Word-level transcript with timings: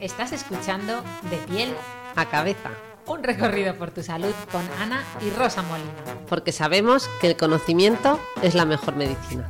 estás 0.00 0.32
escuchando 0.32 1.02
De 1.30 1.36
piel 1.38 1.74
a 2.14 2.26
cabeza. 2.26 2.70
Un 3.06 3.22
recorrido 3.22 3.74
por 3.76 3.90
tu 3.90 4.02
salud 4.02 4.34
con 4.52 4.62
Ana 4.80 5.02
y 5.20 5.30
Rosa 5.30 5.62
Molina. 5.62 5.90
Porque 6.28 6.52
sabemos 6.52 7.08
que 7.20 7.26
el 7.26 7.36
conocimiento 7.36 8.20
es 8.42 8.54
la 8.54 8.64
mejor 8.64 8.96
medicina. 8.96 9.48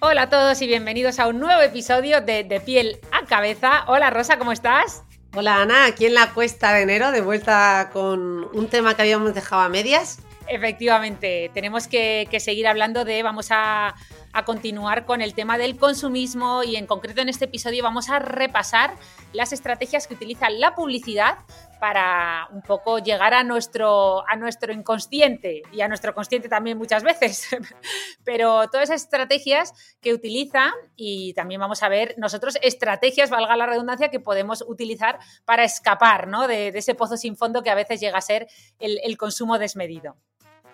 Hola 0.00 0.22
a 0.22 0.28
todos 0.28 0.60
y 0.62 0.66
bienvenidos 0.66 1.18
a 1.18 1.26
un 1.28 1.40
nuevo 1.40 1.60
episodio 1.62 2.20
de 2.20 2.44
De 2.44 2.60
piel 2.60 2.98
a 3.10 3.26
cabeza. 3.26 3.84
Hola 3.86 4.10
Rosa, 4.10 4.38
¿cómo 4.38 4.52
estás? 4.52 5.02
Hola 5.34 5.62
Ana, 5.62 5.86
aquí 5.86 6.06
en 6.06 6.14
la 6.14 6.32
cuesta 6.34 6.72
de 6.74 6.82
enero, 6.82 7.10
de 7.10 7.22
vuelta 7.22 7.90
con 7.92 8.44
un 8.54 8.68
tema 8.68 8.94
que 8.94 9.02
habíamos 9.02 9.34
dejado 9.34 9.62
a 9.62 9.68
medias. 9.68 10.18
Efectivamente, 10.46 11.50
tenemos 11.54 11.88
que, 11.88 12.28
seguir 12.38 12.66
hablando 12.66 13.04
de, 13.04 13.22
vamos 13.22 13.48
a, 13.50 13.94
a, 14.32 14.44
continuar 14.44 15.04
con 15.04 15.20
el 15.20 15.34
tema 15.34 15.58
del 15.58 15.76
consumismo 15.76 16.62
y 16.62 16.76
en 16.76 16.86
concreto 16.86 17.20
en 17.20 17.28
este 17.28 17.46
episodio 17.46 17.82
vamos 17.82 18.10
a 18.10 18.18
repasar 18.18 18.94
las 19.32 19.52
estrategias 19.52 20.06
que 20.06 20.14
utiliza 20.14 20.50
la 20.50 20.74
publicidad 20.74 21.38
para 21.80 22.48
un 22.52 22.62
poco 22.62 22.98
llegar 22.98 23.34
a 23.34 23.42
nuestro, 23.44 24.28
a 24.28 24.36
nuestro 24.36 24.72
inconsciente 24.72 25.62
y 25.72 25.80
a 25.80 25.88
nuestro 25.88 26.14
consciente 26.14 26.48
también 26.48 26.78
muchas 26.78 27.02
veces. 27.02 27.48
Pero 28.24 28.68
todas 28.68 28.90
esas 28.90 29.02
estrategias 29.02 29.74
que 30.00 30.14
utiliza 30.14 30.72
y 30.96 31.34
también 31.34 31.60
vamos 31.60 31.82
a 31.82 31.88
ver 31.88 32.14
nosotros 32.18 32.58
estrategias, 32.62 33.30
valga 33.30 33.56
la 33.56 33.66
redundancia, 33.66 34.10
que 34.10 34.20
podemos 34.20 34.64
utilizar 34.66 35.18
para 35.44 35.64
escapar 35.64 36.28
¿no? 36.28 36.46
de, 36.46 36.68
ese 36.68 36.94
pozo 36.94 37.16
sin 37.16 37.36
fondo 37.36 37.62
que 37.62 37.70
a 37.70 37.74
veces 37.74 38.00
llega 38.00 38.18
a 38.18 38.22
ser 38.22 38.48
el 38.78 39.16
consumo 39.16 39.58
desmedido 39.58 40.16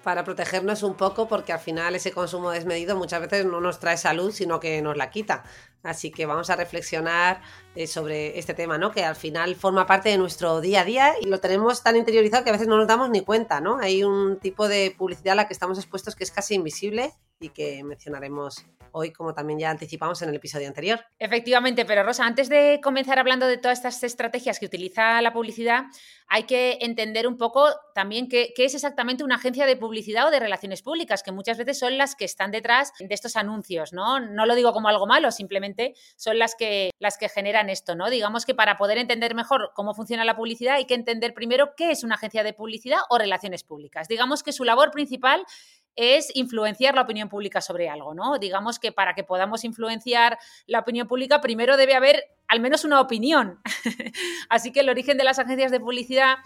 para 0.03 0.25
protegernos 0.25 0.83
un 0.83 0.95
poco 0.95 1.29
porque 1.29 1.53
al 1.53 1.61
final 1.61 1.95
ese 1.95 2.13
consumo 2.13 2.51
desmedido 2.51 2.97
muchas 2.97 3.21
veces 3.21 3.45
no 3.45 3.61
nos 3.61 3.79
trae 3.79 3.97
salud, 3.97 4.33
sino 4.33 4.61
que 4.61 4.81
nos 4.83 4.97
la 4.97 5.11
quita. 5.11 5.45
Así 5.83 6.11
que 6.11 6.27
vamos 6.27 6.51
a 6.51 6.57
reflexionar 6.57 7.41
eh, 7.75 7.87
sobre 7.87 8.39
este 8.39 8.55
tema, 8.55 8.79
¿no? 8.79 8.91
Que 8.91 9.05
al 9.05 9.17
final 9.17 9.55
forma 9.55 9.87
parte 9.87 10.09
de 10.09 10.19
nuestro 10.19 10.61
día 10.61 10.81
a 10.81 10.85
día 10.85 11.15
y 11.21 11.27
lo 11.27 11.41
tenemos 11.41 11.83
tan 11.83 11.97
interiorizado 11.97 12.45
que 12.45 12.51
a 12.51 12.53
veces 12.53 12.69
no 12.69 12.77
nos 12.77 12.87
damos 12.87 13.11
ni 13.11 13.23
cuenta, 13.23 13.61
¿no? 13.61 13.79
Hay 13.79 14.05
un 14.05 14.39
tipo 14.39 14.69
de 14.69 14.95
publicidad 14.97 15.33
a 15.33 15.37
la 15.37 15.47
que 15.47 15.53
estamos 15.53 15.79
expuestos 15.79 16.17
que 16.17 16.25
es 16.25 16.31
casi 16.31 16.55
invisible 16.55 17.15
y 17.41 17.51
que 17.51 17.83
mencionaremos 17.85 18.67
hoy, 18.93 19.13
como 19.13 19.35
también 19.35 19.59
ya 19.59 19.71
anticipamos 19.71 20.21
en 20.23 20.31
el 20.31 20.35
episodio 20.35 20.67
anterior. 20.67 21.05
Efectivamente, 21.19 21.85
pero 21.85 22.03
Rosa, 22.03 22.25
antes 22.25 22.49
de 22.49 22.81
comenzar 22.83 23.19
hablando 23.19 23.47
de 23.47 23.59
todas 23.59 23.79
estas 23.79 24.03
estrategias 24.03 24.59
que 24.59 24.67
utiliza 24.67 25.21
la 25.23 25.33
publicidad, 25.33 25.85
hay 26.27 26.45
que 26.45 26.79
entender 26.81 27.27
un 27.27 27.37
poco 27.37 27.69
también 27.95 28.29
qué, 28.29 28.53
es 28.57 28.75
exactamente 28.75 29.25
una 29.25 29.37
agencia 29.37 29.67
de 29.67 29.77
publicidad 29.77 30.27
o 30.29 30.31
de 30.31 30.41
relaciones 30.41 30.83
públicas, 30.83 31.23
que 31.23 31.33
muchas 31.33 31.59
veces 31.59 31.79
son 31.79 31.97
las 31.97 32.17
que 32.17 32.25
están 32.25 32.51
detrás 32.51 32.93
de 32.99 33.15
estos 33.15 33.37
anuncios, 33.37 33.93
¿no? 33.93 34.21
No 34.21 34.47
lo 34.47 34.55
digo 34.55 34.73
como 34.73 34.89
algo 34.89 35.07
malo, 35.07 35.31
simplemente 35.31 35.95
son 36.17 36.39
las 36.39 36.55
que, 36.55 36.91
las 36.99 37.19
que 37.19 37.29
generan 37.29 37.71
esto, 37.71 37.95
¿no? 37.95 38.11
Digamos 38.11 38.45
que 38.45 38.55
para 38.55 38.77
poder 38.77 38.99
entender 38.99 39.35
mejor 39.35 39.71
cómo 39.75 39.95
funciona 39.95 40.25
la 40.25 40.37
publicidad 40.37 40.77
hay 40.77 40.87
que 40.87 40.95
entender 40.95 41.35
primero 41.35 41.75
qué 41.77 41.91
es 41.91 42.05
una 42.05 42.17
agencia 42.17 42.43
de 42.43 42.53
publicidad 42.53 43.01
o 43.11 43.19
relaciones 43.19 43.65
públicas. 43.65 44.09
Digamos 44.09 44.43
que 44.43 44.53
su 44.53 44.65
labor 44.65 44.91
principal 44.91 45.45
es 45.99 46.31
influenciar 46.35 46.95
la 46.95 47.03
opinión 47.03 47.29
pública 47.29 47.61
sobre 47.61 47.89
algo, 47.89 48.15
¿no? 48.15 48.39
Digamos 48.39 48.79
que 48.79 48.93
para 48.93 49.15
que 49.15 49.25
podamos 49.25 49.65
influenciar 49.65 50.39
la 50.67 50.79
opinión 50.79 51.09
pública, 51.09 51.41
primero 51.41 51.77
debe 51.77 51.95
haber 51.95 52.25
al 52.47 52.61
menos 52.61 52.85
una 52.85 53.01
opinión. 53.01 53.61
Así 54.49 54.73
que 54.73 54.81
el 54.81 54.89
origen 54.89 55.19
de 55.19 55.25
las 55.25 55.41
agencias 55.41 55.73
de 55.73 55.81
publicidad 55.81 56.37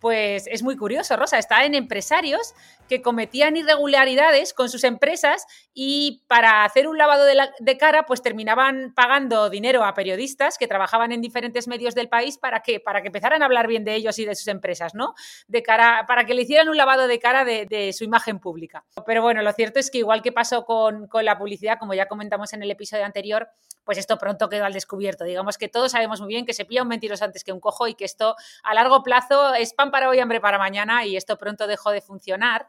pues 0.00 0.46
es 0.46 0.62
muy 0.62 0.76
curioso, 0.76 1.16
Rosa. 1.16 1.38
Está 1.38 1.64
en 1.64 1.74
empresarios 1.74 2.54
que 2.88 3.02
cometían 3.02 3.56
irregularidades 3.56 4.52
con 4.54 4.68
sus 4.68 4.82
empresas 4.82 5.46
y 5.74 6.24
para 6.26 6.64
hacer 6.64 6.88
un 6.88 6.98
lavado 6.98 7.24
de, 7.24 7.78
cara, 7.78 8.04
pues 8.06 8.22
terminaban 8.22 8.92
pagando 8.94 9.50
dinero 9.50 9.84
a 9.84 9.94
periodistas 9.94 10.58
que 10.58 10.66
trabajaban 10.66 11.12
en 11.12 11.20
diferentes 11.20 11.68
medios 11.68 11.94
del 11.94 12.08
país 12.08 12.38
para 12.38 12.60
que, 12.60 12.80
para 12.80 13.02
que 13.02 13.08
empezaran 13.08 13.42
a 13.42 13.44
hablar 13.44 13.68
bien 13.68 13.84
de 13.84 13.94
ellos 13.94 14.18
y 14.18 14.24
de 14.24 14.34
sus 14.34 14.48
empresas, 14.48 14.94
¿no? 14.94 15.14
De 15.46 15.62
cara, 15.62 16.04
para 16.08 16.24
que 16.24 16.34
le 16.34 16.42
hicieran 16.42 16.68
un 16.68 16.76
lavado 16.76 17.06
de 17.06 17.18
cara 17.18 17.44
de, 17.44 17.90
su 17.92 18.04
imagen 18.04 18.40
pública. 18.40 18.84
Pero 19.06 19.22
bueno, 19.22 19.42
lo 19.42 19.52
cierto 19.52 19.78
es 19.78 19.90
que 19.90 19.98
igual 19.98 20.22
que 20.22 20.32
pasó 20.32 20.64
con, 20.64 21.06
con 21.08 21.24
la 21.24 21.38
publicidad, 21.38 21.78
como 21.78 21.94
ya 21.94 22.06
comentamos 22.06 22.52
en 22.52 22.62
el 22.62 22.70
episodio 22.70 23.04
anterior, 23.04 23.48
pues 23.84 23.98
esto 23.98 24.18
pronto 24.18 24.48
quedó 24.48 24.64
al 24.64 24.72
descubierto. 24.72 25.24
Digamos 25.24 25.58
que 25.58 25.68
todos 25.68 25.92
sabemos 25.92 26.20
muy 26.20 26.28
bien 26.28 26.46
que 26.46 26.52
se 26.52 26.64
pilla 26.64 26.82
un 26.82 26.88
mentiroso 26.88 27.24
antes 27.24 27.44
que 27.44 27.52
un 27.52 27.60
cojo 27.60 27.88
y 27.88 27.94
que 27.94 28.04
esto 28.04 28.36
a 28.62 28.74
largo 28.74 29.02
plazo 29.02 29.54
es 29.54 29.74
pan 29.74 29.90
para 29.90 30.08
hoy, 30.08 30.18
hambre 30.20 30.40
para 30.40 30.58
mañana 30.58 31.04
y 31.04 31.16
esto 31.16 31.38
pronto 31.38 31.66
dejó 31.66 31.90
de 31.90 32.00
funcionar. 32.00 32.66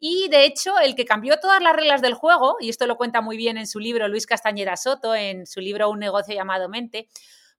Y 0.00 0.28
de 0.28 0.44
hecho, 0.44 0.78
el 0.78 0.94
que 0.94 1.04
cambió 1.04 1.38
todas 1.40 1.60
las 1.60 1.74
reglas 1.74 2.02
del 2.02 2.14
juego, 2.14 2.56
y 2.60 2.68
esto 2.68 2.86
lo 2.86 2.96
cuenta 2.96 3.20
muy 3.20 3.36
bien 3.36 3.58
en 3.58 3.66
su 3.66 3.80
libro 3.80 4.06
Luis 4.06 4.26
Castañeda 4.26 4.76
Soto, 4.76 5.14
en 5.14 5.44
su 5.46 5.60
libro 5.60 5.90
Un 5.90 5.98
negocio 5.98 6.34
llamado 6.34 6.68
Mente, 6.68 7.08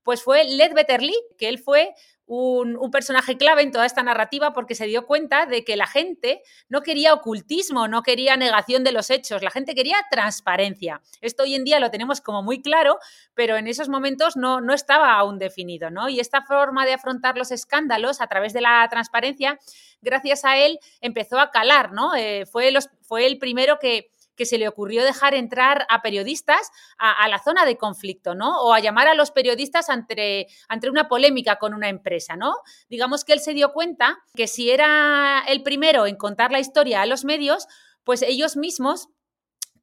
pues 0.03 0.23
fue 0.23 0.45
Led 0.45 0.73
Betterly, 0.73 1.15
que 1.37 1.49
él 1.49 1.59
fue 1.59 1.93
un, 2.29 2.91
personaje 2.91 3.37
clave 3.37 3.63
en 3.63 3.71
toda 3.71 3.87
esta 3.87 4.03
narrativa 4.03 4.53
porque 4.53 4.75
se 4.75 4.85
dio 4.85 5.07
cuenta 5.07 5.47
de 5.47 5.63
que 5.63 5.75
la 5.75 5.87
gente 5.87 6.43
no 6.67 6.81
quería 6.83 7.13
ocultismo, 7.13 7.87
no 7.87 8.03
quería 8.03 8.37
negación 8.37 8.83
de 8.83 8.91
los 8.91 9.09
hechos, 9.09 9.41
la 9.41 9.49
gente 9.49 9.73
quería 9.73 9.97
transparencia. 10.11 11.01
Esto 11.21 11.43
hoy 11.43 11.55
en 11.55 11.63
día 11.63 11.79
lo 11.79 11.89
tenemos 11.89 12.21
como 12.21 12.43
muy 12.43 12.61
claro, 12.61 12.99
pero 13.33 13.57
en 13.57 13.67
esos 13.67 13.89
momentos 13.89 14.37
no, 14.37 14.61
no 14.61 14.75
estaba 14.75 15.13
aún 15.13 15.39
definido, 15.39 15.89
¿no? 15.89 16.07
Y 16.07 16.19
esta 16.19 16.43
forma 16.43 16.85
de 16.85 16.93
afrontar 16.93 17.35
los 17.35 17.51
escándalos 17.51 18.21
a 18.21 18.27
través 18.27 18.53
de 18.53 18.61
la 18.61 18.87
transparencia, 18.91 19.57
gracias 20.01 20.45
a 20.45 20.57
él, 20.57 20.79
empezó 21.01 21.39
a 21.39 21.49
calar, 21.49 21.93
¿no? 21.93 22.15
Eh, 22.15 22.45
fue, 22.45 22.69
los, 22.69 22.89
fue 23.01 23.25
el 23.25 23.39
primero 23.39 23.79
que 23.79 24.11
que 24.39 24.45
se 24.45 24.57
le 24.57 24.69
ocurrió 24.69 25.03
dejar 25.03 25.35
entrar 25.35 25.85
a 25.89 26.01
periodistas 26.01 26.71
a, 26.97 27.27
la 27.27 27.39
zona 27.39 27.65
de 27.65 27.75
conflicto, 27.75 28.35
¿no? 28.35 28.61
O 28.61 28.73
a 28.73 28.79
llamar 28.79 29.09
a 29.09 29.13
los 29.13 29.31
periodistas 29.31 29.89
ante, 29.89 30.47
ante 30.69 30.89
una 30.89 31.09
polémica 31.09 31.57
con 31.57 31.73
una 31.73 31.89
empresa, 31.89 32.37
¿no? 32.37 32.55
Digamos 32.87 33.25
que 33.25 33.33
él 33.33 33.41
se 33.41 33.53
dio 33.53 33.73
cuenta 33.73 34.17
que 34.33 34.47
si 34.47 34.71
era 34.71 35.43
el 35.45 35.61
primero 35.61 36.07
en 36.07 36.15
contar 36.15 36.53
la 36.53 36.61
historia 36.61 37.01
a 37.01 37.05
los 37.05 37.25
medios, 37.25 37.67
pues 38.05 38.21
ellos 38.21 38.55
mismos 38.55 39.09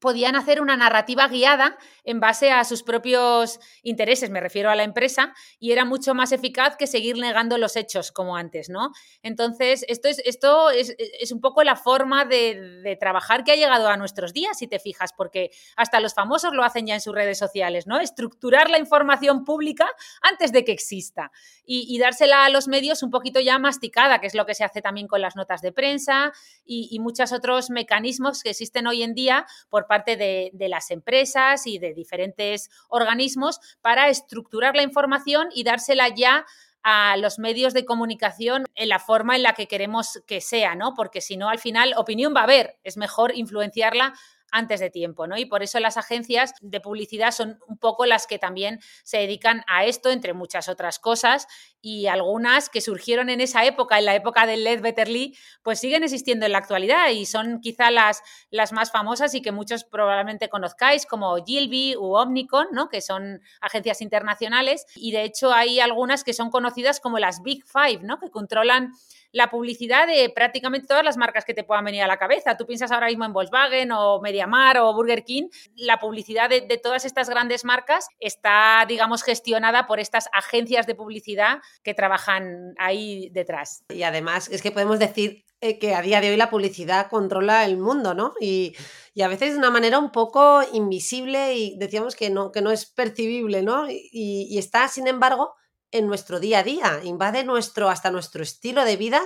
podían 0.06 0.36
hacer 0.36 0.60
una 0.60 0.76
narrativa 0.76 1.26
guiada 1.26 1.76
en 2.04 2.20
base 2.20 2.52
a 2.52 2.62
sus 2.62 2.84
propios 2.84 3.58
intereses, 3.82 4.30
me 4.30 4.38
refiero 4.38 4.70
a 4.70 4.76
la 4.76 4.84
empresa, 4.84 5.34
y 5.58 5.72
era 5.72 5.84
mucho 5.84 6.14
más 6.14 6.30
eficaz 6.30 6.76
que 6.76 6.86
seguir 6.86 7.18
negando 7.18 7.58
los 7.58 7.74
hechos 7.74 8.12
como 8.12 8.36
antes, 8.36 8.68
¿no? 8.68 8.92
Entonces, 9.24 9.84
esto 9.88 10.06
es, 10.06 10.20
esto 10.24 10.70
es, 10.70 11.32
un 11.32 11.40
poco 11.40 11.64
la 11.64 11.74
forma 11.74 12.24
de, 12.24 12.96
trabajar 13.00 13.42
que 13.42 13.50
ha 13.50 13.56
llegado 13.56 13.88
a 13.88 13.96
nuestros 13.96 14.32
días, 14.32 14.56
si 14.56 14.68
te 14.68 14.78
fijas, 14.78 15.10
porque 15.12 15.50
hasta 15.74 15.98
los 15.98 16.14
famosos 16.14 16.52
lo 16.52 16.62
hacen 16.62 16.86
ya 16.86 16.94
en 16.94 17.00
sus 17.00 17.12
redes 17.12 17.36
sociales, 17.36 17.88
¿no? 17.88 17.98
Estructurar 17.98 18.70
la 18.70 18.78
información 18.78 19.44
pública 19.44 19.88
antes 20.22 20.52
de 20.52 20.64
que 20.64 20.70
exista 20.70 21.32
y, 21.64 21.98
dársela 21.98 22.44
a 22.44 22.48
los 22.48 22.68
medios 22.68 23.02
un 23.02 23.10
poquito 23.10 23.40
ya 23.40 23.58
masticada, 23.58 24.20
que 24.20 24.28
es 24.28 24.36
lo 24.36 24.47
que 24.47 24.54
se 24.54 24.62
hace 24.62 24.82
también 24.82 25.09
con 25.09 25.20
las 25.20 25.34
notas 25.34 25.62
de 25.62 25.72
prensa 25.72 26.32
y, 26.64 26.88
y 26.92 27.00
muchos 27.00 27.32
otros 27.32 27.70
mecanismos 27.70 28.44
que 28.44 28.50
existen 28.50 28.86
hoy 28.86 29.02
en 29.02 29.14
día 29.14 29.47
por 29.68 29.88
parte 29.88 29.96
de, 30.04 30.51
de 30.53 30.69
las 30.69 30.91
empresas 30.91 31.66
y 31.66 31.78
de 31.78 31.95
diferentes 31.95 32.69
organismos 32.89 33.60
para 33.81 34.09
estructurar 34.09 34.77
la 34.77 34.83
información 34.83 35.48
y 35.54 35.65
dársela 35.65 36.09
ya 36.09 36.45
a 36.89 37.16
los 37.16 37.41
medios 37.41 37.75
de 37.75 37.84
comunicación 37.84 38.65
en 38.77 38.89
la 38.89 39.01
forma 39.01 39.34
en 39.34 39.43
la 39.43 39.54
que 39.54 39.66
queremos 39.66 40.22
que 40.25 40.41
sea, 40.41 40.77
¿no? 40.77 40.95
Porque 40.95 41.21
si 41.21 41.37
no, 41.37 41.48
al 41.48 41.59
final, 41.59 41.95
opinión 41.97 42.33
va 42.33 42.43
a 42.43 42.45
haber. 42.45 42.78
Es 42.84 42.97
mejor 42.97 43.34
influenciarla 43.34 44.15
antes 44.56 44.80
de 44.80 44.88
tiempo, 44.88 45.26
¿no? 45.26 45.36
Y 45.36 45.44
por 45.44 45.62
eso 45.62 45.78
las 45.80 45.98
agencias 45.98 46.54
de 46.62 46.80
publicidad 46.80 47.30
son 47.30 47.58
un 47.68 47.76
poco 47.76 48.06
las 48.06 48.26
que 48.26 48.38
también 48.38 48.80
se 49.04 49.18
dedican 49.18 49.64
a 49.66 49.84
esto, 49.84 50.10
entre 50.10 50.32
muchas 50.32 50.68
otras 50.68 50.98
cosas, 50.98 51.47
y 51.82 52.06
algunas 52.06 52.70
que 52.70 52.80
surgieron 52.80 53.28
en 53.28 53.42
esa 53.42 53.64
época, 53.64 53.98
en 53.98 54.06
la 54.06 54.14
época 54.14 54.47
del 54.47 54.64
Led 54.64 54.80
Betterly, 54.80 55.36
pues 55.62 55.78
siguen 55.78 56.03
existiendo 56.03 56.47
en 56.47 56.53
la 56.53 56.58
actualidad 56.58 57.10
y 57.10 57.26
son 57.26 57.60
quizá 57.60 57.91
las, 57.91 58.22
las 58.50 58.72
más 58.72 58.91
famosas 58.91 59.34
y 59.34 59.42
que 59.42 59.53
muchos 59.53 59.84
probablemente 59.84 60.48
conozcáis, 60.48 61.04
como 61.04 61.36
Gilby 61.44 61.94
u 61.97 62.16
Omnicon, 62.16 62.68
¿no? 62.72 62.88
Que 62.88 63.02
son 63.02 63.42
agencias 63.60 64.00
internacionales, 64.00 64.86
y 64.97 65.12
de 65.12 65.24
hecho 65.24 65.52
hay 65.52 65.80
algunas 65.80 66.24
que 66.24 66.32
son 66.32 66.50
conocidas 66.50 66.98
como 66.98 67.18
las 67.18 67.42
Big 67.42 67.62
Five, 67.66 68.00
¿no? 68.02 68.18
Que 68.18 68.30
controlan 68.30 68.94
la 69.36 69.50
publicidad 69.50 70.06
de 70.06 70.30
prácticamente 70.30 70.86
todas 70.86 71.04
las 71.04 71.18
marcas 71.18 71.44
que 71.44 71.53
te 71.53 71.62
puedan 71.62 71.84
venir 71.84 72.03
a 72.03 72.06
la 72.06 72.16
cabeza. 72.16 72.56
Tú 72.56 72.65
piensas 72.65 72.91
ahora 72.91 73.09
mismo 73.09 73.27
en 73.27 73.34
Volkswagen 73.34 73.92
o 73.92 74.18
Mediamar 74.22 74.78
o 74.78 74.94
Burger 74.94 75.24
King, 75.24 75.48
la 75.74 75.98
publicidad 75.98 76.48
de, 76.48 76.62
todas 76.83 77.04
estas 77.04 77.28
grandes 77.28 77.62
marcas 77.62 78.09
está, 78.18 78.83
digamos, 78.88 79.22
gestionada 79.22 79.86
por 79.86 80.00
estas 80.00 80.30
agencias 80.33 80.86
de 80.86 80.94
publicidad 80.94 81.59
que 81.83 81.92
trabajan 81.92 82.72
ahí 82.78 83.28
detrás. 83.28 83.84
Y 83.91 84.04
además 84.04 84.48
es 84.48 84.62
que 84.62 84.72
podemos 84.72 84.98
decir 84.98 85.44
eh, 85.60 85.78
que 85.78 85.94
a 85.94 86.00
día 86.00 86.22
de 86.22 86.30
hoy 86.30 86.38
la 86.38 86.48
publicidad 86.48 87.10
controla 87.10 87.66
el 87.66 87.77
mundo, 87.77 88.15
¿no? 88.15 88.33
Y, 88.41 88.74
a 89.22 89.28
veces 89.28 89.53
de 89.53 89.59
una 89.59 89.71
manera 89.71 89.98
un 89.98 90.12
poco 90.12 90.62
invisible 90.72 91.54
y 91.54 91.77
decíamos 91.78 92.16
que 92.16 92.30
no, 92.30 92.53
que 92.53 92.62
no 92.62 92.71
es 92.71 92.86
percibible, 92.86 93.62
¿no? 93.62 93.86
y 93.88 94.59
está, 94.59 94.88
sin 94.88 95.06
embargo, 95.06 95.54
en 95.97 96.07
nuestro 96.07 96.41
día 96.41 96.60
a 96.60 96.63
día, 96.63 97.01
invade 97.04 97.45
nuestro, 97.45 97.89
hasta 97.89 98.10
nuestro 98.10 98.43
estilo 98.43 98.84
de 98.84 98.97
vida. 98.97 99.22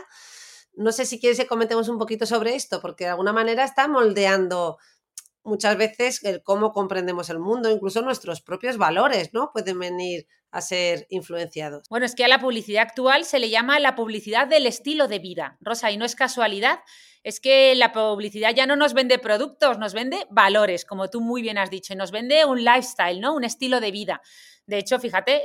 No 0.75 0.93
sé 0.93 1.05
si 1.05 1.21
quieres 1.21 1.39
que 1.39 1.47
comentemos 1.47 1.89
un 1.89 1.99
poquito 1.99 2.27
sobre 2.27 2.55
esto, 2.55 2.81
porque 2.81 3.05
de 3.05 3.11
alguna 3.11 3.33
manera 3.33 3.65
está 3.65 3.89
moldeando 3.89 4.79
muchas 5.43 5.77
veces 5.77 6.23
el 6.25 6.43
cómo 6.43 6.73
comprendemos 6.73 7.31
el 7.31 7.39
mundo, 7.39 7.71
incluso 7.71 8.03
nuestros 8.03 8.43
propios 8.43 8.77
valores, 8.77 9.31
¿no? 9.33 9.51
Pueden 9.53 9.79
venir 9.79 10.27
a 10.51 10.61
ser 10.61 11.07
influenciados. 11.11 11.89
Bueno, 11.89 12.07
es 12.07 12.15
que 12.15 12.25
a 12.25 12.29
la 12.29 12.41
publicidad 12.41 12.83
actual 12.83 13.25
se 13.25 13.39
le 13.39 13.51
llama 13.51 13.79
la 13.79 13.95
publicidad 13.95 14.49
del 14.49 14.67
estilo 14.67 15.07
de 15.07 15.19
vida, 15.19 15.57
Rosa, 15.61 15.91
y 15.91 15.97
no 15.97 16.05
es 16.05 16.17
casualidad, 16.17 16.81
es 17.23 17.41
que 17.41 17.75
la 17.75 17.93
publicidad 17.93 18.55
ya 18.55 18.67
no 18.67 18.77
nos 18.77 18.95
vende 18.95 19.19
productos, 19.19 19.79
nos 19.79 19.93
vende 19.93 20.27
valores, 20.31 20.85
como 20.85 21.09
tú 21.09 21.21
muy 21.21 21.43
bien 21.43 21.59
has 21.59 21.71
dicho, 21.71 21.93
y 21.93 21.97
nos 21.97 22.11
vende 22.11 22.45
un 22.45 22.65
lifestyle, 22.65 23.21
¿no? 23.21 23.35
Un 23.35 23.45
estilo 23.45 23.81
de 23.81 23.91
vida. 23.91 24.23
De 24.71 24.79
hecho, 24.79 25.01
fíjate, 25.01 25.43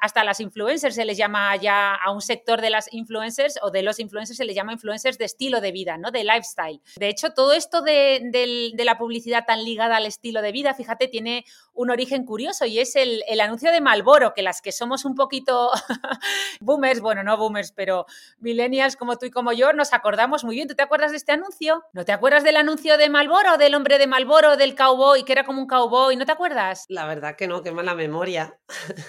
hasta 0.00 0.22
las 0.22 0.38
influencers 0.38 0.94
se 0.94 1.04
les 1.04 1.18
llama 1.18 1.56
ya 1.56 1.92
a 1.92 2.12
un 2.12 2.20
sector 2.20 2.60
de 2.60 2.70
las 2.70 2.86
influencers 2.94 3.58
o 3.62 3.72
de 3.72 3.82
los 3.82 3.98
influencers 3.98 4.36
se 4.36 4.44
les 4.44 4.54
llama 4.54 4.72
influencers 4.72 5.18
de 5.18 5.24
estilo 5.24 5.60
de 5.60 5.72
vida, 5.72 5.98
¿no? 5.98 6.12
De 6.12 6.22
lifestyle. 6.22 6.80
De 6.94 7.08
hecho, 7.08 7.30
todo 7.30 7.52
esto 7.52 7.82
de, 7.82 8.70
la 8.78 8.96
publicidad 8.96 9.44
tan 9.44 9.64
ligada 9.64 9.96
al 9.96 10.06
estilo 10.06 10.40
de 10.40 10.52
vida, 10.52 10.72
fíjate, 10.72 11.08
tiene 11.08 11.44
un 11.72 11.90
origen 11.90 12.24
curioso 12.24 12.64
y 12.64 12.78
es 12.78 12.94
el, 12.94 13.24
anuncio 13.40 13.72
de 13.72 13.80
Malboro, 13.80 14.34
que 14.34 14.42
las 14.42 14.62
que 14.62 14.70
somos 14.70 15.04
un 15.04 15.16
poquito 15.16 15.72
boomers, 16.60 17.00
bueno, 17.00 17.24
no 17.24 17.36
boomers, 17.36 17.72
pero 17.72 18.06
millennials 18.38 18.94
como 18.94 19.18
tú 19.18 19.26
y 19.26 19.32
como 19.32 19.52
yo, 19.52 19.72
nos 19.72 19.92
acordamos 19.92 20.44
muy 20.44 20.54
bien. 20.54 20.68
¿Tú 20.68 20.76
te 20.76 20.84
acuerdas 20.84 21.10
de 21.10 21.16
este 21.16 21.32
anuncio? 21.32 21.82
¿No 21.92 22.04
te 22.04 22.12
acuerdas 22.12 22.44
del 22.44 22.56
anuncio 22.56 22.98
de 22.98 23.08
Malboro, 23.08 23.58
del 23.58 23.74
hombre 23.74 23.98
de 23.98 24.06
Malboro, 24.06 24.56
del 24.56 24.76
cowboy, 24.76 25.24
que 25.24 25.32
era 25.32 25.42
como 25.42 25.60
un 25.60 25.66
cowboy? 25.66 26.14
¿No 26.14 26.24
te 26.24 26.30
acuerdas? 26.30 26.84
La 26.88 27.04
verdad 27.04 27.34
que 27.34 27.48
no, 27.48 27.60
qué 27.60 27.72
mala 27.72 27.96
memoria. 27.96 28.43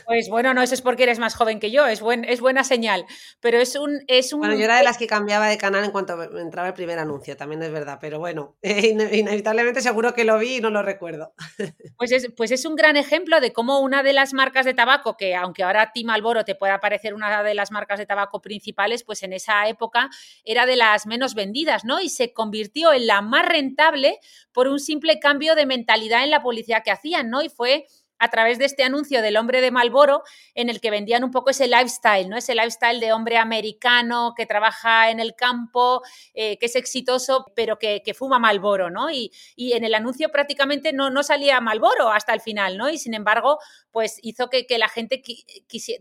Pues 0.05 0.29
bueno, 0.29 0.53
no, 0.53 0.61
eso 0.61 0.73
es 0.73 0.81
porque 0.81 1.03
eres 1.03 1.19
más 1.19 1.35
joven 1.35 1.59
que 1.59 1.71
yo, 1.71 1.87
es, 1.87 2.01
buen, 2.01 2.25
es 2.25 2.41
buena 2.41 2.63
señal. 2.63 3.05
Pero 3.39 3.57
es 3.57 3.75
un, 3.75 4.03
es 4.07 4.33
un. 4.33 4.39
Bueno, 4.39 4.55
yo 4.55 4.65
era 4.65 4.77
de 4.77 4.83
las 4.83 4.97
que 4.97 5.07
cambiaba 5.07 5.47
de 5.47 5.57
canal 5.57 5.83
en 5.83 5.91
cuanto 5.91 6.21
entraba 6.37 6.67
el 6.67 6.73
primer 6.73 6.99
anuncio, 6.99 7.37
también 7.37 7.63
es 7.63 7.71
verdad, 7.71 7.97
pero 7.99 8.19
bueno, 8.19 8.57
inevitablemente 8.61 9.81
seguro 9.81 10.13
que 10.13 10.25
lo 10.25 10.37
vi 10.37 10.57
y 10.57 10.61
no 10.61 10.69
lo 10.69 10.81
recuerdo. 10.81 11.33
Pues 11.97 12.11
es, 12.11 12.31
pues 12.35 12.51
es 12.51 12.65
un 12.65 12.75
gran 12.75 12.97
ejemplo 12.97 13.39
de 13.39 13.53
cómo 13.53 13.79
una 13.79 14.03
de 14.03 14.11
las 14.11 14.33
marcas 14.33 14.65
de 14.65 14.73
tabaco, 14.73 15.15
que 15.15 15.33
aunque 15.33 15.63
ahora 15.63 15.83
a 15.83 15.91
ti 15.93 16.03
Malboro 16.03 16.43
te 16.43 16.53
pueda 16.53 16.79
parecer 16.79 17.13
una 17.13 17.41
de 17.41 17.53
las 17.53 17.71
marcas 17.71 17.99
de 17.99 18.05
tabaco 18.05 18.41
principales, 18.41 19.03
pues 19.03 19.23
en 19.23 19.31
esa 19.31 19.67
época 19.69 20.09
era 20.43 20.65
de 20.65 20.75
las 20.75 21.05
menos 21.05 21.35
vendidas, 21.35 21.85
¿no? 21.85 22.01
Y 22.01 22.09
se 22.09 22.33
convirtió 22.33 22.91
en 22.91 23.07
la 23.07 23.21
más 23.21 23.45
rentable 23.45 24.19
por 24.51 24.67
un 24.67 24.79
simple 24.79 25.19
cambio 25.19 25.55
de 25.55 25.65
mentalidad 25.65 26.23
en 26.23 26.31
la 26.31 26.41
publicidad 26.41 26.83
que 26.83 26.91
hacían, 26.91 27.29
¿no? 27.29 27.41
Y 27.41 27.49
fue 27.49 27.85
a 28.19 28.29
través 28.29 28.57
de 28.57 28.65
este 28.65 28.83
anuncio 28.83 29.21
del 29.21 29.37
hombre 29.37 29.61
de 29.61 29.71
Malboro, 29.71 30.23
en 30.53 30.69
el 30.69 30.79
que 30.81 30.91
vendían 30.91 31.23
un 31.23 31.31
poco 31.31 31.49
ese 31.49 31.67
lifestyle, 31.67 32.29
¿no? 32.29 32.37
Ese 32.37 32.55
lifestyle 32.55 32.99
de 32.99 33.13
hombre 33.13 33.37
americano 33.37 34.33
que 34.35 34.45
trabaja 34.45 35.09
en 35.09 35.19
el 35.19 35.35
campo, 35.35 36.01
eh, 36.33 36.57
que 36.57 36.67
es 36.67 36.75
exitoso, 36.75 37.45
pero 37.55 37.77
que, 37.77 38.01
fuma 38.15 38.39
Malboro, 38.39 38.89
¿no? 38.89 39.11
Y, 39.11 39.31
en 39.57 39.83
el 39.83 39.93
anuncio 39.93 40.29
prácticamente 40.29 40.93
no, 40.93 41.09
no 41.09 41.23
salía 41.23 41.59
Malboro 41.59 42.09
hasta 42.09 42.33
el 42.33 42.39
final, 42.39 42.77
¿no? 42.77 42.89
Y 42.89 42.97
sin 42.97 43.13
embargo, 43.13 43.59
pues 43.95 44.19
hizo 44.23 44.49
que, 44.49 44.65
la 44.77 44.89
gente 44.89 45.23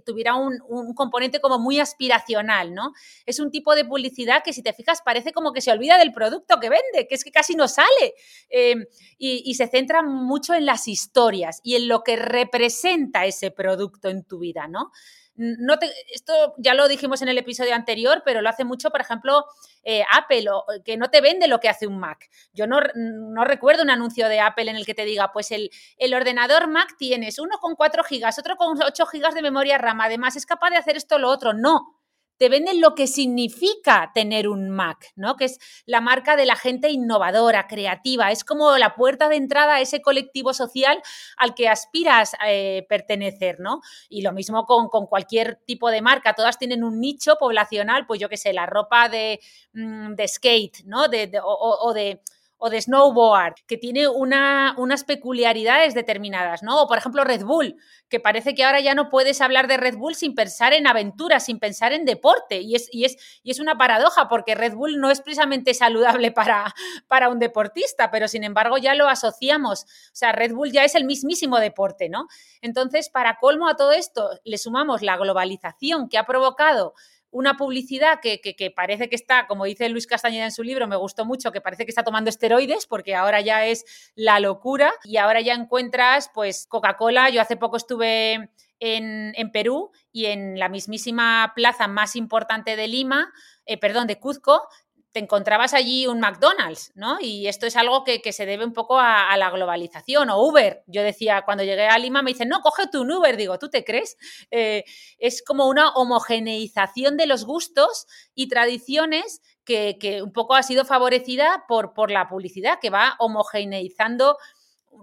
tuviera 0.05 0.35
un, 0.35 0.59
componente 0.97 1.41
como 1.41 1.61
muy 1.61 1.79
aspiracional, 1.79 2.75
¿no? 2.75 2.93
Es 3.25 3.39
un 3.39 3.53
tipo 3.53 3.77
de 3.77 3.85
publicidad 3.85 4.43
que 4.45 4.53
si 4.53 4.65
te 4.65 4.73
fijas 4.73 5.01
parece 5.05 5.33
como 5.33 5.53
que 5.53 5.61
se 5.61 5.71
olvida 5.71 5.97
del 5.97 6.11
producto 6.11 6.59
que 6.59 6.71
vende, 6.71 7.07
que 7.09 7.15
es 7.15 7.23
que 7.23 7.31
casi 7.31 7.55
no 7.55 7.69
sale. 7.69 8.15
Em, 8.49 8.85
y, 9.17 9.45
y 9.47 9.55
se 9.55 9.69
centra 9.69 10.03
mucho 10.03 10.55
en 10.55 10.67
las 10.67 10.89
historias 10.89 11.61
y 11.63 11.77
en 11.77 11.87
lo 11.87 12.03
que 12.03 12.17
representa 12.17 13.27
ese 13.27 13.53
producto 13.53 14.09
en 14.09 14.25
tu 14.25 14.41
vida, 14.41 14.67
¿no? 14.67 14.91
No 15.37 15.75
esto 16.13 16.55
ya 16.59 16.75
lo 16.75 16.87
dijimos 16.87 17.21
en 17.23 17.29
el 17.29 17.39
episodio 17.39 17.75
anterior, 17.75 18.23
pero 18.25 18.41
lo 18.41 18.49
hace 18.49 18.65
mucho, 18.65 18.91
por 18.91 19.01
ejemplo, 19.01 19.45
eh, 19.83 20.05
Apple, 20.13 20.47
que 20.85 20.97
no 20.97 21.11
te 21.11 21.21
vende 21.21 21.49
lo 21.49 21.59
que 21.59 21.69
hace 21.69 21.87
un 21.87 21.99
Mac. 21.99 22.31
Yo 22.53 22.67
no, 22.67 22.79
no, 22.95 23.45
recuerdo 23.45 23.83
un 23.83 23.91
anuncio 23.91 24.29
de 24.29 24.41
Apple 24.41 24.71
en 24.71 24.77
el 24.77 24.87
que 24.87 24.95
te 24.95 25.05
diga, 25.05 25.33
pues 25.33 25.51
el, 25.51 25.71
el 25.99 26.15
ordenador 26.15 26.69
Mac 26.69 26.95
tienes 26.99 27.39
uno 27.39 27.59
con 27.61 27.75
4 27.75 28.05
gigas, 28.05 28.39
otro 28.39 28.57
con 28.57 28.81
8 28.81 29.07
gigas 29.07 29.35
de 29.35 29.43
memoria 29.43 29.79
RAM, 29.79 30.01
además 30.01 30.37
es 30.37 30.47
capaz 30.47 30.71
de 30.71 30.77
hacer 30.77 30.97
esto 30.97 31.17
o 31.17 31.19
lo 31.19 31.29
otro. 31.31 31.53
No, 31.53 32.04
te 32.37 32.49
venden 32.49 32.81
lo 32.81 32.95
que 32.95 33.07
significa 33.07 34.11
tener 34.15 34.49
un 34.49 34.71
Mac, 34.71 35.13
¿no? 35.17 35.37
Que 35.37 35.47
es 35.47 35.59
la 35.87 36.01
marca 36.01 36.37
de 36.37 36.47
la 36.47 36.57
gente 36.57 36.91
innovadora, 36.91 37.67
creativa. 37.67 38.31
Es 38.31 38.45
como 38.45 38.77
la 38.77 38.95
puerta 38.95 39.29
de 39.29 39.37
entrada 39.37 39.77
a 39.77 39.81
ese 39.81 40.03
colectivo 40.03 40.53
social 40.53 41.01
al 41.37 41.55
que 41.55 41.69
aspiras 41.69 42.33
eh, 42.47 42.87
pertenecer, 42.89 43.61
¿no? 43.61 43.81
Y 44.09 44.23
lo 44.23 44.33
mismo 44.33 44.67
con, 44.67 44.89
cualquier 45.07 45.57
tipo 45.67 45.91
de 45.91 46.03
marca. 46.03 46.35
Todas 46.35 46.59
tienen 46.59 46.85
un 46.85 47.01
nicho 47.01 47.37
poblacional, 47.39 48.07
pues 48.07 48.21
yo 48.21 48.29
qué 48.29 48.37
sé, 48.37 48.53
la 48.53 48.67
ropa 48.67 49.09
de, 49.09 49.41
mm, 49.73 50.15
skate, 50.27 50.85
¿no? 50.85 51.05
o 51.45 51.93
de 51.93 52.21
o 52.65 52.71
de 52.71 52.81
snowboard, 52.81 53.57
que 53.67 53.77
tiene 53.77 54.09
unas 54.09 55.05
peculiaridades 55.05 55.93
determinadas, 55.93 56.63
¿no? 56.63 56.81
O 56.81 56.89
por 56.89 56.97
ejemplo 56.97 57.23
Red 57.23 57.45
Bull, 57.45 57.77
que 58.09 58.21
parece 58.21 58.55
que 58.55 58.65
ahora 58.65 58.81
ya 58.81 58.95
no 58.95 59.11
puedes 59.11 59.43
hablar 59.43 59.69
de 59.69 59.77
Red 59.77 59.99
Bull 59.99 60.15
sin 60.15 60.35
pensar 60.35 60.73
en 60.73 60.87
aventura, 60.87 61.41
sin 61.41 61.59
pensar 61.59 61.93
en 61.93 62.07
deporte. 62.07 62.63
Y 62.63 62.75
es, 62.75 62.89
y 62.91 63.05
es, 63.05 63.19
y 63.43 63.51
es 63.51 63.61
una 63.61 63.77
paradoja, 63.77 64.29
porque 64.29 64.55
Red 64.55 64.77
Bull 64.77 64.99
no 64.99 65.11
es 65.11 65.21
precisamente 65.21 65.75
saludable 65.75 66.33
para, 66.33 66.73
para 67.07 67.29
un 67.29 67.39
deportista, 67.39 68.11
pero 68.11 68.29
sin 68.29 68.45
embargo 68.45 68.79
ya 68.79 68.95
lo 68.95 69.09
asociamos. 69.09 69.83
O 69.83 70.17
sea, 70.17 70.33
Red 70.33 70.55
Bull 70.55 70.73
ya 70.73 70.85
es 70.85 70.95
el 70.95 71.05
mismísimo 71.05 71.59
deporte, 71.59 72.09
¿no? 72.09 72.29
Entonces, 72.63 73.11
para 73.11 73.37
colmo 73.37 73.69
a 73.69 73.77
todo 73.77 73.93
esto, 73.93 74.31
le 74.43 74.57
sumamos 74.57 75.03
la 75.03 75.19
globalización 75.19 76.09
que 76.09 76.17
ha 76.17 76.25
provocado 76.25 76.95
una 77.35 77.57
publicidad 77.57 78.21
que, 78.23 78.73
parece 78.75 79.09
que 79.09 79.17
está, 79.17 79.49
como 79.49 79.65
dice 79.65 79.89
Luis 79.89 80.07
Castañeda 80.07 80.45
en 80.45 80.53
su 80.53 80.63
libro, 80.63 80.87
me 80.87 80.95
gustó 80.95 81.25
mucho, 81.25 81.51
que 81.51 81.61
parece 81.61 81.85
que 81.85 81.91
está 81.91 82.05
tomando 82.05 82.31
esteroides 82.31 82.87
porque 82.87 83.17
ahora 83.17 83.41
ya 83.41 83.67
es 83.67 83.85
la 84.15 84.39
locura 84.39 84.93
y 85.03 85.17
ahora 85.17 85.41
ya 85.41 85.53
encuentras 85.55 86.31
pues 86.33 86.67
Coca-Cola. 86.69 87.31
Yo 87.31 87.41
hace 87.41 87.57
poco 87.57 87.77
estuve 87.77 88.51
en, 88.79 89.33
en, 89.35 89.51
Perú 89.51 89.91
y 90.13 90.27
en 90.27 90.61
la 90.61 90.69
mismísima 90.69 91.53
plaza 91.57 91.89
más 91.89 92.15
importante 92.15 92.77
de 92.77 92.87
Lima, 92.87 93.33
eh, 93.67 93.79
perdón, 93.79 94.07
de 94.07 94.21
Cuzco, 94.21 94.69
te 95.15 95.21
encontrabas 95.21 95.75
allí 95.75 96.09
un 96.09 96.19
McDonald's, 96.19 96.91
¿no? 96.97 97.19
Y 97.21 97.47
esto 97.47 97.67
es 97.67 97.77
algo 97.77 98.03
que, 98.03 98.21
se 98.33 98.47
debe 98.47 98.65
un 98.65 98.73
poco 98.73 98.99
a, 98.99 99.37
la 99.37 99.49
globalización 99.51 100.29
o 100.29 100.43
Uber. 100.43 100.83
Yo 100.89 101.05
decía, 101.05 101.43
cuando 101.45 101.63
llegué 101.63 101.87
a 101.87 101.97
Lima 101.99 102.21
me 102.21 102.33
dicen, 102.33 102.49
no, 102.49 102.61
coge 102.63 102.89
tu 102.89 103.03
Uber. 103.03 103.37
Digo, 103.37 103.57
¿tú 103.61 103.71
te 103.71 103.85
crees? 103.85 104.17
Eh, 104.51 104.85
es 105.19 105.45
como 105.45 105.69
una 105.69 105.91
homogeneización 105.91 107.17
de 107.17 107.27
los 107.27 107.45
gustos 107.45 108.09
y 108.35 108.49
tradiciones 108.49 109.41
que, 109.65 109.99
que, 110.01 110.21
un 110.21 110.33
poco 110.33 110.57
ha 110.57 110.65
sido 110.65 110.85
favorecida 110.85 111.65
por, 111.69 111.95
por 111.95 112.11
la 112.11 112.29
publicidad, 112.29 112.81
que 112.81 112.91
va 112.91 113.15
homogeneizando 113.21 114.37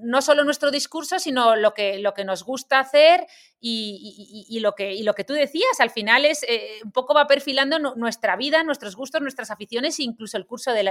no 0.01 0.21
solo 0.21 0.43
nuestro 0.43 0.71
discurso, 0.71 1.19
sino 1.19 1.55
lo 1.55 1.73
que, 1.73 1.99
lo 1.99 2.13
que 2.13 2.23
nos 2.23 2.43
gusta 2.43 2.79
hacer 2.79 3.27
y, 3.59 4.59
lo 4.61 4.73
que, 4.73 5.03
lo 5.03 5.13
que 5.13 5.23
tú 5.23 5.33
decías, 5.33 5.79
al 5.79 5.91
final 5.91 6.25
es 6.25 6.43
eh, 6.47 6.79
un 6.83 6.91
poco 6.91 7.13
va 7.13 7.27
perfilando 7.27 7.77
nuestra 7.95 8.35
vida, 8.35 8.63
nuestros 8.63 8.95
gustos, 8.95 9.21
nuestras 9.21 9.51
aficiones 9.51 9.99
e 9.99 10.03
incluso 10.03 10.37
el 10.37 10.47
curso 10.47 10.71
de 10.71 10.83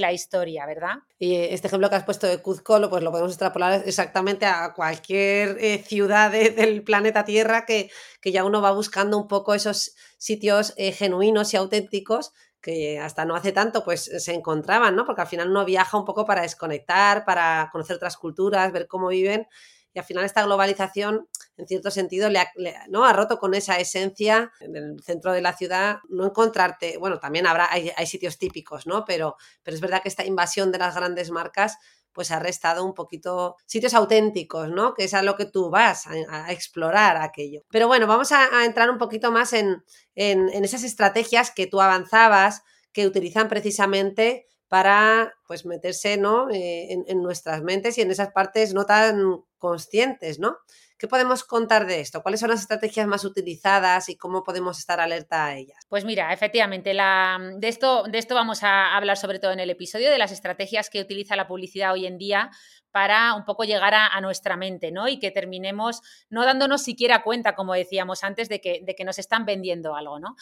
la, 0.00 0.12
historia, 0.12 0.66
¿verdad? 0.66 0.96
Y 1.18 1.34
este 1.34 1.66
ejemplo 1.66 1.90
que 1.90 1.96
has 1.96 2.04
puesto 2.04 2.26
de 2.26 2.40
Cuzco, 2.40 2.88
pues 2.88 3.02
lo 3.02 3.10
podemos 3.10 3.32
extrapolar 3.32 3.82
exactamente 3.86 4.46
a 4.46 4.72
cualquier 4.74 5.56
eh, 5.58 5.78
ciudad 5.78 6.30
del 6.30 6.84
planeta 6.84 7.24
Tierra 7.24 7.66
que, 7.66 7.90
que, 8.20 8.32
ya 8.32 8.44
uno 8.44 8.62
va 8.62 8.70
buscando 8.70 9.18
un 9.18 9.26
poco 9.26 9.54
esos 9.54 9.96
sitios 10.18 10.74
eh, 10.76 10.92
genuinos 10.92 11.52
y 11.54 11.56
auténticos 11.56 12.32
que 12.66 12.98
hasta 12.98 13.24
no 13.24 13.36
hace 13.36 13.52
tanto 13.52 13.84
pues 13.84 14.10
se 14.18 14.34
encontraban, 14.34 14.96
¿no? 14.96 15.06
Porque 15.06 15.20
al 15.20 15.28
final 15.28 15.50
uno 15.50 15.64
viaja 15.64 15.96
un 15.96 16.04
poco 16.04 16.24
para 16.24 16.42
desconectar, 16.42 17.24
para 17.24 17.68
conocer 17.70 17.94
otras 17.94 18.16
culturas, 18.16 18.72
ver 18.72 18.88
cómo 18.88 19.06
viven 19.06 19.46
y 19.94 20.00
al 20.00 20.04
final 20.04 20.24
esta 20.24 20.42
globalización 20.42 21.28
en 21.56 21.68
cierto 21.68 21.92
sentido 21.92 22.26
ha, 22.28 22.52
¿no? 22.88 23.04
ha 23.04 23.12
roto 23.12 23.38
con 23.38 23.54
esa 23.54 23.78
esencia 23.78 24.50
en 24.58 24.74
el 24.74 25.00
centro 25.00 25.32
de 25.32 25.42
la 25.42 25.56
ciudad, 25.56 25.98
no 26.08 26.26
encontrarte, 26.26 26.98
bueno, 26.98 27.20
también 27.20 27.46
habrá, 27.46 27.72
hay, 27.72 27.92
hay 27.96 28.06
sitios 28.06 28.36
típicos, 28.36 28.88
¿no? 28.88 29.04
Pero, 29.04 29.36
pero 29.62 29.76
es 29.76 29.80
verdad 29.80 30.02
que 30.02 30.08
esta 30.08 30.24
invasión 30.24 30.72
de 30.72 30.78
las 30.78 30.96
grandes 30.96 31.30
marcas 31.30 31.78
pues 32.16 32.30
ha 32.30 32.38
restado 32.38 32.82
un 32.82 32.94
poquito 32.94 33.56
sitios 33.66 33.92
auténticos, 33.92 34.70
¿no? 34.70 34.94
Que 34.94 35.04
es 35.04 35.12
a 35.12 35.20
lo 35.20 35.36
que 35.36 35.44
tú 35.44 35.68
vas 35.68 36.06
a, 36.06 36.50
explorar 36.50 37.18
aquello. 37.18 37.60
Pero 37.70 37.88
bueno, 37.88 38.06
vamos 38.06 38.32
a, 38.32 38.64
entrar 38.64 38.88
un 38.88 38.96
poquito 38.96 39.30
más 39.30 39.52
en, 39.52 39.84
en, 40.14 40.64
esas 40.64 40.82
estrategias 40.82 41.50
que 41.50 41.66
tú 41.66 41.78
avanzabas, 41.78 42.62
que 42.94 43.06
utilizan 43.06 43.50
precisamente 43.50 44.46
para 44.66 45.34
pues 45.46 45.66
meterse 45.66 46.16
¿no? 46.16 46.48
Eh, 46.48 46.86
en, 46.90 47.04
en, 47.06 47.22
nuestras 47.22 47.62
mentes 47.62 47.98
y 47.98 48.00
en 48.00 48.10
esas 48.10 48.32
partes 48.32 48.72
no 48.72 48.86
tan 48.86 49.44
conscientes, 49.58 50.38
¿no? 50.38 50.56
¿Qué 50.98 51.08
podemos 51.08 51.44
contar 51.44 51.86
de 51.86 52.00
esto? 52.00 52.22
¿Cuáles 52.22 52.40
son 52.40 52.50
las 52.50 52.60
estrategias 52.60 53.06
más 53.06 53.24
utilizadas 53.24 54.08
y 54.08 54.16
cómo 54.16 54.42
podemos 54.42 54.78
estar 54.78 54.98
alerta 54.98 55.46
a 55.46 55.56
ellas? 55.56 55.76
Pues 55.88 56.04
mira, 56.04 56.32
efectivamente, 56.32 56.94
la, 56.94 57.38
de, 57.58 57.68
esto, 57.68 58.04
de 58.04 58.16
esto 58.18 58.34
vamos 58.34 58.62
a 58.62 58.96
hablar 58.96 59.18
sobre 59.18 59.38
todo 59.38 59.52
en 59.52 59.60
el 59.60 59.68
episodio, 59.68 60.10
de 60.10 60.18
las 60.18 60.32
estrategias 60.32 60.88
que 60.88 61.00
utiliza 61.00 61.36
la 61.36 61.46
publicidad 61.46 61.92
hoy 61.92 62.06
en 62.06 62.16
día 62.16 62.50
para 62.96 63.34
un 63.34 63.44
poco 63.44 63.64
llegar 63.64 63.92
a, 63.92 64.18
nuestra 64.22 64.56
mente, 64.56 64.90
¿no? 64.90 65.06
Y 65.06 65.18
que 65.18 65.30
terminemos 65.30 66.00
no 66.30 66.46
dándonos 66.46 66.82
siquiera 66.82 67.22
cuenta, 67.22 67.54
como 67.54 67.74
decíamos 67.74 68.24
antes, 68.24 68.48
de 68.48 68.58
que, 68.62 68.80
de 68.82 68.94
que 68.94 69.04
nos 69.04 69.18
están 69.18 69.44
vendiendo 69.44 69.94
algo, 69.94 70.18
¿no? 70.18 70.34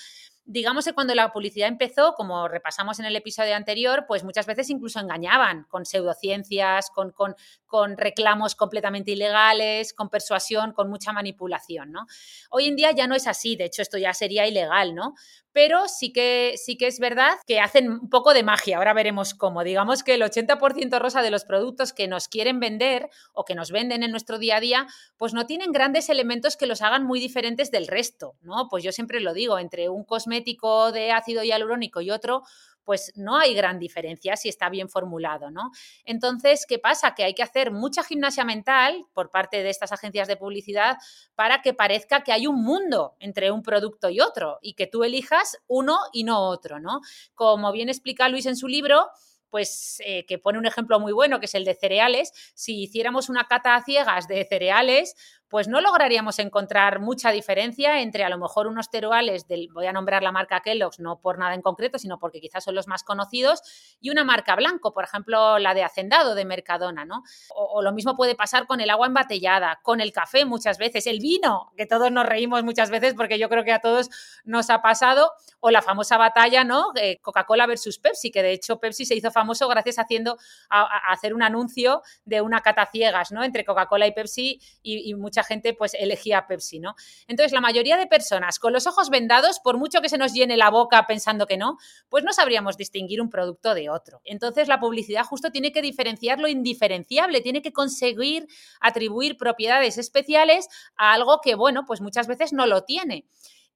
digamos 0.46 0.84
que 0.84 0.92
cuando 0.92 1.14
la 1.14 1.32
publicidad 1.32 1.68
empezó, 1.68 2.14
como 2.14 2.48
repasamos 2.48 3.00
en 3.00 3.06
el 3.06 3.16
episodio 3.16 3.56
anterior, 3.56 4.04
pues 4.06 4.24
muchas 4.24 4.44
veces 4.46 4.68
incluso 4.68 5.00
engañaban 5.00 5.64
con 5.70 5.86
pseudociencias, 5.86 6.90
con, 6.90 7.12
con, 7.12 7.34
con 7.64 7.96
reclamos 7.96 8.54
completamente 8.54 9.12
ilegales, 9.12 9.94
con 9.94 10.10
persuasión, 10.10 10.72
con 10.72 10.90
mucha 10.90 11.12
manipulación, 11.12 11.92
¿no? 11.92 12.06
Hoy 12.50 12.66
en 12.66 12.76
día 12.76 12.92
ya 12.92 13.06
no 13.06 13.14
es 13.14 13.26
así, 13.26 13.56
de 13.56 13.64
hecho 13.64 13.80
esto 13.80 13.96
ya 13.96 14.12
sería 14.12 14.46
ilegal, 14.46 14.94
¿no? 14.94 15.14
Pero 15.54 15.86
sí 15.86 16.12
que, 16.12 16.56
sí 16.56 16.76
que 16.76 16.88
es 16.88 16.98
verdad 16.98 17.36
que 17.46 17.60
hacen 17.60 17.88
un 17.88 18.10
poco 18.10 18.34
de 18.34 18.42
magia. 18.42 18.76
Ahora 18.76 18.92
veremos 18.92 19.34
cómo. 19.34 19.62
Digamos 19.62 20.02
que 20.02 20.14
el 20.14 20.22
80% 20.22 20.98
rosa 20.98 21.22
de 21.22 21.30
los 21.30 21.44
productos 21.44 21.92
que 21.92 22.08
nos 22.08 22.26
quieren 22.26 22.58
vender 22.58 23.08
o 23.32 23.44
que 23.44 23.54
nos 23.54 23.70
venden 23.70 24.02
en 24.02 24.10
nuestro 24.10 24.38
día 24.38 24.56
a 24.56 24.60
día, 24.60 24.88
pues 25.16 25.32
no 25.32 25.46
tienen 25.46 25.70
grandes 25.70 26.08
elementos 26.08 26.56
que 26.56 26.66
los 26.66 26.82
hagan 26.82 27.04
muy 27.04 27.20
diferentes 27.20 27.70
del 27.70 27.86
resto, 27.86 28.34
¿no? 28.42 28.66
Pues 28.68 28.82
yo 28.82 28.90
siempre 28.90 29.20
lo 29.20 29.32
digo, 29.32 29.60
entre 29.60 29.88
un 29.88 30.02
cosmético 30.02 30.90
de 30.90 31.12
ácido 31.12 31.44
hialurónico 31.44 32.00
y 32.00 32.10
otro, 32.10 32.42
pues 32.84 33.12
no 33.16 33.36
hay 33.36 33.54
gran 33.54 33.78
diferencia 33.78 34.36
si 34.36 34.48
está 34.48 34.68
bien 34.68 34.88
formulado, 34.88 35.50
¿no? 35.50 35.70
Entonces, 36.04 36.66
¿qué 36.68 36.78
pasa? 36.78 37.14
Que 37.14 37.24
hay 37.24 37.34
que 37.34 37.42
hacer 37.42 37.70
mucha 37.70 38.02
gimnasia 38.04 38.44
mental 38.44 39.06
por 39.12 39.30
parte 39.30 39.62
de 39.62 39.70
estas 39.70 39.92
agencias 39.92 40.28
de 40.28 40.36
publicidad 40.36 40.96
para 41.34 41.62
que 41.62 41.74
parezca 41.74 42.22
que 42.22 42.32
hay 42.32 42.46
un 42.46 42.62
mundo 42.62 43.16
entre 43.18 43.50
un 43.50 43.62
producto 43.62 44.10
y 44.10 44.20
otro 44.20 44.58
y 44.62 44.74
que 44.74 44.86
tú 44.86 45.04
elijas 45.04 45.58
uno 45.66 45.98
y 46.12 46.24
no 46.24 46.48
otro, 46.48 46.80
¿no? 46.80 47.00
Como 47.34 47.72
bien 47.72 47.88
explica 47.88 48.28
Luis 48.28 48.46
en 48.46 48.56
su 48.56 48.68
libro, 48.68 49.08
pues 49.54 50.02
eh, 50.04 50.26
que 50.26 50.40
pone 50.40 50.58
un 50.58 50.66
ejemplo 50.66 50.98
muy 50.98 51.12
bueno, 51.12 51.38
que 51.38 51.46
es 51.46 51.54
el 51.54 51.64
de 51.64 51.76
cereales. 51.76 52.32
Si 52.54 52.82
hiciéramos 52.82 53.28
una 53.28 53.46
cata 53.46 53.76
a 53.76 53.84
ciegas 53.84 54.26
de 54.26 54.44
cereales, 54.44 55.14
pues 55.48 55.68
no 55.68 55.80
lograríamos 55.80 56.38
encontrar 56.38 57.00
mucha 57.00 57.30
diferencia 57.30 58.00
entre 58.00 58.24
a 58.24 58.28
lo 58.28 58.38
mejor 58.38 58.66
unos 58.66 58.86
cereales 58.90 59.46
del, 59.48 59.68
voy 59.72 59.86
a 59.86 59.92
nombrar 59.92 60.22
la 60.22 60.32
marca 60.32 60.60
Kellogg's, 60.60 61.00
no 61.00 61.20
por 61.20 61.38
nada 61.38 61.54
en 61.54 61.62
concreto, 61.62 61.98
sino 61.98 62.18
porque 62.18 62.40
quizás 62.40 62.64
son 62.64 62.74
los 62.74 62.86
más 62.86 63.02
conocidos, 63.02 63.62
y 64.00 64.10
una 64.10 64.24
marca 64.24 64.54
blanco, 64.56 64.92
por 64.92 65.04
ejemplo, 65.04 65.58
la 65.58 65.74
de 65.74 65.82
Hacendado 65.82 66.34
de 66.34 66.44
Mercadona, 66.44 67.04
¿no? 67.04 67.22
O, 67.54 67.82
lo 67.82 67.92
mismo 67.92 68.16
puede 68.16 68.34
pasar 68.34 68.66
con 68.66 68.80
el 68.80 68.90
agua 68.90 69.08
embotellada, 69.08 69.80
con 69.82 70.00
el 70.00 70.12
café 70.12 70.44
muchas 70.44 70.78
veces, 70.78 71.06
el 71.06 71.18
vino, 71.18 71.72
que 71.76 71.86
todos 71.86 72.10
nos 72.10 72.26
reímos 72.26 72.62
muchas 72.62 72.90
veces 72.90 73.14
porque 73.14 73.38
yo 73.38 73.48
creo 73.48 73.64
que 73.64 73.72
a 73.72 73.80
todos 73.80 74.10
nos 74.44 74.70
ha 74.70 74.80
pasado, 74.80 75.32
o 75.60 75.70
la 75.70 75.82
famosa 75.82 76.16
batalla, 76.16 76.64
¿no? 76.64 76.92
Coca-Cola 77.20 77.66
versus 77.66 77.98
Pepsi, 77.98 78.30
que 78.30 78.42
de 78.42 78.52
hecho 78.52 78.78
Pepsi 78.78 79.04
se 79.04 79.14
hizo 79.14 79.30
famoso 79.30 79.68
gracias 79.68 79.98
a 79.98 80.04
haciendo 80.04 80.38
a, 80.70 81.12
hacer 81.12 81.34
un 81.34 81.42
anuncio 81.42 82.02
de 82.24 82.40
una 82.40 82.60
cata 82.60 82.86
ciegas, 82.86 83.32
¿no? 83.32 83.42
Entre 83.42 83.64
Coca-Cola 83.64 84.06
y 84.06 84.12
Pepsi 84.12 84.60
y, 84.82 85.10
y 85.10 85.14
mucha 85.34 85.42
gente 85.42 85.74
pues 85.74 85.94
elegía 85.94 86.46
Pepsi, 86.46 86.78
¿no? 86.78 86.94
Entonces, 87.26 87.52
la 87.52 87.60
mayoría 87.60 87.96
de 87.96 88.06
personas 88.06 88.60
con 88.60 88.72
los 88.72 88.86
ojos 88.86 89.10
vendados, 89.10 89.58
por 89.58 89.78
mucho 89.78 90.00
que 90.00 90.08
se 90.08 90.16
nos 90.16 90.32
llene 90.32 90.56
la 90.56 90.70
boca 90.70 91.04
pensando 91.08 91.46
que 91.46 91.56
no, 91.56 91.76
pues 92.08 92.22
no 92.22 92.32
sabríamos 92.32 92.76
distinguir 92.76 93.20
un 93.20 93.30
producto 93.30 93.74
de 93.74 93.90
otro. 93.90 94.20
Entonces, 94.24 94.68
la 94.68 94.78
publicidad 94.78 95.24
justo 95.24 95.50
tiene 95.50 95.72
que 95.72 95.82
diferenciar 95.82 96.38
lo 96.38 96.46
indiferenciable, 96.46 97.40
tiene 97.40 97.62
que 97.62 97.72
conseguir 97.72 98.46
atribuir 98.80 99.36
propiedades 99.36 99.98
especiales 99.98 100.68
a 100.96 101.12
algo 101.12 101.40
que, 101.42 101.56
bueno, 101.56 101.82
pues 101.84 102.00
muchas 102.00 102.28
veces 102.28 102.52
no 102.52 102.66
lo 102.66 102.84
tiene. 102.84 103.26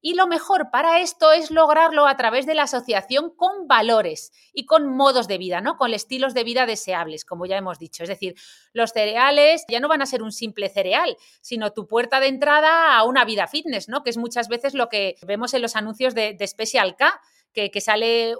Y 0.01 0.13
lo 0.13 0.27
mejor 0.27 0.69
para 0.71 1.01
esto 1.01 1.31
es 1.31 1.51
lograrlo 1.51 2.07
a 2.07 2.15
través 2.15 2.45
de 2.45 2.55
la 2.55 2.63
asociación 2.63 3.31
con 3.35 3.67
valores 3.67 4.31
y 4.53 4.65
con 4.65 4.87
modos 4.95 5.27
de 5.27 5.37
vida, 5.37 5.59
¿no? 5.59 5.75
Con 5.77 5.93
estilos 5.93 6.33
de 6.33 6.43
vida 6.43 6.65
deseables, 6.65 7.25
como 7.25 7.45
ya 7.45 7.57
hemos 7.57 7.79
dicho. 7.79 8.03
Es 8.03 8.09
decir, 8.09 8.35
los 8.71 8.91
cereales 8.91 9.65
ya 9.67 9.79
no 9.79 9.87
van 9.87 10.01
a 10.01 10.05
ser 10.05 10.23
un 10.23 10.31
simple 10.31 10.69
cereal, 10.69 11.17
sino 11.41 11.73
tu 11.73 11.87
puerta 11.87 12.19
de 12.19 12.27
entrada 12.27 12.95
a 12.95 13.03
una 13.03 13.25
vida 13.25 13.47
fitness, 13.47 13.89
¿no? 13.89 14.03
Que 14.03 14.11
es 14.11 14.17
muchas 14.17 14.47
veces 14.47 14.73
lo 14.73 14.87
que 14.87 15.15
vemos 15.27 15.53
en 15.53 15.61
los 15.61 15.75
anuncios 15.75 16.15
de, 16.15 16.33
de 16.33 16.47
Special 16.47 16.95
K 16.95 17.19
que, 17.53 17.81
sale 17.81 18.35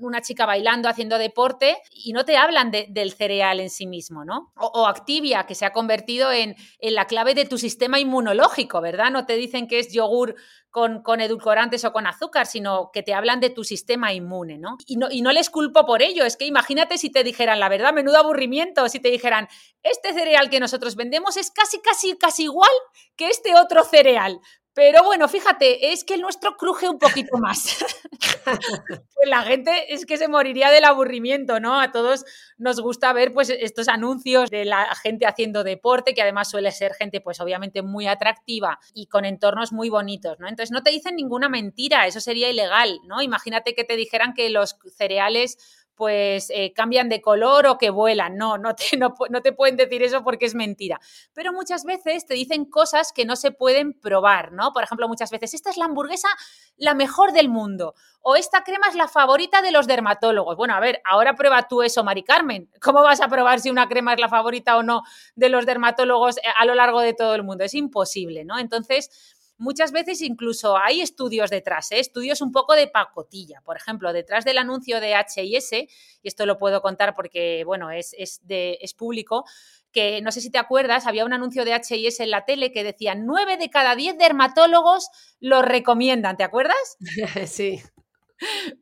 una 0.00 0.22
chica 0.22 0.46
bailando, 0.46 0.88
haciendo 0.88 1.18
deporte 1.18 1.76
y 1.90 2.12
no 2.12 2.24
te 2.24 2.36
hablan 2.36 2.70
del 2.70 3.12
cereal 3.12 3.60
en 3.60 3.70
sí 3.70 3.86
mismo, 3.86 4.24
¿no? 4.24 4.52
O, 4.56 4.86
Activia, 4.86 5.46
que 5.46 5.54
se 5.54 5.64
ha 5.66 5.72
convertido 5.72 6.32
en, 6.32 6.56
la 6.80 7.06
clave 7.06 7.34
de 7.34 7.44
tu 7.44 7.58
sistema 7.58 8.00
inmunológico, 8.00 8.80
¿verdad? 8.80 9.10
No 9.10 9.26
te 9.26 9.36
dicen 9.36 9.68
que 9.68 9.78
es 9.78 9.92
yogur 9.92 10.34
con, 10.70 11.02
con, 11.02 11.20
edulcorantes 11.20 11.84
o 11.84 11.92
con 11.92 12.06
azúcar, 12.06 12.46
sino 12.46 12.90
que 12.92 13.02
te 13.02 13.14
hablan 13.14 13.40
de 13.40 13.50
tu 13.50 13.64
sistema 13.64 14.12
inmune, 14.12 14.58
¿no? 14.58 14.76
Y, 14.86 14.96
¿no? 14.96 15.08
y 15.10 15.22
no 15.22 15.32
les 15.32 15.50
culpo 15.50 15.86
por 15.86 16.02
ello, 16.02 16.24
es 16.24 16.36
que 16.36 16.46
imagínate 16.46 16.98
si 16.98 17.10
te 17.10 17.24
dijeran, 17.24 17.60
la 17.60 17.68
verdad, 17.68 17.92
menudo 17.92 18.18
aburrimiento, 18.18 18.88
si 18.88 19.00
te 19.00 19.10
dijeran, 19.10 19.48
este 19.82 20.12
cereal 20.12 20.50
que 20.50 20.60
nosotros 20.60 20.96
vendemos 20.96 21.36
es 21.36 21.50
casi, 21.50 21.80
casi, 21.80 22.16
casi 22.16 22.44
igual 22.44 22.70
que 23.16 23.28
este 23.28 23.54
otro 23.54 23.84
cereal, 23.84 24.40
pero 24.76 25.02
bueno, 25.04 25.26
fíjate, 25.26 25.90
es 25.90 26.04
que 26.04 26.12
el 26.12 26.20
nuestro 26.20 26.54
cruje 26.58 26.86
un 26.86 26.98
poquito 26.98 27.38
más. 27.38 27.78
pues 28.44 29.26
la 29.26 29.40
gente 29.40 29.94
es 29.94 30.04
que 30.04 30.18
se 30.18 30.28
moriría 30.28 30.70
del 30.70 30.84
aburrimiento, 30.84 31.60
¿no? 31.60 31.80
A 31.80 31.92
todos 31.92 32.26
nos 32.58 32.78
gusta 32.80 33.10
ver 33.14 33.32
pues 33.32 33.48
estos 33.48 33.88
anuncios 33.88 34.50
de 34.50 34.66
la 34.66 34.94
gente 34.96 35.24
haciendo 35.24 35.64
deporte, 35.64 36.12
que 36.12 36.20
además 36.20 36.50
suele 36.50 36.70
ser 36.72 36.92
gente 36.92 37.22
pues 37.22 37.40
obviamente 37.40 37.80
muy 37.80 38.06
atractiva 38.06 38.78
y 38.92 39.06
con 39.06 39.24
entornos 39.24 39.72
muy 39.72 39.88
bonitos, 39.88 40.38
¿no? 40.40 40.46
Entonces 40.46 40.72
no 40.72 40.82
te 40.82 40.90
dicen 40.90 41.16
ninguna 41.16 41.48
mentira, 41.48 42.06
eso 42.06 42.20
sería 42.20 42.50
ilegal, 42.50 43.00
¿no? 43.06 43.22
Imagínate 43.22 43.74
que 43.74 43.84
te 43.84 43.96
dijeran 43.96 44.34
que 44.34 44.50
los 44.50 44.76
cereales 44.94 45.85
pues 45.96 46.50
eh, 46.50 46.72
cambian 46.74 47.08
de 47.08 47.20
color 47.20 47.66
o 47.66 47.78
que 47.78 47.90
vuelan. 47.90 48.36
No, 48.36 48.58
no 48.58 48.74
te, 48.74 48.96
no, 48.96 49.12
te 49.42 49.52
pueden 49.52 49.76
decir 49.76 50.02
eso 50.02 50.22
porque 50.22 50.46
es 50.46 50.54
mentira. 50.54 51.00
Pero 51.32 51.52
muchas 51.52 51.84
veces 51.84 52.26
te 52.26 52.34
dicen 52.34 52.66
cosas 52.66 53.12
que 53.12 53.24
no 53.24 53.34
se 53.34 53.50
pueden 53.50 53.94
probar, 53.94 54.52
¿no? 54.52 54.72
Por 54.72 54.84
ejemplo, 54.84 55.08
muchas 55.08 55.30
veces, 55.30 55.54
esta 55.54 55.70
es 55.70 55.76
la 55.76 55.86
hamburguesa 55.86 56.28
la 56.76 56.94
mejor 56.94 57.32
del 57.32 57.48
mundo 57.48 57.94
o 58.20 58.36
esta 58.36 58.64
crema 58.64 58.88
es 58.88 58.94
la 58.96 59.08
favorita 59.08 59.62
de 59.62 59.70
los 59.70 59.86
dermatólogos. 59.86 60.56
Bueno, 60.56 60.74
a 60.74 60.80
ver, 60.80 61.00
ahora 61.04 61.34
prueba 61.34 61.68
tú 61.68 61.82
eso, 61.82 62.02
Mari 62.02 62.24
Carmen. 62.24 62.68
¿Cómo 62.82 63.02
vas 63.02 63.20
a 63.20 63.28
probar 63.28 63.60
si 63.60 63.70
una 63.70 63.88
crema 63.88 64.14
es 64.14 64.20
la 64.20 64.28
favorita 64.28 64.76
o 64.76 64.82
no 64.82 65.02
de 65.36 65.48
los 65.48 65.64
dermatólogos 65.64 66.38
eh, 66.38 66.40
a 66.58 66.64
lo 66.64 66.74
largo 66.74 67.00
de 67.00 67.14
todo 67.14 67.34
el 67.34 67.44
mundo? 67.44 67.62
Es 67.62 67.74
imposible, 67.74 68.44
¿no? 68.44 68.58
Entonces, 68.58 69.35
Muchas 69.58 69.90
veces 69.90 70.20
incluso 70.20 70.76
hay 70.76 71.00
estudios 71.00 71.50
detrás, 71.50 71.90
¿eh? 71.92 71.98
estudios 71.98 72.42
un 72.42 72.52
poco 72.52 72.74
de 72.74 72.88
pacotilla. 72.88 73.62
Por 73.64 73.76
ejemplo, 73.76 74.12
detrás 74.12 74.44
del 74.44 74.58
anuncio 74.58 75.00
de 75.00 75.14
HIS, 75.14 75.72
y 75.72 75.88
esto 76.22 76.44
lo 76.44 76.58
puedo 76.58 76.82
contar 76.82 77.14
porque, 77.14 77.64
bueno, 77.64 77.90
es, 77.90 78.14
de, 78.42 78.78
es 78.82 78.92
público, 78.92 79.44
que 79.92 80.20
no 80.20 80.30
sé 80.30 80.42
si 80.42 80.50
te 80.50 80.58
acuerdas, 80.58 81.06
había 81.06 81.24
un 81.24 81.32
anuncio 81.32 81.64
de 81.64 81.72
HIS 81.72 82.20
en 82.20 82.30
la 82.30 82.44
tele 82.44 82.70
que 82.70 82.84
decía 82.84 83.14
9 83.14 83.56
de 83.56 83.70
cada 83.70 83.96
10 83.96 84.18
dermatólogos 84.18 85.08
lo 85.40 85.62
recomiendan, 85.62 86.36
¿te 86.36 86.44
acuerdas? 86.44 86.96
Sí. 87.46 87.80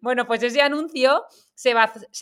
Bueno, 0.00 0.26
pues 0.26 0.42
ese 0.42 0.62
anuncio 0.62 1.24
se, 1.54 1.74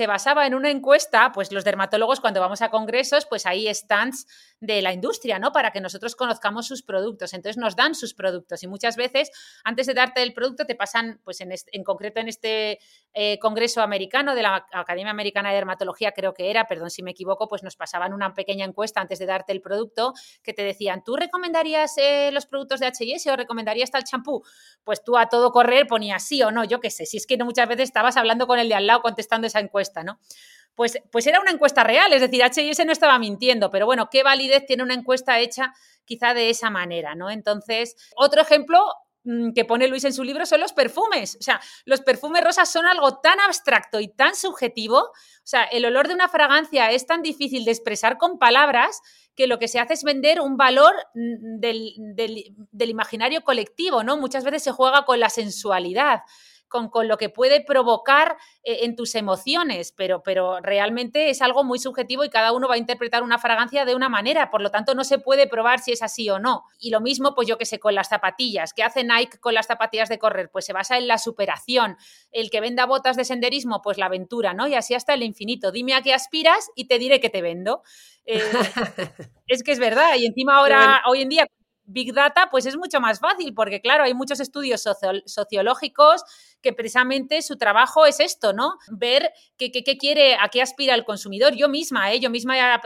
basaba 0.06 0.46
en 0.46 0.54
una 0.54 0.70
encuesta, 0.70 1.32
pues 1.32 1.50
los 1.52 1.64
dermatólogos 1.64 2.20
cuando 2.20 2.40
vamos 2.40 2.60
a 2.62 2.70
congresos, 2.70 3.26
pues 3.26 3.46
hay 3.46 3.72
stands 3.72 4.26
de 4.62 4.80
la 4.80 4.92
industria, 4.92 5.40
¿no? 5.40 5.50
Para 5.50 5.72
que 5.72 5.80
nosotros 5.80 6.14
conozcamos 6.14 6.68
sus 6.68 6.82
productos. 6.82 7.34
Entonces 7.34 7.58
nos 7.58 7.74
dan 7.74 7.96
sus 7.96 8.14
productos 8.14 8.62
y 8.62 8.68
muchas 8.68 8.94
veces 8.96 9.30
antes 9.64 9.88
de 9.88 9.94
darte 9.94 10.22
el 10.22 10.32
producto 10.32 10.64
te 10.64 10.76
pasan, 10.76 11.20
pues 11.24 11.40
en, 11.40 11.52
en 11.52 11.84
concreto 11.84 12.20
en 12.20 12.28
este 12.28 12.78
eh, 13.12 13.40
congreso 13.40 13.82
americano 13.82 14.36
de 14.36 14.42
la 14.42 14.64
Academia 14.72 15.10
Americana 15.10 15.48
de 15.48 15.56
Dermatología, 15.56 16.12
creo 16.12 16.32
que 16.32 16.48
era, 16.48 16.68
perdón 16.68 16.90
si 16.90 17.02
me 17.02 17.10
equivoco, 17.10 17.48
pues 17.48 17.64
nos 17.64 17.74
pasaban 17.74 18.14
una 18.14 18.34
pequeña 18.34 18.64
encuesta 18.64 19.00
antes 19.00 19.18
de 19.18 19.26
darte 19.26 19.52
el 19.52 19.60
producto 19.60 20.14
que 20.44 20.52
te 20.52 20.62
decían, 20.62 21.02
¿tú 21.02 21.16
recomendarías 21.16 21.98
eh, 21.98 22.30
los 22.32 22.46
productos 22.46 22.78
de 22.78 22.86
H&S 22.86 23.28
o 23.32 23.36
recomendarías 23.36 23.90
tal 23.90 24.04
champú? 24.04 24.44
Pues 24.84 25.02
tú 25.02 25.18
a 25.18 25.26
todo 25.26 25.50
correr 25.50 25.88
ponías 25.88 26.24
sí 26.24 26.40
o 26.44 26.52
no, 26.52 26.62
yo 26.62 26.78
qué 26.78 26.90
sé, 26.90 27.04
si 27.04 27.16
es 27.16 27.26
que 27.26 27.36
muchas 27.42 27.68
veces 27.68 27.88
estabas 27.88 28.16
hablando 28.16 28.46
con 28.46 28.60
el 28.60 28.68
de 28.68 28.76
al 28.76 28.86
lado 28.86 29.02
contestando 29.02 29.48
esa 29.48 29.58
encuesta, 29.58 30.04
¿no? 30.04 30.20
Pues, 30.74 30.98
pues 31.10 31.26
era 31.26 31.40
una 31.40 31.50
encuesta 31.50 31.84
real, 31.84 32.12
es 32.12 32.20
decir, 32.22 32.42
H&S 32.42 32.84
no 32.84 32.92
estaba 32.92 33.18
mintiendo, 33.18 33.70
pero 33.70 33.84
bueno, 33.84 34.08
¿qué 34.10 34.22
validez 34.22 34.64
tiene 34.66 34.82
una 34.82 34.94
encuesta 34.94 35.38
hecha 35.38 35.74
quizá 36.04 36.34
de 36.34 36.50
esa 36.50 36.70
manera, 36.70 37.14
¿no? 37.14 37.30
Entonces, 37.30 37.94
otro 38.16 38.40
ejemplo 38.40 38.82
mm, 39.24 39.52
que 39.52 39.66
pone 39.66 39.86
Luis 39.86 40.04
en 40.04 40.14
su 40.14 40.24
libro 40.24 40.46
son 40.46 40.60
los 40.60 40.72
perfumes. 40.72 41.36
O 41.38 41.42
sea, 41.42 41.60
los 41.84 42.00
perfumes 42.00 42.42
rosas 42.42 42.72
son 42.72 42.86
algo 42.86 43.18
tan 43.20 43.38
abstracto 43.40 44.00
y 44.00 44.08
tan 44.08 44.34
subjetivo. 44.34 44.98
O 44.98 45.12
sea, 45.44 45.64
el 45.64 45.84
olor 45.84 46.08
de 46.08 46.14
una 46.14 46.28
fragancia 46.28 46.90
es 46.90 47.06
tan 47.06 47.22
difícil 47.22 47.64
de 47.64 47.70
expresar 47.70 48.16
con 48.16 48.38
palabras 48.38 49.00
que 49.36 49.46
lo 49.46 49.58
que 49.58 49.68
se 49.68 49.78
hace 49.78 49.94
es 49.94 50.04
vender 50.04 50.40
un 50.40 50.56
valor 50.56 50.94
mm, 51.14 51.60
del, 51.60 51.92
del 52.72 52.90
imaginario 52.90 53.44
colectivo, 53.44 54.02
¿no? 54.02 54.16
Muchas 54.16 54.44
veces 54.44 54.62
se 54.62 54.72
juega 54.72 55.04
con 55.04 55.20
la 55.20 55.28
sensualidad 55.28 56.22
con, 56.72 57.06
lo 57.06 57.18
que 57.18 57.28
puede 57.28 57.60
provocar 57.60 58.36
eh, 58.64 58.78
en 58.82 58.96
tus 58.96 59.14
emociones, 59.14 59.92
pero, 59.92 60.22
pero 60.22 60.58
realmente 60.60 61.28
es 61.30 61.42
algo 61.42 61.62
muy 61.62 61.78
subjetivo 61.78 62.24
y 62.24 62.30
cada 62.30 62.52
uno 62.52 62.66
va 62.66 62.74
a 62.74 62.78
interpretar 62.78 63.22
una 63.22 63.38
fragancia 63.38 63.84
de 63.84 63.94
una 63.94 64.08
manera, 64.08 64.50
por 64.50 64.62
lo 64.62 64.70
tanto 64.70 64.94
no 64.94 65.04
se 65.04 65.18
puede 65.18 65.46
probar 65.46 65.80
si 65.80 65.92
es 65.92 66.02
así 66.02 66.30
o 66.30 66.38
no. 66.38 66.64
Y 66.78 66.90
lo 66.90 67.00
mismo, 67.00 67.34
pues 67.34 67.46
yo 67.46 67.58
que 67.58 67.66
sé, 67.66 67.78
con 67.78 67.94
las 67.94 68.08
zapatillas. 68.08 68.72
¿Qué 68.72 68.82
hace 68.82 69.04
Nike 69.04 69.38
con 69.38 69.54
las 69.54 69.66
zapatillas 69.66 70.08
de 70.08 70.18
correr? 70.18 70.50
Pues 70.50 70.64
se 70.64 70.72
basa 70.72 70.96
en 70.96 71.06
la 71.06 71.18
superación. 71.18 71.96
El 72.30 72.50
que 72.50 72.60
venda 72.60 72.86
botas 72.86 73.16
de 73.16 73.24
senderismo, 73.24 73.82
pues 73.82 73.98
la 73.98 74.06
aventura, 74.06 74.54
¿no? 74.54 74.66
Y 74.66 74.74
así 74.74 74.94
hasta 74.94 75.14
el 75.14 75.22
infinito. 75.22 75.70
Dime 75.70 75.94
a 75.94 76.02
qué 76.02 76.14
aspiras 76.14 76.70
y 76.74 76.86
te 76.86 76.98
diré 76.98 77.20
que 77.20 77.30
te 77.30 77.42
vendo. 77.42 77.82
Eh, 78.24 78.40
es 79.46 79.62
que 79.62 79.72
es 79.72 79.78
verdad. 79.78 80.16
Y 80.16 80.26
encima 80.26 80.56
ahora, 80.56 81.02
hoy 81.06 81.22
en 81.22 81.28
día, 81.28 81.46
Big 81.84 82.12
Data, 82.14 82.48
pues 82.50 82.66
es 82.66 82.76
mucho 82.76 83.00
más 83.00 83.20
fácil, 83.20 83.54
porque 83.54 83.80
claro, 83.80 84.04
hay 84.04 84.14
muchos 84.14 84.40
estudios 84.40 84.84
sociológicos 85.26 86.24
que 86.60 86.72
precisamente 86.72 87.42
su 87.42 87.58
trabajo 87.58 88.06
es 88.06 88.20
esto, 88.20 88.52
¿no? 88.52 88.78
Ver 88.90 89.32
qué, 89.56 89.70
quiere, 89.98 90.36
a 90.36 90.48
qué 90.48 90.62
aspira 90.62 90.94
el 90.94 91.04
consumidor. 91.04 91.54
Yo 91.54 91.68
misma, 91.68 92.12
¿eh? 92.12 92.20
yo 92.20 92.30
misma 92.30 92.80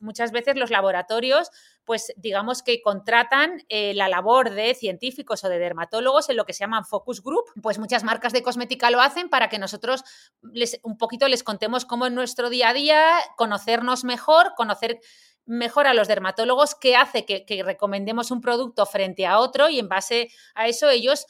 muchas 0.00 0.32
veces 0.32 0.56
los 0.56 0.70
laboratorios 0.70 1.50
pues 1.88 2.12
digamos 2.18 2.62
que 2.62 2.82
contratan 2.82 3.62
eh, 3.70 3.94
la 3.94 4.10
labor 4.10 4.50
de 4.50 4.74
científicos 4.74 5.42
o 5.42 5.48
de 5.48 5.58
dermatólogos 5.58 6.28
en 6.28 6.36
lo 6.36 6.44
que 6.44 6.52
se 6.52 6.58
llaman 6.58 6.84
focus 6.84 7.22
group. 7.22 7.44
Pues 7.62 7.78
muchas 7.78 8.04
marcas 8.04 8.34
de 8.34 8.42
cosmética 8.42 8.90
lo 8.90 9.00
hacen 9.00 9.30
para 9.30 9.48
que 9.48 9.58
nosotros 9.58 10.04
les, 10.52 10.80
un 10.82 10.98
poquito 10.98 11.26
les 11.28 11.42
contemos 11.42 11.86
cómo 11.86 12.06
en 12.06 12.14
nuestro 12.14 12.50
día 12.50 12.68
a 12.68 12.74
día 12.74 13.18
conocernos 13.38 14.04
mejor, 14.04 14.52
conocer 14.54 15.00
mejor 15.48 15.86
a 15.86 15.94
los 15.94 16.06
dermatólogos 16.06 16.74
qué 16.74 16.94
hace 16.94 17.24
que, 17.24 17.62
recomendemos 17.64 18.30
un 18.30 18.40
producto 18.40 18.86
frente 18.86 19.26
a 19.26 19.38
otro 19.38 19.68
y 19.68 19.78
en 19.78 19.88
base 19.88 20.30
a 20.54 20.68
eso 20.68 20.88
ellos 20.90 21.26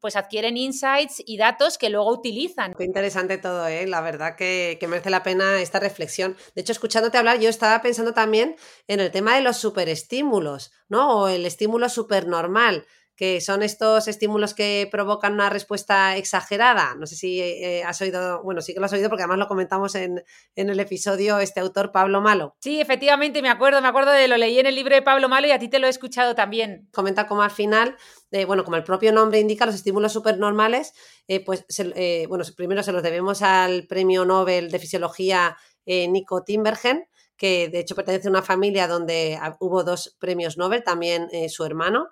pues 0.00 0.14
adquieren 0.14 0.56
insights 0.56 1.20
y 1.26 1.36
datos 1.36 1.78
que 1.78 1.90
luego 1.90 2.12
utilizan. 2.12 2.74
Qué 2.74 2.84
interesante 2.84 3.38
todo, 3.38 3.66
¿eh? 3.66 3.86
la 3.88 4.00
verdad 4.00 4.36
que, 4.36 4.76
que, 4.78 4.86
merece 4.86 5.10
la 5.10 5.24
pena 5.24 5.60
esta 5.60 5.80
reflexión. 5.80 6.36
De 6.54 6.60
hecho, 6.60 6.72
escuchándote 6.72 7.18
hablar, 7.18 7.40
yo 7.40 7.48
estaba 7.48 7.82
pensando 7.82 8.14
también 8.14 8.54
en 8.86 9.00
el 9.00 9.10
tema 9.10 9.34
de 9.34 9.40
los 9.40 9.56
superestímulos, 9.56 10.70
¿no? 10.88 11.22
O 11.22 11.28
el 11.28 11.44
estímulo 11.44 11.88
supernormal 11.88 12.86
que 13.20 13.42
son 13.42 13.62
estos 13.62 14.08
estímulos 14.08 14.54
que 14.54 14.88
provocan 14.90 15.34
una 15.34 15.50
respuesta 15.50 16.16
exagerada. 16.16 16.94
No 16.94 17.06
sé 17.06 17.16
si 17.16 17.38
eh, 17.38 17.84
has 17.84 18.00
oído, 18.00 18.42
bueno, 18.42 18.62
sí 18.62 18.72
que 18.72 18.80
lo 18.80 18.86
has 18.86 18.94
oído 18.94 19.10
porque 19.10 19.24
además 19.24 19.36
lo 19.36 19.46
comentamos 19.46 19.94
en, 19.94 20.24
el 20.56 20.80
episodio 20.80 21.38
este 21.38 21.60
autor 21.60 21.92
Pablo 21.92 22.22
Malo. 22.22 22.56
Sí, 22.60 22.80
efectivamente, 22.80 23.42
me 23.42 23.50
acuerdo, 23.50 23.82
me 23.82 23.88
acuerdo 23.88 24.12
de 24.12 24.26
lo 24.26 24.38
leí 24.38 24.58
en 24.58 24.64
el 24.64 24.74
libro 24.74 24.94
de 24.94 25.02
Pablo 25.02 25.28
Malo 25.28 25.46
y 25.46 25.50
a 25.50 25.58
ti 25.58 25.68
te 25.68 25.78
lo 25.78 25.86
he 25.86 25.90
escuchado 25.90 26.34
también. 26.34 26.88
Comenta 26.94 27.26
como 27.26 27.42
al 27.42 27.50
final, 27.50 27.94
eh, 28.30 28.46
bueno, 28.46 28.64
como 28.64 28.78
el 28.78 28.84
propio 28.84 29.12
nombre 29.12 29.38
indica, 29.38 29.66
los 29.66 29.74
estímulos 29.74 30.14
supernormales, 30.14 30.94
eh, 31.28 31.44
pues, 31.44 31.66
bueno, 32.26 32.42
primero 32.56 32.82
se 32.82 32.92
los 32.92 33.02
debemos 33.02 33.42
al 33.42 33.86
premio 33.86 34.24
Nobel 34.24 34.70
de 34.70 34.78
Fisiología 34.78 35.58
Nico 35.84 36.42
Timbergen, 36.42 37.06
que 37.36 37.68
de 37.68 37.80
hecho 37.80 37.94
pertenece 37.94 38.28
a 38.28 38.30
una 38.30 38.42
familia 38.42 38.88
donde 38.88 39.38
hubo 39.58 39.84
dos 39.84 40.16
premios 40.18 40.56
Nobel, 40.56 40.82
también 40.82 41.28
su 41.50 41.66
hermano. 41.66 42.08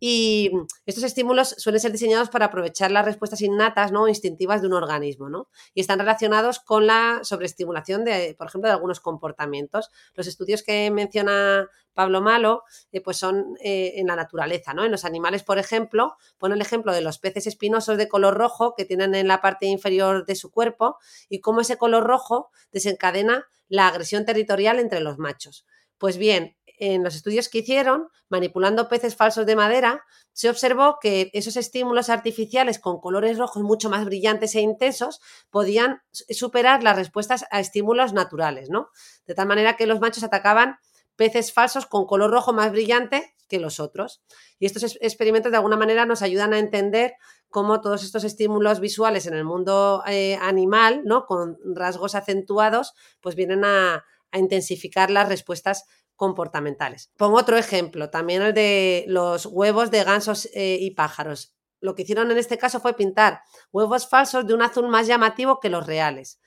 Y 0.00 0.50
estos 0.86 1.04
estímulos 1.04 1.54
suelen 1.58 1.80
ser 1.80 1.92
diseñados 1.92 2.30
para 2.30 2.46
aprovechar 2.46 2.90
las 2.90 3.04
respuestas 3.04 3.42
innatas, 3.42 3.92
¿no? 3.92 4.08
instintivas 4.08 4.62
de 4.62 4.68
un 4.68 4.72
organismo, 4.72 5.28
¿no? 5.28 5.48
Y 5.74 5.82
están 5.82 5.98
relacionados 5.98 6.58
con 6.58 6.86
la 6.86 7.20
sobreestimulación 7.22 8.04
de, 8.04 8.34
por 8.38 8.46
ejemplo, 8.46 8.68
de 8.68 8.74
algunos 8.74 9.00
comportamientos. 9.00 9.90
Los 10.14 10.26
estudios 10.26 10.62
que 10.62 10.90
menciona 10.90 11.68
Pablo 11.92 12.22
Malo, 12.22 12.62
eh, 12.92 13.02
pues 13.02 13.18
son 13.18 13.56
eh, 13.62 13.92
en 13.96 14.06
la 14.06 14.16
naturaleza, 14.16 14.72
¿no? 14.72 14.84
En 14.84 14.90
los 14.90 15.04
animales, 15.04 15.42
por 15.42 15.58
ejemplo, 15.58 16.16
pone 16.38 16.54
el 16.54 16.62
ejemplo 16.62 16.94
de 16.94 17.02
los 17.02 17.18
peces 17.18 17.46
espinosos 17.46 17.98
de 17.98 18.08
color 18.08 18.38
rojo 18.38 18.74
que 18.74 18.86
tienen 18.86 19.14
en 19.14 19.28
la 19.28 19.42
parte 19.42 19.66
inferior 19.66 20.24
de 20.24 20.34
su 20.34 20.50
cuerpo 20.50 20.96
y 21.28 21.40
cómo 21.40 21.60
ese 21.60 21.76
color 21.76 22.04
rojo 22.04 22.50
desencadena 22.72 23.46
la 23.68 23.88
agresión 23.88 24.24
territorial 24.24 24.78
entre 24.78 25.00
los 25.00 25.18
machos. 25.18 25.66
Pues 25.98 26.16
bien, 26.16 26.56
en 26.80 27.04
los 27.04 27.14
estudios 27.14 27.48
que 27.48 27.58
hicieron, 27.58 28.08
manipulando 28.28 28.88
peces 28.88 29.14
falsos 29.14 29.46
de 29.46 29.54
madera, 29.54 30.02
se 30.32 30.48
observó 30.48 30.98
que 31.00 31.30
esos 31.34 31.56
estímulos 31.56 32.08
artificiales 32.08 32.78
con 32.78 33.00
colores 33.00 33.38
rojos 33.38 33.62
mucho 33.62 33.90
más 33.90 34.04
brillantes 34.04 34.54
e 34.54 34.60
intensos 34.60 35.20
podían 35.50 36.00
superar 36.10 36.82
las 36.82 36.96
respuestas 36.96 37.44
a 37.50 37.60
estímulos 37.60 38.12
naturales, 38.14 38.70
¿no? 38.70 38.88
De 39.26 39.34
tal 39.34 39.46
manera 39.46 39.76
que 39.76 39.86
los 39.86 40.00
machos 40.00 40.24
atacaban 40.24 40.78
peces 41.16 41.52
falsos 41.52 41.84
con 41.84 42.06
color 42.06 42.30
rojo 42.30 42.54
más 42.54 42.72
brillante 42.72 43.34
que 43.46 43.58
los 43.58 43.78
otros. 43.78 44.22
Y 44.58 44.64
estos 44.64 44.96
experimentos 45.02 45.52
de 45.52 45.58
alguna 45.58 45.76
manera 45.76 46.06
nos 46.06 46.22
ayudan 46.22 46.54
a 46.54 46.58
entender 46.58 47.12
cómo 47.50 47.82
todos 47.82 48.02
estos 48.02 48.24
estímulos 48.24 48.80
visuales 48.80 49.26
en 49.26 49.34
el 49.34 49.44
mundo 49.44 50.02
eh, 50.06 50.38
animal, 50.40 51.02
¿no? 51.04 51.26
Con 51.26 51.58
rasgos 51.74 52.14
acentuados, 52.14 52.94
pues 53.20 53.34
vienen 53.34 53.64
a, 53.64 54.04
a 54.30 54.38
intensificar 54.38 55.10
las 55.10 55.28
respuestas 55.28 55.84
comportamentales. 56.20 57.10
Pongo 57.16 57.38
otro 57.38 57.56
ejemplo, 57.56 58.10
también 58.10 58.42
el 58.42 58.52
de 58.52 59.06
los 59.08 59.46
huevos 59.46 59.90
de 59.90 60.04
gansos 60.04 60.50
eh, 60.52 60.76
y 60.78 60.90
pájaros. 60.90 61.54
Lo 61.80 61.94
que 61.94 62.02
hicieron 62.02 62.30
en 62.30 62.36
este 62.36 62.58
caso 62.58 62.78
fue 62.78 62.92
pintar 62.92 63.40
huevos 63.72 64.06
falsos 64.06 64.46
de 64.46 64.52
un 64.52 64.60
azul 64.60 64.86
más 64.88 65.06
llamativo 65.06 65.60
que 65.60 65.70
los 65.70 65.86
reales. 65.86 66.38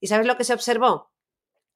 ¿Y 0.00 0.08
sabes 0.08 0.26
lo 0.26 0.36
que 0.36 0.42
se 0.42 0.54
observó? 0.54 1.12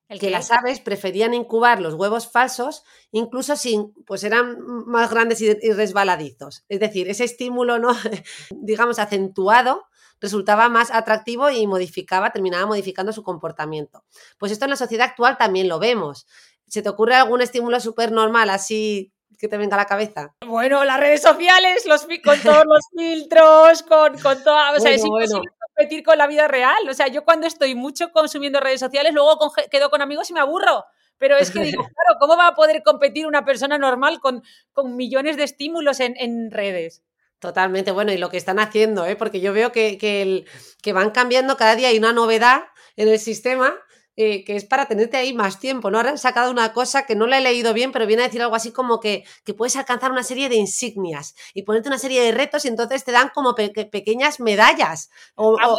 El 0.09 0.19
que 0.19 0.29
las 0.29 0.51
aves 0.51 0.81
preferían 0.81 1.35
incubar 1.35 1.81
los 1.81 1.95
huevos 1.95 2.29
falsos, 2.29 2.83
incluso 3.13 3.55
si 3.55 3.93
pues 4.07 4.25
eran 4.25 4.59
más 4.85 5.09
grandes 5.09 5.41
y, 5.41 5.53
resbaladizos. 5.73 6.65
Es 6.69 6.81
decir, 6.81 7.09
ese 7.09 7.23
estímulo, 7.23 7.79
¿no? 7.79 7.95
digamos, 8.51 8.99
acentuado, 8.99 9.85
resultaba 10.21 10.69
más 10.69 10.91
atractivo 10.91 11.51
y 11.51 11.65
modificaba, 11.69 12.31
terminaba 12.31 12.67
modificando 12.67 13.13
su 13.13 13.23
comportamiento. 13.23 14.05
Pues 14.37 14.51
esto 14.51 14.65
en 14.65 14.71
la 14.71 14.77
sociedad 14.77 15.07
actual 15.07 15.39
también 15.39 15.69
lo 15.69 15.79
vemos. 15.79 16.27
¿Se 16.69 16.83
te 16.83 16.89
ocurre 16.89 17.15
algún 17.15 17.41
estímulo 17.43 17.81
súper 17.81 18.13
normal 18.13 18.51
así 18.51 19.13
que 19.39 19.49
te 19.49 19.57
venga 19.59 19.77
a 19.77 19.81
la 19.81 19.87
cabeza? 19.87 20.35
Bueno, 20.47 20.85
las 20.85 20.99
redes 20.99 21.23
sociales, 21.23 21.85
los, 21.87 22.07
con 22.25 22.41
todos 22.41 22.65
los 22.67 22.85
filtros, 22.97 23.83
con, 23.83 24.19
con 24.19 24.43
toda. 24.43 24.73
O 24.73 24.81
sea, 24.81 24.93
es 24.93 25.05
imposible 25.05 25.51
competir 25.77 26.03
con 26.03 26.19
la 26.19 26.27
vida 26.27 26.49
real. 26.49 26.89
O 26.89 26.95
sea, 26.95 27.09
yo 27.09 27.25
cuando 27.25 27.47
estoy 27.47 27.75
mucho 27.75 28.11
consumiendo 28.13 28.61
redes 28.61 28.81
sociales, 28.81 29.13
luego 29.13 29.53
quedo 29.71 29.91
con 29.91 30.03
amigos 30.03 30.31
y 30.31 30.33
me 30.33 30.41
aburro. 30.41 30.85
Pero 31.19 31.37
es 31.37 31.51
que 31.51 31.61
digo, 31.61 31.83
claro, 31.95 32.19
¿cómo 32.21 32.37
va 32.37 32.49
a 32.49 32.55
poder 32.55 32.83
competir 32.83 33.27
una 33.27 33.45
persona 33.45 33.79
normal 33.79 34.21
con, 34.21 34.43
con 34.73 34.97
millones 34.97 35.37
de 35.37 35.45
estímulos 35.45 36.01
en, 36.01 36.15
en 36.19 36.51
redes? 36.51 37.03
Totalmente, 37.39 37.91
bueno, 37.91 38.13
y 38.13 38.19
lo 38.19 38.31
que 38.31 38.39
están 38.39 38.59
haciendo, 38.59 39.05
¿eh? 39.05 39.15
porque 39.15 39.41
yo 39.41 39.53
veo 39.53 39.71
que, 39.71 39.99
que, 39.99 40.23
el, 40.23 40.49
que 40.83 40.95
van 40.95 41.11
cambiando, 41.11 41.57
cada 41.57 41.77
día 41.77 41.89
hay 41.89 41.99
una 41.99 42.15
novedad 42.15 42.65
en 42.97 43.09
el 43.09 43.19
sistema 43.19 43.75
eh, 44.17 44.45
que 44.45 44.57
es 44.57 44.65
para 44.65 44.87
tenerte 44.87 45.17
ahí 45.17 45.35
más 45.35 45.61
tiempo, 45.61 45.91
¿no? 45.91 45.99
Ahora 45.99 46.11
han 46.11 46.19
sacado 46.19 46.51
una 46.51 46.73
cosa 46.73 47.07
que 47.07 47.15
no 47.15 47.27
la 47.27 47.39
he 47.39 47.41
leído 47.43 47.75
bien, 47.75 47.93
pero 47.93 48.07
viene 48.07 48.23
a 48.23 48.27
decir 48.27 48.43
algo 48.43 48.55
así 48.57 48.73
como 48.73 49.01
que, 49.01 49.25
que 49.45 49.55
puedes 49.55 49.77
alcanzar 49.77 50.11
una 50.13 50.23
serie 50.23 50.49
de 50.49 50.57
insignias 50.57 51.35
y 51.55 51.63
ponerte 51.63 51.89
una 51.89 51.99
serie 51.99 52.23
de 52.23 52.33
retos 52.33 52.65
y 52.65 52.69
entonces 52.69 53.05
te 53.05 53.13
dan 53.13 53.31
como 53.35 53.55
pequeñas 53.55 54.41
medallas. 54.41 55.11
O, 55.35 55.57
ah, 55.61 55.75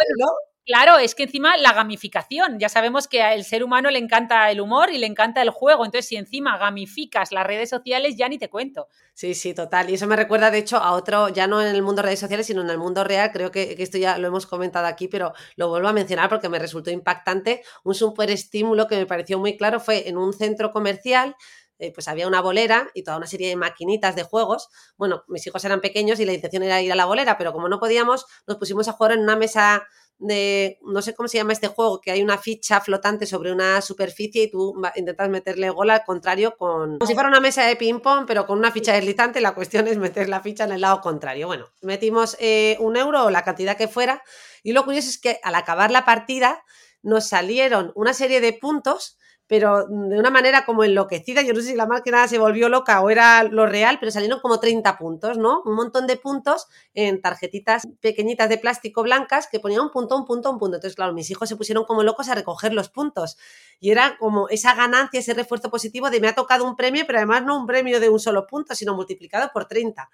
Claro, 0.67 0.97
es 0.97 1.15
que 1.15 1.23
encima 1.23 1.55
la 1.55 1.71
gamificación, 1.71 2.59
ya 2.59 2.67
sabemos 2.67 3.07
que 3.07 3.21
al 3.21 3.45
ser 3.45 3.63
humano 3.63 3.89
le 3.89 3.99
encanta 3.99 4.51
el 4.51 4.59
humor 4.59 4.89
y 4.91 4.97
le 4.97 5.07
encanta 5.07 5.41
el 5.41 5.49
juego, 5.49 5.85
entonces 5.85 6.09
si 6.09 6.17
encima 6.17 6.57
gamificas 6.57 7.31
las 7.31 7.47
redes 7.47 7.69
sociales 7.69 8.17
ya 8.17 8.27
ni 8.27 8.37
te 8.37 8.49
cuento. 8.49 8.89
Sí, 9.13 9.33
sí, 9.33 9.53
total. 9.53 9.89
Y 9.89 9.93
eso 9.93 10.07
me 10.07 10.17
recuerda 10.17 10.51
de 10.51 10.57
hecho 10.57 10.75
a 10.75 10.91
otro, 10.91 11.29
ya 11.29 11.47
no 11.47 11.61
en 11.61 11.73
el 11.73 11.81
mundo 11.83 12.01
de 12.01 12.07
redes 12.07 12.19
sociales, 12.19 12.47
sino 12.47 12.63
en 12.63 12.69
el 12.69 12.77
mundo 12.77 13.05
real, 13.05 13.31
creo 13.31 13.49
que, 13.49 13.77
esto 13.79 13.97
ya 13.97 14.17
lo 14.17 14.27
hemos 14.27 14.45
comentado 14.45 14.87
aquí, 14.87 15.07
pero 15.07 15.31
lo 15.55 15.69
vuelvo 15.69 15.87
a 15.87 15.93
mencionar 15.93 16.27
porque 16.27 16.49
me 16.49 16.59
resultó 16.59 16.91
impactante. 16.91 17.63
Un 17.85 17.95
súper 17.95 18.29
estímulo 18.29 18.87
que 18.87 18.97
me 18.97 19.05
pareció 19.05 19.39
muy 19.39 19.55
claro 19.55 19.79
fue 19.79 20.09
en 20.09 20.17
un 20.17 20.33
centro 20.33 20.73
comercial 20.73 21.37
eh, 21.79 21.93
pues 21.93 22.07
había 22.07 22.27
una 22.27 22.41
bolera 22.41 22.89
y 22.95 23.03
toda 23.03 23.17
una 23.17 23.27
serie 23.27 23.49
de 23.49 23.55
maquinitas 23.55 24.15
de 24.15 24.23
juegos. 24.23 24.67
Bueno, 24.97 25.23
mis 25.27 25.45
hijos 25.45 25.63
eran 25.63 25.79
pequeños 25.79 26.19
y 26.19 26.25
la 26.25 26.33
intención 26.33 26.63
era 26.63 26.81
ir 26.81 26.91
a 26.91 26.95
la 26.95 27.05
bolera, 27.05 27.37
pero 27.37 27.53
como 27.53 27.69
no 27.69 27.79
podíamos, 27.79 28.25
nos 28.47 28.57
pusimos 28.57 28.87
a 28.87 28.93
jugar 28.93 29.11
en 29.11 29.19
una 29.19 29.35
mesa 29.35 29.87
de, 30.19 30.79
no 30.81 31.01
sé 31.01 31.13
cómo 31.13 31.27
se 31.27 31.37
llama 31.37 31.53
este 31.53 31.67
juego, 31.67 32.01
que 32.01 32.11
hay 32.11 32.21
una 32.21 32.37
ficha 32.37 32.81
flotante 32.81 33.25
sobre 33.25 33.51
una 33.51 33.81
superficie 33.81 34.43
y 34.43 34.51
tú 34.51 34.73
intentas 34.95 35.29
meterle 35.29 35.69
gol 35.69 35.89
al 35.89 36.03
contrario 36.03 36.55
con, 36.57 36.97
como 36.97 37.07
si 37.07 37.13
fuera 37.13 37.29
una 37.29 37.39
mesa 37.39 37.63
de 37.65 37.75
ping-pong, 37.75 38.25
pero 38.25 38.47
con 38.47 38.57
una 38.57 38.71
ficha 38.71 38.93
deslizante, 38.93 39.41
la 39.41 39.53
cuestión 39.53 39.87
es 39.87 39.97
meter 39.97 40.29
la 40.29 40.41
ficha 40.41 40.63
en 40.63 40.71
el 40.71 40.81
lado 40.81 41.01
contrario. 41.01 41.47
Bueno, 41.47 41.67
metimos 41.81 42.35
eh, 42.39 42.77
un 42.79 42.97
euro 42.97 43.25
o 43.25 43.29
la 43.29 43.43
cantidad 43.43 43.77
que 43.77 43.87
fuera 43.87 44.23
y 44.63 44.73
lo 44.73 44.83
curioso 44.83 45.09
es 45.09 45.19
que 45.19 45.39
al 45.43 45.55
acabar 45.55 45.91
la 45.91 46.05
partida 46.05 46.63
nos 47.03 47.27
salieron 47.27 47.91
una 47.95 48.13
serie 48.13 48.41
de 48.41 48.53
puntos 48.53 49.17
pero 49.47 49.87
de 49.87 50.19
una 50.19 50.29
manera 50.29 50.65
como 50.65 50.83
enloquecida. 50.83 51.41
Yo 51.41 51.53
no 51.53 51.61
sé 51.61 51.67
si 51.67 51.75
la 51.75 51.85
máquina 51.85 52.27
se 52.27 52.37
volvió 52.37 52.67
loca 52.67 53.01
o 53.01 53.09
era 53.09 53.43
lo 53.43 53.65
real, 53.65 53.97
pero 53.99 54.11
salieron 54.11 54.39
como 54.41 54.59
30 54.59 54.97
puntos, 54.97 55.37
¿no? 55.37 55.61
Un 55.65 55.75
montón 55.75 56.05
de 56.05 56.17
puntos 56.17 56.67
en 56.93 57.21
tarjetitas 57.21 57.87
pequeñitas 58.01 58.49
de 58.49 58.57
plástico 58.57 59.03
blancas 59.03 59.47
que 59.47 59.59
ponían 59.59 59.81
un 59.81 59.91
punto, 59.91 60.17
un 60.17 60.25
punto, 60.25 60.51
un 60.51 60.59
punto. 60.59 60.75
Entonces, 60.75 60.95
claro, 60.95 61.13
mis 61.13 61.31
hijos 61.31 61.47
se 61.47 61.55
pusieron 61.55 61.85
como 61.85 62.03
locos 62.03 62.27
a 62.29 62.35
recoger 62.35 62.73
los 62.73 62.89
puntos. 62.89 63.37
Y 63.79 63.91
era 63.91 64.17
como 64.17 64.49
esa 64.49 64.75
ganancia, 64.75 65.19
ese 65.19 65.33
refuerzo 65.33 65.69
positivo 65.69 66.09
de 66.09 66.19
me 66.19 66.27
ha 66.27 66.35
tocado 66.35 66.65
un 66.65 66.75
premio, 66.75 67.05
pero 67.07 67.19
además 67.19 67.43
no 67.43 67.57
un 67.57 67.65
premio 67.65 67.99
de 67.99 68.09
un 68.09 68.19
solo 68.19 68.45
punto, 68.47 68.75
sino 68.75 68.95
multiplicado 68.95 69.49
por 69.53 69.65
30. 69.65 70.09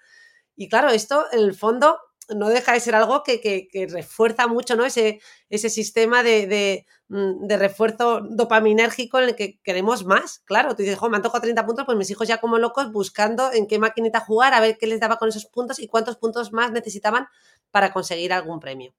Y 0.56 0.68
claro, 0.68 0.90
esto 0.90 1.24
en 1.32 1.40
el 1.40 1.54
fondo 1.54 1.98
no 2.34 2.48
deja 2.48 2.72
de 2.72 2.80
ser 2.80 2.94
algo 2.94 3.22
que, 3.22 3.68
refuerza 3.90 4.46
mucho 4.46 4.76
¿no? 4.76 4.84
ese, 4.84 5.20
ese 5.48 5.68
sistema 5.68 6.22
de, 6.22 6.86
mm, 7.08 7.46
de, 7.46 7.56
refuerzo 7.56 8.20
dopaminérgico 8.22 9.18
en 9.18 9.30
el 9.30 9.36
que 9.36 9.60
queremos 9.62 10.04
más. 10.04 10.40
Claro, 10.44 10.74
tú 10.74 10.82
dices, 10.82 10.98
me 11.10 11.16
han 11.16 11.22
tocado 11.22 11.42
30 11.42 11.66
puntos, 11.66 11.84
pues 11.84 11.98
mis 11.98 12.10
hijos 12.10 12.28
ya 12.28 12.38
como 12.38 12.58
locos 12.58 12.92
buscando 12.92 13.52
en 13.52 13.66
qué 13.66 13.78
maquinita 13.78 14.20
jugar, 14.20 14.54
a 14.54 14.60
ver 14.60 14.78
qué 14.78 14.86
les 14.86 15.00
daba 15.00 15.18
con 15.18 15.28
esos 15.28 15.46
puntos 15.46 15.78
y 15.78 15.86
cuántos 15.86 16.16
puntos 16.16 16.52
más 16.52 16.72
necesitaban 16.72 17.26
para 17.70 17.92
conseguir 17.92 18.32
algún 18.32 18.60
premio. 18.60 18.94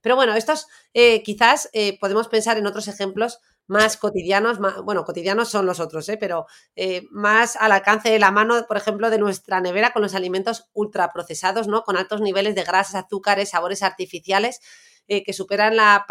Pero 0.00 0.16
bueno, 0.16 0.34
estos 0.34 0.66
eh, 0.94 1.22
quizás 1.22 1.68
eh, 1.72 1.98
podemos 1.98 2.28
pensar 2.28 2.56
en 2.58 2.66
otros 2.66 2.88
ejemplos 2.88 3.40
más 3.70 3.96
cotidianos, 3.96 4.58
bueno, 4.84 5.04
cotidianos 5.04 5.48
son 5.48 5.64
los 5.64 5.78
otros, 5.78 6.08
¿eh? 6.08 6.16
pero 6.16 6.46
eh, 6.74 7.06
más 7.12 7.54
al 7.54 7.70
alcance 7.70 8.10
de 8.10 8.18
la 8.18 8.32
mano, 8.32 8.66
por 8.66 8.76
ejemplo, 8.76 9.10
de 9.10 9.18
nuestra 9.18 9.60
nevera 9.60 9.92
con 9.92 10.02
los 10.02 10.16
alimentos 10.16 10.68
ultraprocesados, 10.72 11.68
¿no? 11.68 11.84
Con 11.84 11.96
altos 11.96 12.20
niveles 12.20 12.56
de 12.56 12.64
grasas, 12.64 13.04
azúcares, 13.04 13.50
sabores 13.50 13.84
artificiales 13.84 14.58
eh, 15.06 15.22
que 15.22 15.32
superan 15.32 15.76
la 15.76 16.04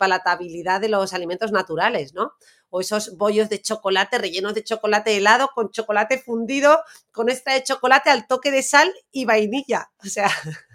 palatabilidad 0.00 0.80
de 0.80 0.88
los 0.88 1.14
alimentos 1.14 1.52
naturales, 1.52 2.14
¿no? 2.14 2.32
O 2.68 2.80
esos 2.80 3.16
bollos 3.16 3.48
de 3.48 3.62
chocolate 3.62 4.18
rellenos 4.18 4.54
de 4.54 4.64
chocolate 4.64 5.16
helado 5.16 5.50
con 5.54 5.70
chocolate 5.70 6.18
fundido, 6.18 6.82
con 7.12 7.28
extra 7.28 7.54
de 7.54 7.62
chocolate 7.62 8.10
al 8.10 8.26
toque 8.26 8.50
de 8.50 8.64
sal 8.64 8.92
y 9.12 9.24
vainilla. 9.24 9.92
O 10.04 10.08
sea, 10.08 10.28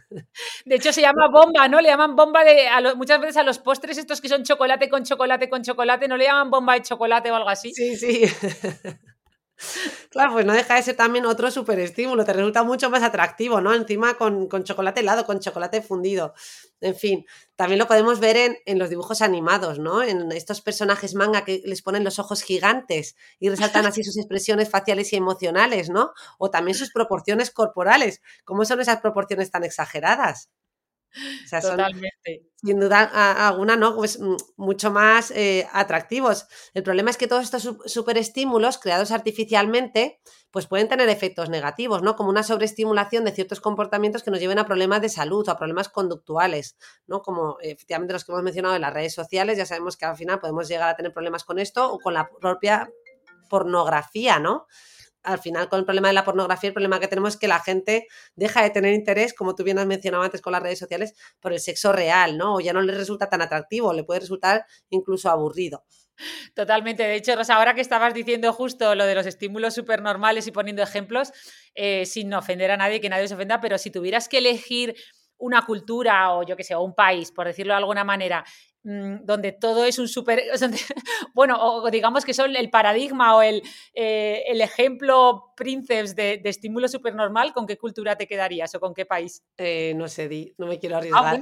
de 0.65 0.75
hecho, 0.75 0.93
se 0.93 1.01
llama 1.01 1.27
bomba, 1.31 1.67
¿no? 1.67 1.81
Le 1.81 1.89
llaman 1.89 2.15
bomba 2.15 2.43
de. 2.43 2.67
muchas 2.95 3.19
veces 3.19 3.37
a 3.37 3.43
los 3.43 3.59
postres, 3.59 3.97
estos 3.97 4.21
que 4.21 4.29
son 4.29 4.43
chocolate 4.43 4.89
con 4.89 5.03
chocolate 5.03 5.49
con 5.49 5.63
chocolate, 5.63 6.07
¿no 6.07 6.17
le 6.17 6.25
llaman 6.25 6.49
bomba 6.49 6.73
de 6.73 6.81
chocolate 6.81 7.31
o 7.31 7.35
algo 7.35 7.49
así? 7.49 7.73
Sí, 7.73 7.95
sí. 7.95 8.23
Claro, 10.09 10.33
pues 10.33 10.45
no 10.45 10.53
deja 10.53 10.75
de 10.75 10.83
ser 10.83 10.95
también 10.95 11.25
otro 11.25 11.49
súper 11.51 11.79
estímulo, 11.79 12.25
te 12.25 12.33
resulta 12.33 12.63
mucho 12.63 12.89
más 12.89 13.03
atractivo, 13.03 13.61
¿no? 13.61 13.73
Encima 13.73 14.15
con, 14.15 14.47
chocolate 14.63 15.01
helado, 15.01 15.25
con 15.25 15.39
chocolate 15.39 15.81
fundido. 15.81 16.33
En 16.79 16.95
fin, 16.95 17.25
también 17.55 17.79
lo 17.79 17.87
podemos 17.87 18.19
ver 18.19 18.37
en, 18.37 18.57
en, 18.65 18.79
los 18.79 18.89
dibujos 18.89 19.21
animados, 19.21 19.79
¿no? 19.79 20.03
En 20.03 20.31
estos 20.31 20.61
personajes 20.61 21.15
manga 21.15 21.43
que 21.43 21.61
les 21.65 21.81
ponen 21.81 22.03
los 22.03 22.19
ojos 22.19 22.43
gigantes 22.43 23.15
y 23.39 23.49
resaltan 23.49 23.85
así 23.85 24.03
sus 24.03 24.17
expresiones 24.17 24.69
faciales 24.69 25.11
y 25.13 25.15
emocionales, 25.15 25.89
¿no? 25.89 26.13
O 26.37 26.51
también 26.51 26.77
sus 26.77 26.91
proporciones 26.91 27.51
corporales. 27.51 28.21
¿Cómo 28.45 28.63
son 28.65 28.79
esas 28.81 29.01
proporciones 29.01 29.51
tan 29.51 29.63
exageradas? 29.63 30.49
Totalmente. 31.49 32.43
sin 32.55 32.79
duda 32.79 33.03
alguna, 33.47 33.75
¿no? 33.75 33.95
Pues 33.95 34.19
mm, 34.19 34.35
mucho 34.57 34.91
más 34.91 35.31
eh, 35.31 35.67
atractivos. 35.71 36.47
El 36.73 36.83
problema 36.83 37.09
es 37.09 37.17
que 37.17 37.27
todos 37.27 37.43
estos 37.43 37.77
superestímulos 37.85 38.77
creados 38.77 39.11
artificialmente, 39.11 40.19
pues 40.51 40.67
pueden 40.67 40.87
tener 40.87 41.09
efectos 41.09 41.49
negativos, 41.49 42.01
¿no? 42.01 42.15
Como 42.15 42.29
una 42.29 42.43
sobreestimulación 42.43 43.25
de 43.25 43.31
ciertos 43.31 43.61
comportamientos 43.61 44.23
que 44.23 44.31
nos 44.31 44.39
lleven 44.39 44.59
a 44.59 44.65
problemas 44.65 45.01
de 45.01 45.09
salud 45.09 45.47
o 45.47 45.51
a 45.51 45.57
problemas 45.57 45.89
conductuales, 45.89 46.77
¿no? 47.05 47.21
Como 47.21 47.57
efectivamente 47.61 48.13
los 48.13 48.25
que 48.25 48.31
hemos 48.31 48.43
mencionado 48.43 48.75
en 48.75 48.81
las 48.81 48.93
redes 48.93 49.13
sociales, 49.13 49.57
ya 49.57 49.65
sabemos 49.65 49.97
que 49.97 50.05
al 50.05 50.17
final 50.17 50.39
podemos 50.39 50.67
llegar 50.67 50.89
a 50.89 50.95
tener 50.95 51.13
problemas 51.13 51.43
con 51.43 51.59
esto 51.59 51.91
o 51.91 51.99
con 51.99 52.13
la 52.13 52.29
propia 52.39 52.89
pornografía, 53.49 54.39
¿no? 54.39 54.67
Al 55.27 55.39
final 55.39 55.67
con 55.69 55.79
el 55.79 55.85
problema 55.85 56.07
de 56.07 56.13
la 56.13 56.23
pornografía, 56.23 56.69
el 56.69 56.73
problema 56.73 56.99
que 56.99 57.07
tenemos 57.07 57.33
es 57.33 57.39
que 57.39 57.47
la 57.47 57.59
gente 57.59 58.07
deja 58.35 58.63
de 58.63 58.69
tener 58.69 58.93
interés, 58.93 59.33
como 59.33 59.55
tú 59.55 59.63
bien 59.63 59.77
has 59.77 59.85
mencionado 59.85 60.23
antes 60.23 60.41
con 60.41 60.53
las 60.53 60.63
redes 60.63 60.79
sociales, 60.79 61.13
por 61.39 61.53
el 61.53 61.59
sexo 61.59 61.91
real, 61.91 62.37
¿no? 62.37 62.55
O 62.55 62.59
ya 62.59 62.73
no 62.73 62.81
le 62.81 62.93
resulta 62.93 63.29
tan 63.29 63.41
atractivo, 63.41 63.93
le 63.93 64.03
puede 64.03 64.21
resultar 64.21 64.65
incluso 64.89 65.29
aburrido. 65.29 65.83
Totalmente. 66.55 67.03
De 67.03 67.15
hecho, 67.15 67.35
Rosa, 67.35 67.55
ahora 67.55 67.75
que 67.75 67.81
estabas 67.81 68.13
diciendo 68.13 68.51
justo 68.53 68.95
lo 68.95 69.05
de 69.05 69.15
los 69.15 69.25
estímulos 69.25 69.75
supernormales 69.75 70.47
y 70.47 70.51
poniendo 70.51 70.81
ejemplos, 70.81 71.31
eh, 71.75 72.05
sin 72.05 72.33
ofender 72.33 72.71
a 72.71 72.77
nadie, 72.77 73.01
que 73.01 73.09
nadie 73.09 73.27
se 73.27 73.35
ofenda, 73.35 73.59
pero 73.61 73.77
si 73.77 73.91
tuvieras 73.91 74.27
que 74.27 74.39
elegir 74.39 74.95
una 75.37 75.63
cultura 75.65 76.33
o 76.33 76.43
yo 76.43 76.55
que 76.55 76.63
sé, 76.63 76.73
o 76.73 76.81
un 76.81 76.95
país, 76.95 77.31
por 77.31 77.45
decirlo 77.45 77.73
de 77.73 77.77
alguna 77.77 78.03
manera, 78.03 78.43
donde 78.87 79.51
todo 79.51 79.83
es 79.83 79.99
un 79.99 80.07
súper, 80.07 80.43
bueno, 81.33 81.57
o 81.59 81.89
digamos 81.91 82.23
que 82.23 82.33
son 82.33 82.55
el 82.55 82.69
paradigma 82.69 83.35
o 83.35 83.41
el, 83.41 83.61
eh, 83.93 84.43
el 84.47 84.61
ejemplo 84.61 85.53
princeps 85.57 86.15
de, 86.15 86.41
estímulo 86.45 86.87
supernormal, 86.87 87.51
¿con 87.51 87.67
qué 87.67 87.77
cultura 87.77 88.15
te 88.15 88.27
quedarías 88.27 88.73
o 88.75 88.79
con 88.79 88.93
qué 88.93 89.05
país? 89.05 89.43
Eh, 89.57 89.93
no 89.95 90.07
sé, 90.07 90.29
Di, 90.29 90.53
no 90.57 90.67
me 90.67 90.79
quiero 90.79 90.95
ah, 90.95 90.99
arriesgar. 90.99 91.41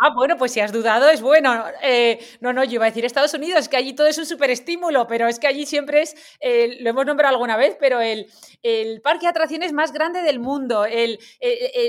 Ah, 0.00 0.10
bueno. 0.14 0.36
pues 0.36 0.52
si 0.52 0.60
has 0.60 0.70
dudado 0.70 1.08
es 1.08 1.20
bueno. 1.20 1.64
Eh, 1.82 2.24
no, 2.40 2.52
no, 2.52 2.62
yo 2.62 2.74
iba 2.74 2.84
a 2.84 2.90
decir 2.90 3.04
Estados 3.04 3.34
Unidos, 3.34 3.68
que 3.68 3.76
allí 3.76 3.94
todo 3.94 4.06
es 4.06 4.18
un 4.18 4.26
súper 4.26 4.50
estímulo, 4.50 5.08
pero 5.08 5.26
es 5.26 5.40
que 5.40 5.48
allí 5.48 5.66
siempre 5.66 6.02
es, 6.02 6.14
lo 6.80 6.90
hemos 6.90 7.06
nombrado 7.06 7.34
alguna 7.34 7.56
vez, 7.56 7.76
pero 7.80 8.00
el, 8.00 8.30
el, 8.62 9.00
parque 9.00 9.26
de 9.26 9.30
atracciones 9.30 9.72
más 9.72 9.92
grande 9.92 10.22
del 10.22 10.38
mundo, 10.38 10.84
el, 10.84 11.18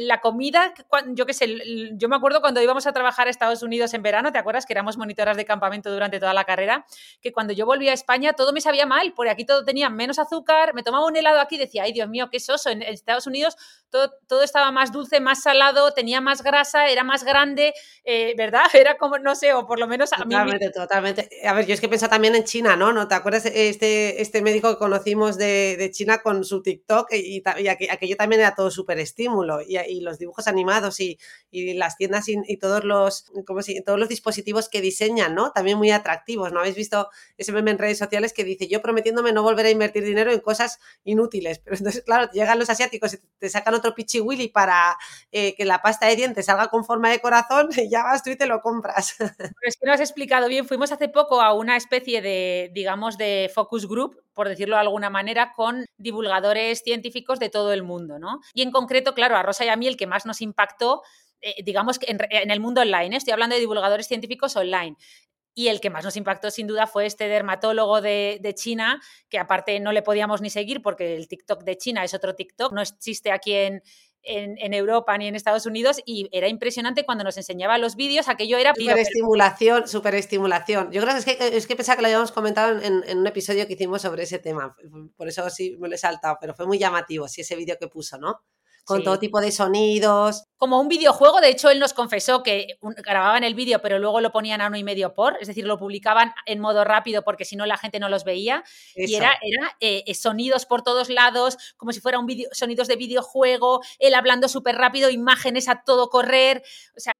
la 0.01 0.21
comida, 0.21 0.73
yo 1.09 1.27
qué 1.27 1.33
sé, 1.33 1.57
yo 1.93 2.09
me 2.09 2.15
acuerdo 2.15 2.41
cuando 2.41 2.61
íbamos 2.61 2.87
a 2.87 2.93
trabajar 2.93 3.27
a 3.27 3.29
Estados 3.29 3.61
Unidos 3.61 3.93
en 3.93 4.01
verano, 4.01 4.31
¿te 4.31 4.39
acuerdas 4.39 4.65
que 4.65 4.73
éramos 4.79 4.97
monitoras 4.97 5.37
de 5.37 5.45
campamento 5.45 5.91
durante 5.91 6.19
toda 6.19 6.33
la 6.33 6.45
carrera? 6.45 6.85
Que 7.21 7.31
cuando 7.31 7.53
yo 7.53 7.65
volvía 7.65 7.91
a 7.91 7.93
España 7.93 8.33
todo 8.33 8.53
me 8.53 8.61
sabía 8.61 8.85
mal, 8.85 9.13
porque 9.15 9.31
aquí 9.31 9.45
todo 9.45 9.65
tenía 9.65 9.89
menos 9.89 10.19
azúcar, 10.19 10.73
me 10.73 10.83
tomaba 10.83 11.05
un 11.05 11.15
helado 11.15 11.39
aquí 11.39 11.57
decía, 11.57 11.83
ay 11.83 11.93
Dios 11.93 12.09
mío, 12.09 12.29
qué 12.31 12.39
soso. 12.39 12.69
En 12.69 12.81
Estados 12.81 13.27
Unidos 13.27 13.55
todo, 13.89 14.11
todo 14.27 14.43
estaba 14.43 14.71
más 14.71 14.91
dulce, 14.91 15.19
más 15.19 15.41
salado, 15.41 15.93
tenía 15.93 16.21
más 16.21 16.43
grasa, 16.43 16.89
era 16.89 17.03
más 17.03 17.23
grande, 17.23 17.73
eh, 18.03 18.33
¿verdad? 18.37 18.63
Era 18.73 18.97
como, 18.97 19.17
no 19.17 19.35
sé, 19.35 19.53
o 19.53 19.65
por 19.67 19.79
lo 19.79 19.87
menos 19.87 20.13
a 20.13 20.23
mí. 20.25 20.35
Totalmente, 20.73 21.29
A 21.45 21.53
ver, 21.53 21.65
yo 21.65 21.73
es 21.73 21.81
que 21.81 21.89
pienso 21.89 22.07
también 22.07 22.35
en 22.35 22.43
China, 22.43 22.75
¿no? 22.75 22.93
¿No 22.93 23.07
te 23.07 23.15
acuerdas 23.15 23.45
este, 23.45 24.21
este 24.21 24.41
médico 24.41 24.69
que 24.69 24.77
conocimos 24.77 25.37
de, 25.37 25.75
de 25.77 25.91
China 25.91 26.21
con 26.21 26.43
su 26.43 26.61
TikTok 26.61 27.11
y, 27.11 27.43
y, 27.57 27.67
aquello 27.67 28.15
también 28.15 28.41
era 28.41 28.55
todo 28.55 28.71
súper 28.71 28.99
estímulo 28.99 29.61
y, 29.61 29.77
y, 29.77 30.01
los 30.01 30.19
dibujos 30.19 30.47
animados 30.47 30.99
y, 30.99 31.19
y 31.51 31.73
las 31.73 31.97
tiendas 31.97 32.27
y, 32.29 32.57
todos 32.57 32.83
los, 32.83 33.25
como 33.45 33.61
si, 33.61 33.81
todos 33.83 33.99
los 33.99 34.09
dispositivos 34.09 34.68
que 34.69 34.81
diseñan, 34.81 35.35
¿no? 35.35 35.51
También 35.51 35.77
muy 35.77 35.91
atractivos, 35.91 36.51
¿no? 36.51 36.59
Habéis 36.59 36.75
visto 36.75 37.09
ese 37.37 37.51
meme 37.51 37.71
en 37.71 37.77
redes 37.77 37.97
sociales 37.97 38.33
que 38.33 38.43
dice, 38.43 38.67
yo 38.67 38.81
prometiéndome 38.81 39.31
no 39.33 39.43
volver 39.43 39.65
a 39.65 39.69
invertir 39.69 40.03
dinero 40.03 40.31
en 40.31 40.39
cosas 40.39 40.79
inútiles, 41.03 41.59
pero 41.63 41.75
entonces, 41.75 42.03
claro, 42.03 42.29
llegan 42.31 42.59
los 42.59 42.69
asiáticos 42.69 43.13
y 43.13 43.17
te 43.37 43.49
sacan 43.49 43.73
otro 43.73 43.93
pichi 43.95 44.19
willy 44.19 44.49
para 44.49 44.97
eh, 45.31 45.55
que 45.55 45.65
la 45.65 45.81
pasta 45.81 46.07
de 46.07 46.15
dientes 46.15 46.45
salga 46.45 46.67
con 46.67 46.85
forma 46.85 47.09
de 47.09 47.19
corazón, 47.19 47.69
ya 47.89 48.03
vas 48.03 48.23
tú 48.23 48.29
y 48.29 48.35
te 48.35 48.47
lo 48.47 48.61
compras. 48.61 49.15
es 49.61 49.77
que 49.77 49.85
no 49.85 49.93
has 49.93 49.99
explicado 49.99 50.47
bien. 50.47 50.67
Fuimos 50.67 50.91
hace 50.91 51.09
poco 51.09 51.41
a 51.41 51.53
una 51.53 51.77
especie 51.77 52.21
de, 52.21 52.71
digamos, 52.73 53.17
de 53.17 53.51
focus 53.53 53.87
group, 53.87 54.21
por 54.33 54.47
decirlo 54.47 54.75
de 54.75 54.81
alguna 54.81 55.09
manera, 55.09 55.53
con 55.55 55.85
divulgadores 55.97 56.81
científicos 56.81 57.39
de 57.39 57.49
todo 57.49 57.73
el 57.73 57.83
mundo, 57.83 58.19
¿no? 58.19 58.39
Y 58.53 58.61
en 58.61 58.71
concreto, 58.71 59.13
claro, 59.13 59.35
a 59.35 59.43
Rosa 59.43 59.65
y 59.65 59.69
a 59.69 59.75
mí 59.75 59.87
el 59.87 59.97
que 59.97 60.07
más 60.07 60.25
nos 60.25 60.41
impactó 60.41 61.01
eh, 61.41 61.63
digamos, 61.63 61.99
en, 62.01 62.19
en, 62.29 62.51
el 62.51 62.59
mundo 62.59 62.81
online, 62.81 63.15
¿eh? 63.15 63.17
estoy 63.17 63.33
hablando 63.33 63.55
de 63.55 63.61
divulgadores 63.61 64.07
científicos 64.07 64.55
online. 64.55 64.95
Y 65.55 65.67
el 65.67 65.81
que 65.81 65.89
más 65.89 66.05
nos 66.05 66.15
impactó 66.15 66.51
sin 66.51 66.67
duda 66.67 66.87
fue 66.87 67.05
este 67.05 67.27
dermatólogo 67.27 68.01
de, 68.01 68.53
China, 68.55 69.01
que 69.29 69.39
aparte 69.39 69.79
no 69.79 69.91
le 69.91 70.01
podíamos 70.01 70.41
ni 70.41 70.49
seguir 70.49 70.81
porque 70.81 71.15
el 71.15 71.27
TikTok 71.27 71.63
de 71.63 71.77
China 71.77 72.03
es 72.03 72.13
otro 72.13 72.35
TikTok, 72.35 72.71
no 72.71 72.81
existe 72.81 73.31
aquí 73.31 73.53
en, 73.53 73.81
en, 74.23 74.73
Europa 74.73 75.17
ni 75.17 75.27
en 75.27 75.35
Estados 75.35 75.65
Unidos 75.65 76.01
y 76.05 76.29
era 76.31 76.47
impresionante 76.47 77.03
cuando 77.03 77.23
nos 77.23 77.35
enseñaba 77.35 77.77
los 77.77 77.95
vídeos, 77.95 78.29
aquello 78.29 78.57
era... 78.57 78.73
Superestimulación, 78.73 79.87
superestimulación. 79.87 80.91
Yo 80.91 81.01
creo 81.01 81.13
que 81.13 81.19
es 81.19 81.25
que, 81.25 81.57
es 81.57 81.67
que 81.67 81.75
pensaba 81.75 81.97
que 81.97 82.03
lo 82.03 82.07
habíamos 82.07 82.31
comentado 82.31 82.79
en, 82.79 83.03
en, 83.05 83.17
un 83.17 83.27
episodio 83.27 83.67
que 83.67 83.73
hicimos 83.73 84.01
sobre 84.01 84.23
ese 84.23 84.39
tema, 84.39 84.75
por 85.17 85.27
eso 85.27 85.49
sí 85.49 85.75
me 85.77 85.89
lo 85.89 85.95
he 85.95 85.97
saltado, 85.97 86.37
pero 86.39 86.53
fue 86.53 86.67
muy 86.67 86.77
llamativo, 86.77 87.27
sí, 87.27 87.41
ese 87.41 87.57
vídeo 87.57 87.75
que 87.77 87.87
puso, 87.87 88.17
¿no? 88.17 88.39
Con 88.89 89.03
todo 89.03 89.19
tipo 89.19 89.39
de 89.39 89.51
sonidos. 89.51 90.45
Como 90.57 90.81
un 90.81 90.87
videojuego, 90.87 91.39
de 91.41 91.49
hecho, 91.49 91.69
él 91.69 91.79
nos 91.79 91.93
confesó 91.93 92.41
que 92.41 92.79
grababan 92.81 93.43
el 93.43 93.53
vídeo, 93.53 93.79
pero 93.81 93.99
luego 93.99 94.19
lo 94.19 94.31
ponían 94.31 94.61
a 94.61 94.67
uno 94.67 94.77
y 94.77 94.83
medio 94.83 95.13
por, 95.13 95.37
es 95.39 95.47
decir, 95.47 95.65
lo 95.65 95.77
publicaban 95.77 96.33
en 96.47 96.59
modo 96.59 96.83
rápido 96.83 97.23
porque 97.23 97.45
si 97.45 97.55
no 97.55 97.65
la 97.65 97.77
gente 97.77 97.99
no 97.99 98.09
los 98.09 98.23
veía. 98.23 98.63
Y 98.95 99.13
era, 99.13 99.37
era 99.41 99.77
eh, 99.79 100.13
sonidos 100.15 100.65
por 100.65 100.81
todos 100.81 101.09
lados, 101.09 101.57
como 101.77 101.93
si 101.93 102.01
fuera 102.01 102.17
un 102.17 102.25
video, 102.25 102.49
sonidos 102.51 102.87
de 102.87 102.95
videojuego, 102.95 103.81
él 103.99 104.15
hablando 104.15 104.47
súper 104.47 104.75
rápido, 104.75 105.09
imágenes 105.09 105.69
a 105.69 105.83
todo 105.85 106.09
correr. 106.09 106.63
O 106.97 106.99
sea. 106.99 107.13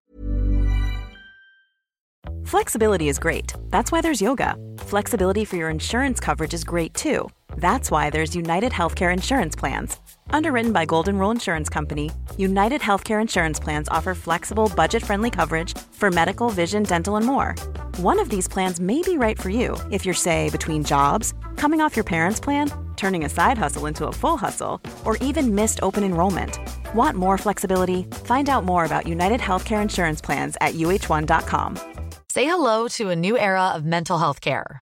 Flexibility 2.45 3.09
is 3.09 3.19
great. 3.19 3.53
That's 3.69 3.91
why 3.91 4.01
there's 4.01 4.21
yoga. 4.21 4.55
Flexibility 4.79 5.45
for 5.45 5.55
your 5.55 5.69
insurance 5.69 6.19
coverage 6.19 6.55
is 6.55 6.63
great 6.63 6.95
too. 6.95 7.29
That's 7.57 7.91
why 7.91 8.09
there's 8.09 8.35
United 8.35 8.71
Healthcare 8.71 9.13
Insurance 9.13 9.55
Plans. 9.55 9.97
Underwritten 10.31 10.71
by 10.71 10.85
Golden 10.85 11.17
Rule 11.17 11.31
Insurance 11.31 11.69
Company, 11.69 12.11
United 12.37 12.81
Healthcare 12.81 13.21
Insurance 13.21 13.59
Plans 13.59 13.89
offer 13.89 14.15
flexible, 14.15 14.71
budget 14.75 15.03
friendly 15.03 15.29
coverage 15.29 15.77
for 15.91 16.09
medical, 16.09 16.49
vision, 16.49 16.83
dental, 16.83 17.15
and 17.15 17.25
more. 17.25 17.55
One 17.97 18.19
of 18.19 18.29
these 18.29 18.47
plans 18.47 18.79
may 18.79 19.01
be 19.01 19.17
right 19.17 19.39
for 19.39 19.49
you 19.49 19.77
if 19.91 20.05
you're, 20.05 20.13
say, 20.13 20.49
between 20.49 20.83
jobs, 20.83 21.33
coming 21.55 21.81
off 21.81 21.95
your 21.95 22.03
parents' 22.03 22.39
plan, 22.39 22.71
turning 22.95 23.25
a 23.25 23.29
side 23.29 23.57
hustle 23.57 23.85
into 23.85 24.07
a 24.07 24.11
full 24.11 24.37
hustle, 24.37 24.81
or 25.05 25.17
even 25.17 25.53
missed 25.55 25.79
open 25.81 26.03
enrollment. 26.03 26.59
Want 26.93 27.15
more 27.15 27.37
flexibility? 27.37 28.03
Find 28.25 28.49
out 28.49 28.65
more 28.65 28.85
about 28.85 29.07
United 29.07 29.39
Healthcare 29.39 29.81
Insurance 29.81 30.21
Plans 30.21 30.57
at 30.61 30.73
uh1.com. 30.73 31.77
Say 32.27 32.45
hello 32.45 32.87
to 32.89 33.09
a 33.09 33.15
new 33.15 33.37
era 33.37 33.69
of 33.69 33.85
mental 33.85 34.17
health 34.19 34.41
care. 34.41 34.81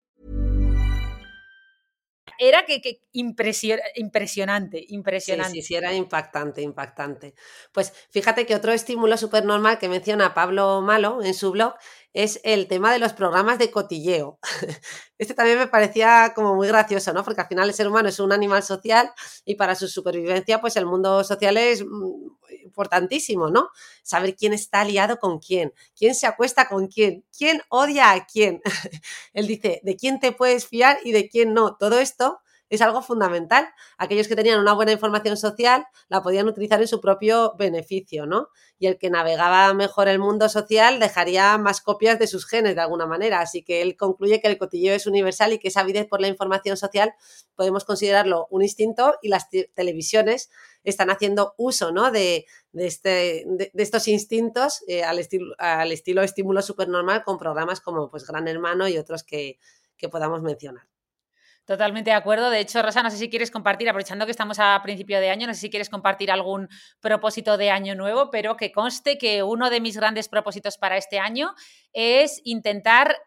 Era 2.37 2.65
que, 2.65 2.81
que 2.81 3.01
impresionante, 3.11 4.83
impresionante. 4.87 5.51
Sí, 5.53 5.61
sí, 5.61 5.67
sí, 5.67 5.75
era 5.75 5.93
impactante, 5.93 6.61
impactante. 6.61 7.33
Pues 7.71 7.93
fíjate 8.09 8.45
que 8.45 8.55
otro 8.55 8.71
estímulo 8.71 9.17
súper 9.17 9.45
normal 9.45 9.79
que 9.79 9.89
menciona 9.89 10.33
Pablo 10.33 10.81
Malo 10.81 11.23
en 11.23 11.33
su 11.33 11.51
blog 11.51 11.75
es 12.13 12.41
el 12.43 12.67
tema 12.67 12.91
de 12.91 12.99
los 12.99 13.13
programas 13.13 13.57
de 13.59 13.71
cotilleo. 13.71 14.39
Este 15.17 15.35
también 15.35 15.59
me 15.59 15.67
parecía 15.67 16.33
como 16.33 16.55
muy 16.55 16.67
gracioso, 16.67 17.13
¿no? 17.13 17.23
Porque 17.23 17.41
al 17.41 17.47
final 17.47 17.69
el 17.69 17.75
ser 17.75 17.87
humano 17.87 18.09
es 18.09 18.19
un 18.19 18.31
animal 18.31 18.63
social 18.63 19.11
y 19.45 19.53
para 19.53 19.75
su 19.75 19.87
supervivencia, 19.87 20.59
pues 20.59 20.75
el 20.77 20.87
mundo 20.87 21.23
social 21.23 21.57
es 21.57 21.85
mm, 21.85 22.27
importantísimo, 22.71 23.49
¿no? 23.49 23.69
Saber 24.01 24.35
quién 24.35 24.53
está 24.53 24.81
aliado 24.81 25.17
con 25.17 25.39
quién, 25.39 25.73
quién 25.97 26.15
se 26.15 26.25
acuesta 26.25 26.67
con 26.69 26.87
quién, 26.87 27.25
quién 27.37 27.61
odia 27.69 28.11
a 28.13 28.25
quién. 28.25 28.61
Él 29.33 29.47
dice, 29.47 29.81
de 29.83 29.95
quién 29.97 30.19
te 30.19 30.31
puedes 30.31 30.67
fiar 30.67 30.97
y 31.03 31.11
de 31.11 31.27
quién 31.27 31.53
no. 31.53 31.75
Todo 31.75 31.99
esto 31.99 32.39
es 32.71 32.81
algo 32.81 33.01
fundamental. 33.01 33.67
Aquellos 33.97 34.29
que 34.29 34.35
tenían 34.35 34.59
una 34.59 34.73
buena 34.73 34.93
información 34.93 35.35
social 35.35 35.85
la 36.07 36.23
podían 36.23 36.47
utilizar 36.47 36.79
en 36.79 36.87
su 36.87 37.01
propio 37.01 37.53
beneficio, 37.57 38.25
¿no? 38.25 38.47
Y 38.79 38.87
el 38.87 38.97
que 38.97 39.09
navegaba 39.09 39.73
mejor 39.73 40.07
el 40.07 40.19
mundo 40.19 40.47
social 40.47 40.99
dejaría 41.01 41.57
más 41.57 41.81
copias 41.81 42.17
de 42.17 42.27
sus 42.27 42.47
genes 42.47 42.75
de 42.75 42.81
alguna 42.81 43.05
manera. 43.05 43.41
Así 43.41 43.61
que 43.61 43.81
él 43.81 43.97
concluye 43.97 44.39
que 44.39 44.47
el 44.47 44.57
cotilleo 44.57 44.95
es 44.95 45.05
universal 45.05 45.51
y 45.51 45.59
que 45.59 45.67
esa 45.67 45.81
avidez 45.81 46.07
por 46.07 46.21
la 46.21 46.29
información 46.29 46.77
social 46.77 47.13
podemos 47.55 47.83
considerarlo 47.83 48.47
un 48.49 48.61
instinto 48.61 49.15
y 49.21 49.27
las 49.27 49.49
televisiones 49.49 50.49
están 50.85 51.09
haciendo 51.09 51.53
uso 51.57 51.91
¿no? 51.91 52.09
de, 52.09 52.45
este, 52.73 53.43
de, 53.47 53.71
estos 53.75 54.07
instintos 54.07 54.81
eh, 54.87 55.03
al, 55.03 55.19
estilo, 55.19 55.53
al 55.57 55.91
estilo 55.91 56.23
estímulo 56.23 56.61
supernormal 56.61 57.25
con 57.25 57.37
programas 57.37 57.81
como 57.81 58.09
pues, 58.09 58.25
Gran 58.25 58.47
Hermano 58.47 58.87
y 58.87 58.97
otros 58.97 59.23
que 59.23 59.57
podamos 60.09 60.41
mencionar. 60.41 60.90
Totalmente 61.67 62.09
de 62.09 62.15
acuerdo. 62.15 62.49
De 62.49 62.59
hecho, 62.59 62.81
Rosa, 62.81 63.03
no 63.03 63.11
sé 63.11 63.17
si 63.17 63.29
quieres 63.29 63.51
compartir, 63.51 63.87
aprovechando 63.87 64.25
que 64.25 64.31
estamos 64.31 64.57
a 64.59 64.79
principio 64.81 65.19
de 65.19 65.29
año, 65.29 65.45
no 65.47 65.53
sé 65.53 65.61
si 65.61 65.69
quieres 65.69 65.89
compartir 65.89 66.31
algún 66.31 66.67
propósito 66.99 67.55
de 67.55 67.69
año 67.69 67.95
nuevo, 67.95 68.31
pero 68.31 68.57
que 68.57 68.71
conste 68.71 69.17
que 69.17 69.43
uno 69.43 69.69
de 69.69 69.79
mis 69.79 69.95
grandes 69.95 70.27
propósitos 70.27 70.77
para 70.77 70.97
este 70.97 71.19
año 71.19 71.53
es 71.93 72.41
intentar 72.43 73.17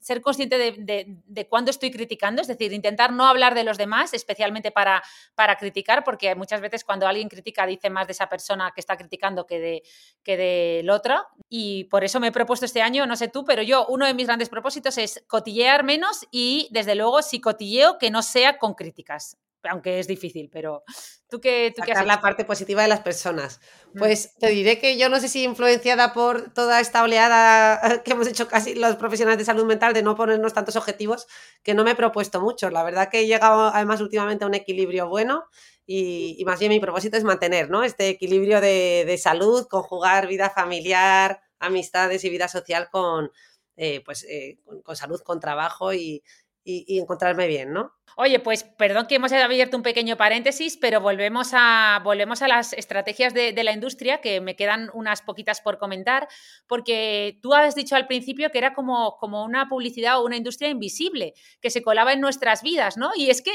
ser 0.00 0.20
consciente 0.20 0.58
de, 0.58 1.46
cuándo 1.48 1.70
estoy 1.70 1.90
criticando, 1.90 2.42
es 2.42 2.48
decir, 2.48 2.72
intentar 2.72 3.12
no 3.12 3.26
hablar 3.26 3.54
de 3.54 3.64
los 3.64 3.78
demás, 3.78 4.14
especialmente 4.14 4.70
para, 4.70 5.02
para 5.34 5.56
criticar, 5.56 6.04
porque 6.04 6.34
muchas 6.34 6.60
veces 6.60 6.84
cuando 6.84 7.06
alguien 7.06 7.28
critica 7.28 7.66
dice 7.66 7.90
más 7.90 8.06
de 8.06 8.12
esa 8.12 8.28
persona 8.28 8.72
que 8.74 8.80
está 8.80 8.96
criticando 8.96 9.46
que, 9.46 9.58
de, 9.58 9.82
que 10.22 10.36
del 10.36 10.90
otro. 10.90 11.26
Y 11.48 11.84
por 11.84 12.04
eso 12.04 12.20
me 12.20 12.28
he 12.28 12.32
propuesto 12.32 12.66
este 12.66 12.82
año, 12.82 13.06
no 13.06 13.16
sé 13.16 13.28
tú, 13.28 13.44
pero 13.44 13.62
yo 13.62 13.86
uno 13.86 14.06
de 14.06 14.14
mis 14.14 14.26
grandes 14.26 14.48
propósitos 14.48 14.98
es 14.98 15.24
cotillear 15.26 15.84
menos 15.84 16.26
y, 16.30 16.68
desde 16.70 16.94
luego, 16.94 17.22
si 17.22 17.40
cotilleo, 17.40 17.98
que 17.98 18.10
no 18.10 18.22
sea 18.22 18.58
con 18.58 18.74
críticas 18.74 19.36
aunque 19.68 19.98
es 19.98 20.06
difícil, 20.06 20.48
pero 20.52 20.82
tú 21.28 21.40
que 21.40 21.72
tú 21.74 21.82
la 22.04 22.20
parte 22.20 22.44
positiva 22.44 22.82
de 22.82 22.88
las 22.88 23.00
personas. 23.00 23.60
Mm. 23.92 23.98
Pues 23.98 24.34
te 24.38 24.48
diré 24.48 24.78
que 24.78 24.96
yo 24.96 25.08
no 25.08 25.20
sé 25.20 25.28
si 25.28 25.44
influenciada 25.44 26.12
por 26.12 26.52
toda 26.52 26.80
esta 26.80 27.02
oleada 27.02 28.02
que 28.04 28.12
hemos 28.12 28.26
hecho 28.26 28.48
casi 28.48 28.74
los 28.74 28.96
profesionales 28.96 29.38
de 29.38 29.44
salud 29.44 29.64
mental 29.64 29.94
de 29.94 30.02
no 30.02 30.14
ponernos 30.14 30.52
tantos 30.52 30.76
objetivos, 30.76 31.26
que 31.62 31.74
no 31.74 31.84
me 31.84 31.92
he 31.92 31.94
propuesto 31.94 32.40
mucho. 32.40 32.70
La 32.70 32.82
verdad 32.82 33.08
que 33.08 33.20
he 33.20 33.26
llegado 33.26 33.68
además 33.68 34.00
últimamente 34.00 34.44
a 34.44 34.48
un 34.48 34.54
equilibrio 34.54 35.08
bueno 35.08 35.44
y, 35.86 36.42
más 36.46 36.60
bien 36.60 36.70
mi 36.70 36.80
propósito 36.80 37.16
es 37.16 37.24
mantener 37.24 37.70
¿no? 37.70 37.82
este 37.82 38.08
equilibrio 38.08 38.60
de, 38.60 39.18
salud, 39.20 39.66
conjugar 39.68 40.26
vida 40.26 40.50
familiar, 40.50 41.40
amistades 41.58 42.24
y 42.24 42.30
vida 42.30 42.48
social 42.48 42.88
con, 42.90 43.30
eh, 43.76 44.02
pues, 44.04 44.24
eh, 44.24 44.58
con 44.84 44.96
salud, 44.96 45.20
con 45.22 45.40
trabajo 45.40 45.92
y, 45.92 46.22
y, 46.64 46.98
encontrarme 46.98 47.46
bien, 47.46 47.72
¿no? 47.72 47.92
Oye, 48.16 48.38
pues 48.40 48.64
perdón 48.64 49.06
que 49.06 49.14
hemos 49.14 49.32
abierto 49.32 49.76
un 49.76 49.82
pequeño 49.82 50.16
paréntesis, 50.16 50.76
pero 50.76 51.00
volvemos 51.00 51.50
a, 51.54 52.00
volvemos 52.04 52.42
a 52.42 52.48
las 52.48 52.72
estrategias 52.74 53.32
de, 53.32 53.60
la 53.62 53.72
industria, 53.72 54.20
que 54.20 54.40
me 54.40 54.54
quedan 54.54 54.90
unas 54.92 55.22
poquitas 55.22 55.60
por 55.60 55.78
comentar, 55.78 56.28
porque 56.66 57.38
tú 57.42 57.54
has 57.54 57.74
dicho 57.74 57.96
al 57.96 58.06
principio 58.06 58.50
que 58.50 58.58
era 58.58 58.74
como, 58.74 59.16
como 59.18 59.44
una 59.44 59.68
publicidad 59.68 60.20
o 60.20 60.26
una 60.26 60.36
industria 60.36 60.68
invisible, 60.68 61.34
que 61.60 61.70
se 61.70 61.82
colaba 61.82 62.12
en 62.12 62.20
nuestras 62.20 62.62
vidas, 62.62 62.96
¿no? 62.96 63.10
Y 63.16 63.30
es 63.30 63.40
que 63.40 63.52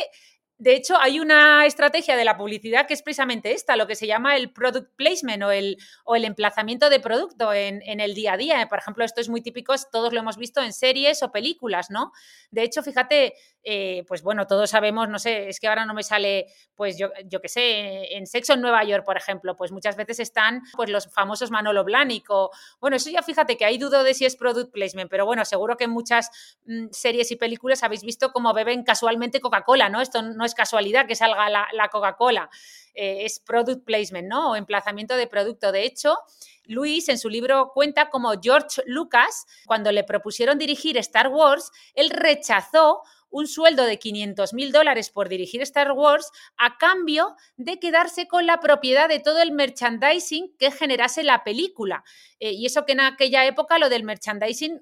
de 0.59 0.75
hecho, 0.75 0.97
hay 0.99 1.19
una 1.19 1.67
estrategia 1.67 2.15
de 2.15 2.25
la 2.25 2.35
publicidad 2.35 2.87
que 2.87 2.95
es 2.95 3.03
precisamente 3.03 3.51
esta, 3.51 3.75
lo 3.75 3.85
que 3.85 3.95
se 3.95 4.07
llama 4.07 4.35
el 4.35 4.51
product 4.51 4.95
placement 4.95 5.43
o 5.43 5.51
el, 5.51 5.77
o 6.03 6.15
el 6.15 6.25
emplazamiento 6.25 6.89
de 6.89 6.99
producto 6.99 7.53
en, 7.53 7.83
en, 7.83 7.99
el 7.99 8.15
día 8.15 8.33
a 8.33 8.37
día. 8.37 8.67
Por 8.67 8.79
ejemplo, 8.79 9.05
esto 9.05 9.21
es 9.21 9.29
muy 9.29 9.41
típico, 9.41 9.75
todos 9.91 10.11
lo 10.13 10.19
hemos 10.19 10.37
visto 10.37 10.61
en 10.63 10.73
series 10.73 11.21
o 11.21 11.31
películas, 11.31 11.91
¿no? 11.91 12.11
De 12.49 12.63
hecho, 12.63 12.81
fíjate, 12.81 13.35
eh, 13.69 14.05
pues 14.07 14.23
bueno, 14.23 14.47
todos 14.47 14.69
sabemos, 14.69 15.09
no 15.09 15.19
sé, 15.19 15.49
es 15.49 15.59
que 15.59 15.67
ahora 15.67 15.85
no 15.85 15.93
me 15.93 16.01
sale, 16.01 16.45
pues 16.73 16.97
yo, 16.97 17.09
yo 17.25 17.41
qué 17.41 17.49
sé, 17.49 18.15
en 18.15 18.25
Sexo 18.25 18.53
en 18.53 18.61
Nueva 18.61 18.81
York, 18.85 19.03
por 19.03 19.17
ejemplo, 19.17 19.57
pues 19.57 19.73
muchas 19.73 19.97
veces 19.97 20.21
están 20.21 20.61
pues 20.77 20.89
los 20.89 21.11
famosos 21.11 21.51
Manolo 21.51 21.83
Blahnik 21.83 22.29
o, 22.29 22.49
bueno, 22.79 22.95
eso 22.95 23.09
ya 23.09 23.21
fíjate 23.21 23.57
que 23.57 23.65
hay 23.65 23.77
dudo 23.77 24.03
de 24.03 24.13
si 24.13 24.23
es 24.23 24.37
product 24.37 24.71
placement, 24.71 25.11
pero 25.11 25.25
bueno, 25.25 25.43
seguro 25.43 25.75
que 25.75 25.83
en 25.83 25.89
muchas 25.89 26.31
mm, 26.65 26.91
series 26.91 27.29
y 27.31 27.35
películas 27.35 27.83
habéis 27.83 28.03
visto 28.03 28.31
cómo 28.31 28.53
beben 28.53 28.85
casualmente 28.85 29.41
Coca-Cola, 29.41 29.89
¿no? 29.89 29.99
Esto 29.99 30.21
no 30.21 30.45
es 30.45 30.55
casualidad 30.55 31.05
que 31.05 31.15
salga 31.15 31.49
la, 31.49 31.67
la 31.73 31.89
Coca-Cola, 31.89 32.49
eh, 32.93 33.25
es 33.25 33.41
product 33.41 33.83
placement, 33.83 34.29
¿no? 34.29 34.51
O 34.51 34.55
emplazamiento 34.55 35.17
de 35.17 35.27
producto. 35.27 35.73
De 35.73 35.83
hecho, 35.83 36.17
Luis 36.63 37.09
en 37.09 37.17
su 37.17 37.29
libro 37.29 37.71
cuenta 37.73 38.09
como 38.09 38.31
George 38.41 38.81
Lucas, 38.85 39.45
cuando 39.65 39.91
le 39.91 40.03
propusieron 40.03 40.57
dirigir 40.57 40.97
Star 40.97 41.27
Wars, 41.27 41.69
él 41.93 42.09
rechazó 42.09 43.03
un 43.29 43.47
sueldo 43.47 43.85
de 43.85 43.99
500 43.99 44.53
mil 44.53 44.71
dólares 44.71 45.09
por 45.09 45.29
dirigir 45.29 45.61
Star 45.61 45.91
Wars 45.91 46.31
a 46.57 46.77
cambio 46.77 47.35
de 47.55 47.79
quedarse 47.79 48.27
con 48.27 48.45
la 48.45 48.59
propiedad 48.59 49.09
de 49.09 49.19
todo 49.19 49.41
el 49.41 49.51
merchandising 49.51 50.55
que 50.57 50.71
generase 50.71 51.23
la 51.23 51.43
película. 51.43 52.03
Eh, 52.39 52.51
y 52.53 52.65
eso 52.65 52.85
que 52.85 52.93
en 52.93 53.01
aquella 53.01 53.45
época 53.45 53.79
lo 53.79 53.89
del 53.89 54.03
merchandising 54.03 54.81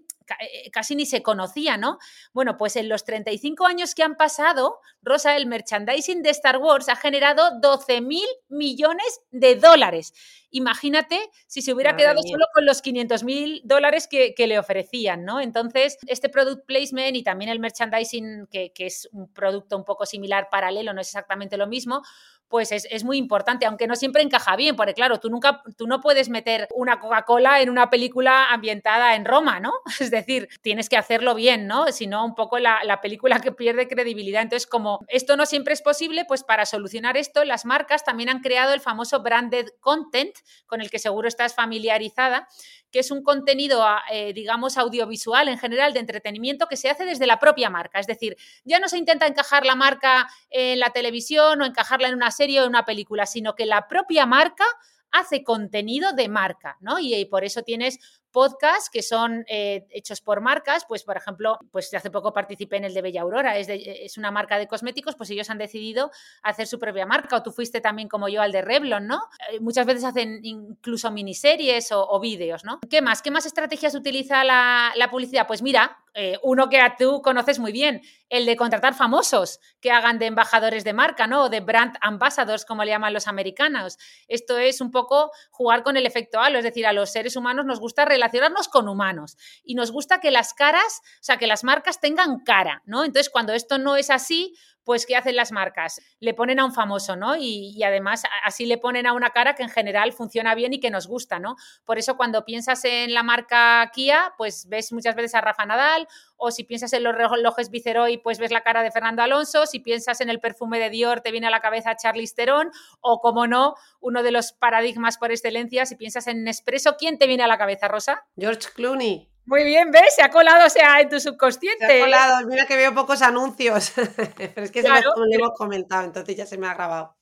casi 0.71 0.95
ni 0.95 1.05
se 1.05 1.21
conocía, 1.21 1.77
¿no? 1.77 1.97
Bueno, 2.33 2.57
pues 2.57 2.75
en 2.75 2.89
los 2.89 3.03
35 3.03 3.65
años 3.65 3.95
que 3.95 4.03
han 4.03 4.15
pasado, 4.15 4.79
Rosa, 5.01 5.35
el 5.37 5.45
merchandising 5.45 6.23
de 6.23 6.29
Star 6.31 6.57
Wars 6.57 6.89
ha 6.89 6.95
generado 6.95 7.59
12 7.59 8.01
mil 8.01 8.27
millones 8.49 9.21
de 9.31 9.55
dólares. 9.55 10.13
Imagínate 10.51 11.19
si 11.47 11.61
se 11.61 11.73
hubiera 11.73 11.97
quedado 11.97 12.21
solo 12.21 12.45
con 12.53 12.65
los 12.65 12.81
500 12.81 13.23
mil 13.23 13.61
dólares 13.65 14.07
que, 14.07 14.33
le 14.47 14.59
ofrecían, 14.59 15.25
¿no? 15.25 15.41
Entonces, 15.41 15.97
este 16.07 16.29
product 16.29 16.65
placement 16.65 17.15
y 17.15 17.23
también 17.23 17.51
el 17.51 17.59
merchandising, 17.59 18.47
que, 18.47 18.71
que 18.71 18.85
es 18.85 19.09
un 19.11 19.33
producto 19.33 19.75
un 19.75 19.83
poco 19.83 20.05
similar, 20.05 20.47
paralelo, 20.49 20.93
no 20.93 21.01
es 21.01 21.07
exactamente 21.07 21.57
lo 21.57 21.67
mismo, 21.67 22.03
pues 22.47 22.71
es, 22.71 23.03
muy 23.03 23.17
importante, 23.17 23.65
aunque 23.65 23.87
no 23.87 23.95
siempre 23.95 24.21
encaja 24.21 24.55
bien, 24.55 24.75
porque 24.75 24.93
claro, 24.93 25.19
tú 25.19 25.29
nunca, 25.29 25.61
tú 25.77 25.87
no 25.87 25.99
puedes 25.99 26.29
meter 26.29 26.67
una 26.73 26.99
Coca-Cola 26.99 27.61
en 27.61 27.69
una 27.69 27.89
película 27.89 28.51
ambientada 28.51 29.15
en 29.15 29.25
Roma, 29.25 29.59
¿no? 29.59 29.73
Es 29.99 30.11
decir, 30.11 30.47
tienes 30.61 30.89
que 30.89 30.97
hacerlo 30.97 31.35
bien, 31.35 31.67
¿no? 31.67 31.91
Si 31.91 32.07
no, 32.07 32.23
un 32.25 32.35
poco 32.35 32.59
la, 32.59 32.83
la 32.83 33.01
película 33.01 33.39
que 33.39 33.51
pierde 33.51 33.87
credibilidad. 33.87 34.41
Entonces, 34.41 34.67
como 34.67 34.99
esto 35.07 35.37
no 35.37 35.45
siempre 35.45 35.73
es 35.73 35.81
posible, 35.81 36.25
pues 36.25 36.43
para 36.43 36.65
solucionar 36.65 37.17
esto, 37.17 37.43
las 37.43 37.65
marcas 37.65 38.03
también 38.03 38.29
han 38.29 38.41
creado 38.41 38.73
el 38.73 38.81
famoso 38.81 39.21
branded 39.21 39.67
content, 39.79 40.35
con 40.65 40.81
el 40.81 40.89
que 40.89 40.99
seguro 40.99 41.27
estás 41.27 41.55
familiarizada, 41.55 42.47
que 42.95 43.01
es 43.01 43.11
un 43.11 43.23
contenido, 43.23 43.83
ah, 43.83 44.03
eh, 44.09 44.31
digamos, 44.31 44.77
audiovisual 44.77 45.49
en 45.49 45.57
general 45.57 45.91
de 45.91 45.99
entretenimiento 45.99 46.67
que 46.67 46.77
se 46.77 46.89
hace 46.89 47.03
desde 47.03 47.27
la 47.27 47.39
propia 47.39 47.69
marca. 47.69 47.99
Es 47.99 48.07
decir, 48.07 48.37
ya 48.63 48.79
no 48.79 48.87
se 48.87 48.97
intenta 48.97 49.27
encajar 49.27 49.65
la 49.65 49.75
marca 49.75 50.29
en 50.49 50.79
la 50.79 50.91
televisión 50.91 51.61
o 51.61 51.65
encajarla 51.65 52.07
en 52.07 52.15
una 52.15 52.31
serie 52.31 52.61
o 52.61 52.63
en 52.63 52.69
una 52.69 52.85
película, 52.85 53.25
sino 53.25 53.53
que 53.53 53.65
la 53.65 53.89
propia 53.89 54.25
marca 54.25 54.63
hace 55.11 55.43
contenido 55.43 56.13
de 56.13 56.29
marca, 56.29 56.77
¿no? 56.79 56.97
y, 56.97 57.25
por 57.25 57.43
eso 57.43 57.63
tienes 57.63 57.99
podcasts 58.35 58.89
que 58.89 59.01
son 59.01 59.45
eh, 59.47 59.87
hechos 59.91 60.19
por 60.19 60.41
marcas, 60.41 60.83
pues 60.85 61.05
por 61.05 61.15
ejemplo, 61.15 61.57
pues 61.71 61.93
hace 61.93 62.11
poco 62.11 62.33
participé 62.33 62.75
en 62.75 62.83
el 62.83 62.93
de 62.93 63.01
Bella 63.01 63.21
Aurora, 63.21 63.57
es, 63.57 64.17
una 64.17 64.29
marca 64.29 64.59
de 64.59 64.67
cosméticos, 64.67 65.15
pues 65.15 65.29
ellos 65.29 65.49
han 65.49 65.57
decidido 65.57 66.11
hacer 66.43 66.67
su 66.67 66.77
propia 66.77 67.05
marca, 67.05 67.37
o 67.37 67.43
tú 67.43 67.53
fuiste 67.53 67.79
también 67.79 68.09
como 68.09 68.27
yo 68.27 68.41
al 68.41 68.51
de 68.51 68.61
Revlon, 68.61 69.07
¿no? 69.07 69.21
Eh, 69.49 69.61
muchas 69.61 69.85
veces 69.85 70.03
hacen 70.03 70.41
incluso 70.43 71.11
miniseries 71.11 71.93
o, 71.93 72.19
vídeos, 72.19 72.65
¿no? 72.65 72.81
¿Qué 72.89 73.01
más? 73.01 73.21
¿Qué 73.21 73.31
más 73.31 73.45
estrategias 73.45 73.95
utiliza 73.95 74.43
la, 74.43 74.91
publicidad? 75.09 75.47
Pues 75.47 75.61
mira, 75.61 75.97
eh, 76.13 76.37
uno 76.43 76.67
que 76.67 76.81
tú 76.99 77.21
conoces 77.21 77.59
muy 77.59 77.71
bien, 77.71 78.01
el 78.29 78.45
de 78.45 78.57
contratar 78.57 78.95
famosos 78.95 79.59
que 79.79 79.91
hagan 79.91 80.19
de 80.19 80.25
embajadores 80.25 80.83
de 80.83 80.91
marca, 80.91 81.25
¿no? 81.27 81.43
O 81.43 81.49
de 81.49 81.61
brand 81.61 81.95
ambassadors, 82.01 82.65
como 82.65 82.83
le 82.83 82.91
llaman 82.91 83.13
los 83.13 83.27
americanos. 83.27 83.97
Esto 84.27 84.57
es 84.57 84.81
un 84.81 84.91
poco 84.91 85.31
jugar 85.51 85.83
con 85.83 85.95
el 85.95 86.05
efecto 86.05 86.41
halo, 86.41 86.57
es 86.57 86.65
decir, 86.65 86.85
a 86.85 86.91
los 86.91 87.11
seres 87.11 87.35
humanos 87.35 87.65
nos 87.65 87.79
gusta 87.79 88.03
relacionarnos 88.27 88.67
con 88.67 88.87
humanos 88.87 89.37
y 89.63 89.75
nos 89.75 89.91
gusta 89.91 90.19
que 90.19 90.31
las 90.31 90.53
caras, 90.53 91.01
o 91.19 91.23
sea, 91.23 91.37
que 91.37 91.47
las 91.47 91.63
marcas 91.63 91.99
tengan 91.99 92.39
cara, 92.39 92.81
¿no? 92.85 93.03
Entonces, 93.03 93.29
cuando 93.29 93.53
esto 93.53 93.77
no 93.77 93.95
es 93.95 94.09
así, 94.09 94.55
pues 94.85 95.05
¿qué 95.05 95.17
hacen 95.17 95.35
las 95.35 95.51
marcas? 95.51 95.99
Le 96.19 96.33
ponen 96.33 96.59
a 96.59 96.65
un 96.65 96.73
famoso, 96.73 97.15
¿no? 97.17 97.35
Y, 97.35 97.83
además 97.83 98.23
así 98.43 98.65
le 98.65 98.77
ponen 98.77 99.05
a 99.05 99.13
una 99.13 99.31
cara 99.31 99.55
que 99.55 99.63
en 99.63 99.69
general 99.69 100.13
funciona 100.13 100.55
bien 100.55 100.73
y 100.73 100.79
que 100.79 100.89
nos 100.89 101.07
gusta, 101.07 101.39
¿no? 101.39 101.55
Por 101.83 101.97
eso 101.97 102.15
cuando 102.15 102.45
piensas 102.45 102.85
en 102.85 103.13
la 103.13 103.23
marca 103.23 103.91
Kia, 103.93 104.33
pues 104.37 104.67
ves 104.69 104.93
muchas 104.93 105.15
veces 105.15 105.35
a 105.35 105.41
Rafa 105.41 105.65
Nadal, 105.65 106.07
o 106.37 106.51
si 106.51 106.63
piensas 106.63 106.93
en 106.93 107.03
los 107.03 107.15
relojes 107.15 107.69
Viceroy, 107.69 108.17
pues 108.17 108.39
ves 108.39 108.51
la 108.51 108.61
cara 108.61 108.83
de 108.83 108.91
Fernando 108.91 109.23
Alonso, 109.23 109.65
si 109.65 109.79
piensas 109.79 110.21
en 110.21 110.29
el 110.29 110.39
perfume 110.39 110.79
de 110.79 110.89
Dior, 110.89 111.21
te 111.21 111.31
viene 111.31 111.47
a 111.47 111.51
la 111.51 111.59
cabeza 111.59 111.95
Charlize 111.95 112.35
Theron, 112.35 112.71
o 113.01 113.19
como 113.19 113.47
no, 113.47 113.75
uno 113.99 114.23
de 114.23 114.31
los 114.31 114.53
paradigmas 114.53 115.17
por 115.17 115.31
excelencia, 115.31 115.85
si 115.85 115.95
piensas 115.95 116.27
en 116.27 116.43
Nespresso, 116.43 116.95
¿quién 116.97 117.17
te 117.17 117.27
viene 117.27 117.43
a 117.43 117.47
la 117.47 117.57
cabeza, 117.57 117.87
Rosa? 117.87 118.25
George 118.37 118.69
Clooney. 118.75 119.34
Muy 119.45 119.63
bien, 119.63 119.91
¿ves? 119.91 120.15
Se 120.15 120.23
ha 120.23 120.29
colado, 120.29 120.65
o 120.65 120.69
sea, 120.69 120.99
en 121.01 121.09
tu 121.09 121.19
subconsciente. 121.19 121.85
Se 121.85 122.01
ha 122.01 122.05
colado, 122.05 122.47
mira 122.47 122.65
que 122.65 122.75
veo 122.75 122.95
pocos 122.95 123.21
anuncios. 123.21 123.93
Pero 124.37 124.63
es 124.63 124.71
que 124.71 124.81
se 124.81 124.89
me, 124.89 125.01
lo 125.01 125.13
hemos 125.31 125.51
comentado, 125.55 126.03
entonces 126.03 126.35
ya 126.35 126.45
se 126.45 126.57
me 126.57 126.67
ha 126.67 126.73
grabado. 126.73 127.15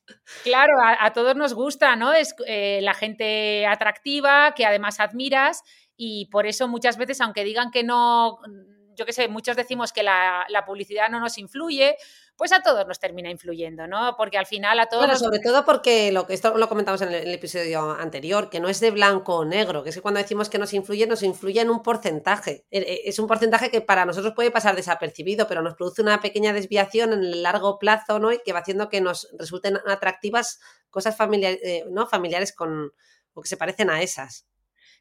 Claro, 0.43 0.73
a, 0.81 1.11
todos 1.11 1.35
nos 1.35 1.53
gusta, 1.53 1.95
¿no? 1.95 2.13
Es 2.13 2.33
eh, 2.47 2.79
la 2.81 2.93
gente 2.93 3.65
atractiva, 3.65 4.53
que 4.53 4.65
además 4.65 4.99
admiras, 4.99 5.63
y 5.97 6.27
por 6.27 6.45
eso 6.45 6.67
muchas 6.67 6.97
veces, 6.97 7.19
aunque 7.19 7.43
digan 7.43 7.71
que 7.71 7.83
no, 7.83 8.39
yo 8.95 9.05
qué 9.05 9.13
sé, 9.13 9.27
muchos 9.27 9.57
decimos 9.57 9.91
que 9.91 10.03
la, 10.03 10.45
la 10.47 10.63
publicidad 10.65 11.09
no 11.09 11.19
nos 11.19 11.37
influye, 11.37 11.97
pues 12.35 12.51
a 12.51 12.61
todos 12.61 12.87
nos 12.87 12.99
termina 12.99 13.29
influyendo, 13.29 13.87
¿no? 13.87 14.15
Porque 14.17 14.37
al 14.37 14.45
final 14.45 14.79
a 14.79 14.87
todos... 14.87 15.03
Bueno, 15.05 15.17
sobre 15.17 15.39
todo 15.39 15.65
porque 15.65 16.11
lo 16.11 16.25
que 16.25 16.33
esto 16.33 16.57
lo 16.57 16.67
comentamos 16.67 17.01
en 17.01 17.13
el, 17.13 17.31
episodio 17.33 17.91
anterior, 17.91 18.49
que 18.49 18.59
no 18.59 18.69
es 18.69 18.79
de 18.79 18.91
blanco 18.91 19.37
o 19.37 19.45
negro, 19.45 19.83
que 19.83 19.89
es 19.89 19.95
que 19.95 20.01
cuando 20.01 20.19
decimos 20.19 20.49
que 20.49 20.57
nos 20.57 20.73
influye, 20.73 21.05
nos 21.05 21.21
influye 21.21 21.61
en 21.61 21.69
un 21.69 21.83
porcentaje. 21.83 22.65
E, 22.71 22.79
e, 22.79 23.01
es 23.09 23.19
un 23.19 23.27
porcentaje 23.27 23.69
que 23.69 23.81
para 23.81 24.05
nosotros 24.05 24.33
puede 24.33 24.51
pasar 24.51 24.75
desapercibido, 24.75 25.47
pero 25.47 25.61
nos 25.61 25.75
produce 25.75 26.01
una 26.01 26.21
pequeña 26.21 26.53
desviación 26.53 27.13
en 27.13 27.19
el 27.19 27.43
largo 27.43 27.77
plazo, 27.77 28.19
¿no? 28.19 28.31
Y 28.31 28.39
que 28.43 28.53
va 28.53 28.59
haciendo 28.59 28.89
que 28.89 29.01
nos 29.01 29.29
resulten 29.37 29.77
atractivas 29.85 30.59
cosas 30.89 31.15
familiares, 31.15 31.59
eh, 31.63 31.85
¿no? 31.89 32.07
familiares 32.07 32.53
con, 32.53 32.93
o 33.33 33.41
que 33.41 33.49
se 33.49 33.57
parecen 33.57 33.89
a 33.89 34.01
esas. 34.01 34.47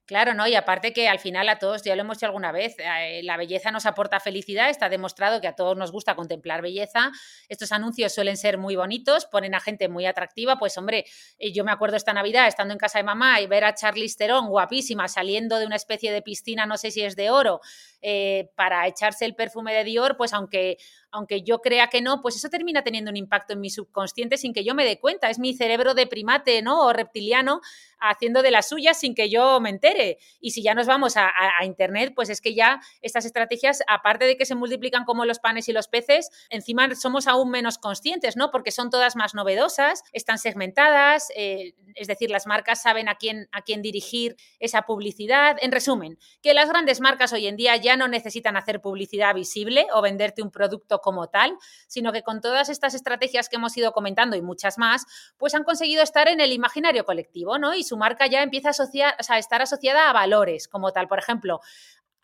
Claro, 0.08 0.34
¿no? 0.34 0.48
Y 0.48 0.56
aparte 0.56 0.92
que 0.92 1.08
al 1.08 1.20
final 1.20 1.48
a 1.48 1.58
todos, 1.60 1.82
ya 1.84 1.94
lo 1.94 2.02
hemos 2.02 2.18
dicho 2.18 2.26
alguna 2.26 2.50
vez, 2.50 2.74
eh, 2.78 3.20
la 3.22 3.36
belleza 3.36 3.70
nos 3.70 3.86
aporta 3.86 4.18
felicidad, 4.18 4.68
está 4.68 4.88
demostrado 4.88 5.40
que 5.40 5.46
a 5.46 5.54
todos 5.54 5.76
nos 5.76 5.92
gusta 5.92 6.16
contemplar 6.16 6.60
belleza. 6.60 7.12
Estos 7.48 7.70
anuncios 7.70 8.12
suelen 8.12 8.36
ser 8.36 8.58
muy 8.58 8.74
bonitos, 8.74 9.26
ponen 9.26 9.54
a 9.54 9.60
gente 9.60 9.88
muy 9.88 10.04
atractiva, 10.04 10.58
pues 10.58 10.76
hombre, 10.76 11.04
eh, 11.38 11.52
yo 11.52 11.62
me 11.64 11.70
acuerdo 11.70 11.96
esta 11.96 12.12
Navidad 12.12 12.48
estando 12.48 12.72
en 12.72 12.78
casa 12.78 12.98
de 12.98 13.04
mamá 13.04 13.40
y 13.40 13.46
ver 13.46 13.64
a 13.64 13.74
Charlize 13.74 14.16
Theron 14.18 14.48
guapísima 14.48 15.06
saliendo 15.06 15.58
de 15.60 15.66
una 15.66 15.76
especie 15.76 16.12
de 16.12 16.20
piscina, 16.20 16.66
no 16.66 16.76
sé 16.78 16.90
si 16.90 17.02
es 17.02 17.14
de 17.14 17.30
oro, 17.30 17.60
eh, 18.00 18.50
para 18.56 18.88
echarse 18.88 19.24
el 19.24 19.36
perfume 19.36 19.72
de 19.72 19.84
Dior, 19.84 20.16
pues 20.16 20.32
aunque, 20.32 20.78
aunque 21.12 21.42
yo 21.42 21.60
crea 21.60 21.88
que 21.88 22.00
no, 22.00 22.22
pues 22.22 22.36
eso 22.36 22.48
termina 22.48 22.82
teniendo 22.82 23.10
un 23.10 23.16
impacto 23.16 23.52
en 23.52 23.60
mi 23.60 23.70
subconsciente 23.70 24.38
sin 24.38 24.52
que 24.52 24.64
yo 24.64 24.74
me 24.74 24.84
dé 24.84 24.98
cuenta. 24.98 25.30
Es 25.30 25.38
mi 25.38 25.54
cerebro 25.54 25.94
de 25.94 26.06
primate, 26.06 26.62
¿no? 26.62 26.80
O 26.80 26.92
reptiliano 26.92 27.60
haciendo 28.02 28.42
de 28.42 28.50
las 28.50 28.68
suyas 28.68 28.98
sin 28.98 29.14
que 29.14 29.30
yo 29.30 29.60
me 29.60 29.70
entere. 29.70 30.18
Y 30.40 30.50
si 30.50 30.62
ya 30.62 30.74
nos 30.74 30.86
vamos 30.86 31.16
a, 31.16 31.30
Internet, 31.62 32.12
pues 32.16 32.28
es 32.28 32.40
que 32.40 32.54
ya 32.54 32.80
estas 33.02 33.24
estrategias, 33.24 33.82
aparte 33.86 34.24
de 34.24 34.36
que 34.36 34.44
se 34.44 34.54
multiplican 34.56 35.04
como 35.04 35.24
los 35.24 35.38
panes 35.38 35.68
y 35.68 35.72
los 35.72 35.86
peces, 35.86 36.30
encima 36.50 36.92
somos 36.96 37.28
aún 37.28 37.50
menos 37.50 37.78
conscientes, 37.78 38.36
¿no? 38.36 38.50
Porque 38.50 38.72
son 38.72 38.90
todas 38.90 39.14
más 39.14 39.34
novedosas, 39.34 40.02
están 40.12 40.38
segmentadas, 40.38 41.30
eh, 41.36 41.74
es 41.94 42.08
decir, 42.08 42.30
las 42.30 42.46
marcas 42.46 42.82
saben 42.82 43.08
a 43.08 43.14
quién, 43.14 43.48
a 43.52 43.62
quién 43.62 43.82
dirigir 43.82 44.36
esa 44.58 44.82
publicidad. 44.82 45.56
En 45.60 45.70
resumen, 45.70 46.18
que 46.42 46.54
las 46.54 46.68
grandes 46.68 47.00
marcas 47.00 47.32
hoy 47.32 47.46
en 47.46 47.56
día 47.56 47.76
ya 47.76 47.96
no 47.96 48.08
necesitan 48.08 48.56
hacer 48.56 48.80
publicidad 48.80 49.34
visible 49.34 49.86
o 49.94 50.02
venderte 50.02 50.42
un 50.42 50.50
producto 50.50 51.00
como 51.02 51.28
tal, 51.28 51.58
sino 51.86 52.12
que 52.12 52.22
con 52.22 52.40
todas 52.40 52.70
estas 52.70 52.94
estrategias 52.94 53.50
que 53.50 53.56
hemos 53.56 53.76
ido 53.76 53.92
comentando 53.92 54.36
y 54.36 54.40
muchas 54.40 54.78
más, 54.78 55.04
pues 55.36 55.54
han 55.54 55.64
conseguido 55.64 56.02
estar 56.02 56.28
en 56.28 56.40
el 56.40 56.52
imaginario 56.52 57.04
colectivo, 57.04 57.58
¿no? 57.58 57.74
Y 57.74 57.84
su 57.84 57.98
marca 57.98 58.26
ya 58.26 58.42
empieza 58.42 58.70
a, 58.70 59.38
estar 59.38 59.60
asociada 59.60 60.08
a 60.08 60.12
valores 60.14 60.68
como 60.68 60.92
tal. 60.92 61.08
Por 61.08 61.18
ejemplo, 61.18 61.60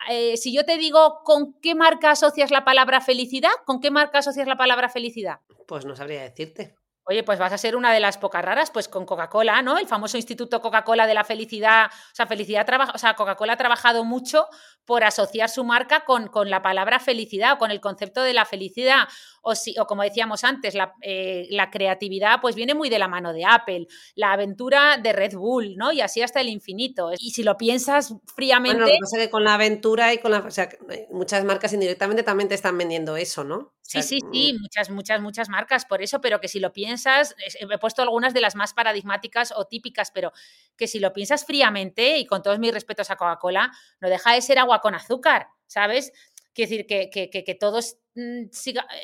eh, 0.09 0.39
si 0.39 0.55
yo 0.55 0.65
te 0.65 0.79
digo 0.79 1.21
con 1.25 1.55
qué 1.61 1.75
marca 1.75 2.13
asocias 2.13 2.51
la 2.51 2.65
palabra 2.65 3.03
felicidad, 3.03 3.51
¿con 3.67 3.81
qué 3.81 3.91
marca 3.91 4.21
asocias 4.21 4.49
la 4.49 4.57
palabra 4.57 4.89
felicidad? 4.89 5.41
Pues 5.67 5.85
no 5.85 5.95
sabría 5.95 6.23
decirte. 6.23 6.78
Oye, 7.11 7.23
pues 7.23 7.39
vas 7.39 7.55
a 7.55 7.59
ser 7.59 7.75
una 7.75 7.91
de 7.91 8.01
las 8.01 8.19
pocas 8.19 8.45
raras, 8.45 8.71
pues 8.71 8.87
con 8.87 9.07
Coca-Cola, 9.07 9.63
¿no? 9.63 9.79
El 9.79 9.87
famoso 9.87 10.19
Instituto 10.19 10.61
Coca-Cola 10.61 11.07
de 11.07 11.15
la 11.15 11.25
Felicidad. 11.25 11.87
O 11.87 12.15
sea, 12.15 12.27
felicidad 12.27 12.67
o 12.95 12.99
sea, 12.99 13.15
Coca-Cola 13.15 13.55
ha 13.55 13.57
trabajado 13.57 14.05
mucho 14.05 14.47
por 14.85 15.05
asociar 15.05 15.49
su 15.49 15.65
marca 15.65 16.05
con, 16.05 16.29
con, 16.29 16.51
la 16.51 16.61
palabra 16.61 16.99
felicidad 16.99 17.55
o 17.55 17.59
con 17.59 17.71
el 17.71 17.81
concepto 17.81 18.23
de 18.23 18.35
la 18.35 18.45
felicidad. 18.45 19.09
O, 19.41 19.55
si, 19.55 19.75
o 19.79 19.87
como 19.87 20.03
decíamos 20.03 20.45
antes, 20.45 20.75
la, 20.75 20.95
eh, 21.01 21.47
la, 21.51 21.71
creatividad 21.71 22.43
pues 22.43 22.55
viene 22.55 22.75
muy 22.75 22.91
de 22.91 22.99
la 22.99 23.09
mano 23.09 23.33
de 23.33 23.45
Apple, 23.47 23.87
la 24.15 24.33
aventura 24.33 24.99
de 24.99 25.15
Red 25.15 25.35
Bull, 25.35 25.77
¿no? 25.77 25.93
Y 25.93 26.03
así 26.03 26.21
hasta 26.21 26.43
el 26.43 26.49
infinito. 26.49 27.13
Y 27.19 27.31
si 27.31 27.43
lo 27.43 27.57
piensas 27.57 28.15
fríamente... 28.35 28.77
Bueno, 28.77 28.87
lo 28.87 28.93
que 28.93 28.99
pasa 29.01 29.17
es 29.17 29.23
que 29.25 29.31
con 29.31 29.45
la 29.45 29.55
aventura 29.55 30.13
y 30.13 30.19
con 30.19 30.31
la... 30.31 30.41
O 30.41 30.51
sea, 30.51 30.69
muchas 31.11 31.43
marcas 31.45 31.73
indirectamente 31.73 32.23
también 32.23 32.49
te 32.49 32.55
están 32.55 32.77
vendiendo 32.77 33.17
eso, 33.17 33.45
¿no? 33.45 33.73
Sí, 33.89 34.03
sí, 34.03 34.19
sí, 34.31 34.53
mm. 34.53 34.61
muchas, 34.61 34.91
muchas, 34.91 35.21
muchas 35.23 35.49
marcas 35.49 35.87
por 35.87 36.03
eso, 36.03 36.21
pero 36.21 36.41
que 36.41 36.49
si 36.49 36.61
lo 36.61 36.75
piensas, 36.75 37.35
he 37.59 37.79
puesto 37.79 38.03
algunas 38.03 38.35
de 38.35 38.43
las 38.43 38.55
más 38.55 38.75
paradigmáticas 38.75 39.51
o 39.57 39.65
típicas, 39.65 40.11
pero 40.11 40.31
que 40.77 40.87
si 40.87 41.01
lo 41.01 41.15
piensas 41.15 41.47
fríamente 41.47 42.19
y 42.19 42.27
con 42.27 42.43
todos 42.43 42.59
mis 42.59 42.75
respetos 42.75 43.11
a 43.11 43.17
Coca-Cola, 43.17 43.73
no 44.01 44.11
deja 44.11 44.35
de 44.35 44.43
ser 44.43 44.59
agua 44.59 44.83
con 44.83 44.95
azúcar, 44.95 45.49
¿sabes? 45.67 46.13
Quiere 46.53 46.71
decir 46.71 46.87
que, 46.87 47.09
que, 47.09 47.45
que, 47.45 47.55
todos 47.55 47.97
mm, 48.15 48.49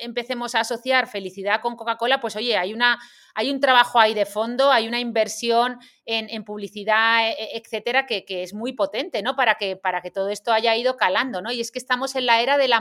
empecemos 0.03 0.55
a 0.55 0.61
asociar 0.61 1.07
felicidad 1.07 1.62
con 1.62 1.77
Coca-Cola, 1.77 2.20
pues 2.20 2.37
oye, 2.37 2.59
hay, 2.59 2.75
una, 2.75 2.99
hay 3.35 3.51
un 3.51 3.61
trabajo 3.61 3.99
ahí 3.99 4.12
de 4.12 4.27
fondo, 4.27 4.70
hay 4.70 4.87
una 4.87 5.01
inversión 5.01 5.79
en, 6.05 6.44
publicidad, 6.44 7.31
e, 7.31 7.33
e, 7.33 7.57
etcétera, 7.57 8.05
que, 8.05 8.25
es 8.29 8.53
muy 8.53 8.75
potente, 8.75 9.23
¿no? 9.23 9.35
Para 9.35 9.55
que, 9.55 9.77
para 9.77 10.03
que 10.03 10.11
todo 10.11 10.29
esto 10.29 10.53
haya 10.53 10.77
ido 10.77 10.99
calando, 10.99 11.40
¿no? 11.40 11.51
Y 11.51 11.62
es 11.62 11.70
que 11.70 11.79
estamos 11.79 12.16
en 12.16 12.27
la 12.27 12.42
era 12.42 12.59
de 12.59 12.68
la 12.68 12.81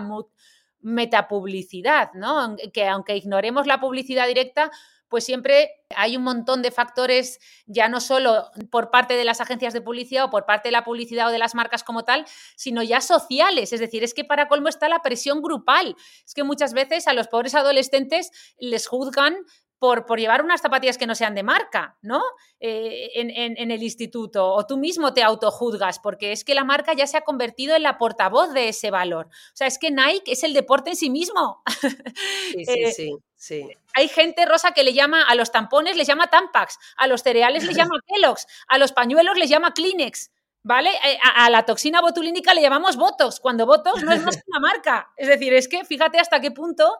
metapublicidad, 0.83 2.13
¿no? 2.13 2.55
Que 2.73 2.87
aunque 2.87 3.15
ignoremos 3.15 3.65
la 3.65 3.79
publicidad 3.79 4.27
directa, 4.27 4.71
pues 5.13 5.25
siempre 5.25 5.69
hay 5.95 6.17
un 6.17 6.23
montón 6.23 6.63
de 6.63 6.71
factores, 6.71 7.39
ya 7.67 7.87
no 7.87 7.99
solo 7.99 8.49
por 8.71 8.89
parte 8.89 9.13
de 9.13 9.23
las 9.23 9.41
agencias 9.41 9.71
de 9.71 9.79
publicidad 9.79 10.25
o 10.25 10.29
por 10.31 10.47
parte 10.47 10.69
de 10.69 10.71
la 10.71 10.83
publicidad 10.83 11.27
o 11.27 11.31
de 11.31 11.37
las 11.37 11.53
marcas 11.53 11.83
como 11.83 12.03
tal, 12.03 12.25
sino 12.55 12.81
ya 12.81 12.99
sociales. 12.99 13.73
Es 13.73 13.79
decir, 13.79 14.03
es 14.03 14.15
que 14.15 14.23
para 14.23 14.47
colmo 14.47 14.69
está 14.69 14.89
la 14.89 15.03
presión 15.03 15.43
grupal. 15.43 15.95
Es 16.25 16.33
que 16.33 16.43
muchas 16.43 16.73
veces 16.73 17.07
a 17.07 17.13
los 17.13 17.27
pobres 17.27 17.53
adolescentes 17.53 18.31
les 18.57 18.87
juzgan 18.87 19.35
por, 19.83 20.05
por, 20.05 20.17
llevar 20.17 20.45
unas 20.45 20.61
zapatillas 20.61 20.97
que 20.97 21.05
no 21.05 21.13
sean 21.13 21.35
de 21.35 21.43
marca, 21.43 21.97
¿no? 22.01 22.23
Eh, 22.61 23.09
en, 23.15 23.29
en, 23.29 23.69
el 23.69 23.83
instituto. 23.83 24.53
O 24.53 24.65
tú 24.65 24.77
mismo 24.77 25.13
te 25.13 25.23
autojuzgas, 25.23 25.99
porque 25.99 26.31
es 26.31 26.45
que 26.45 26.55
la 26.55 26.63
marca 26.63 26.93
ya 26.93 27.05
se 27.05 27.17
ha 27.17 27.25
convertido 27.25 27.75
en 27.75 27.83
la 27.83 27.97
portavoz 27.97 28.53
de 28.53 28.69
ese 28.69 28.91
valor. 28.91 29.25
O 29.25 29.55
sea, 29.55 29.67
es 29.67 29.77
que 29.77 29.91
Nike 29.91 30.31
es 30.31 30.45
el 30.45 30.53
deporte 30.53 30.91
en 30.91 30.95
sí 30.95 31.09
mismo. 31.09 31.61
Sí, 31.81 31.89
sí, 32.65 32.65
eh, 32.65 32.91
sí. 32.93 33.11
Sí. 33.35 33.69
Hay 33.93 34.07
gente 34.07 34.45
rosa 34.45 34.71
que 34.71 34.85
le 34.85 34.93
llama 34.93 35.23
a 35.23 35.35
los 35.35 35.51
tampones, 35.51 35.97
les 35.97 36.07
llama 36.07 36.27
Tampax, 36.27 36.79
a 36.95 37.07
los 37.07 37.21
cereales 37.21 37.65
les 37.65 37.75
llama 37.75 37.99
Kellogg's, 38.07 38.47
a 38.69 38.77
los 38.77 38.93
pañuelos 38.93 39.37
les 39.37 39.49
llama 39.49 39.73
Kleenex, 39.73 40.31
¿vale? 40.61 40.91
Eh, 40.91 41.17
a, 41.35 41.49
la 41.49 41.65
toxina 41.65 41.99
botulínica 41.99 42.53
le 42.53 42.61
llamamos 42.61 42.95
Botox, 42.95 43.41
cuando 43.41 43.65
Botox 43.65 44.01
no 44.01 44.13
es 44.13 44.23
más 44.23 44.37
que 44.37 44.43
una 44.47 44.61
marca. 44.61 45.11
Es 45.17 45.27
decir, 45.27 45.53
es 45.53 45.67
que 45.67 45.83
fíjate 45.83 46.19
hasta 46.19 46.39
qué 46.39 46.51
punto 46.51 46.99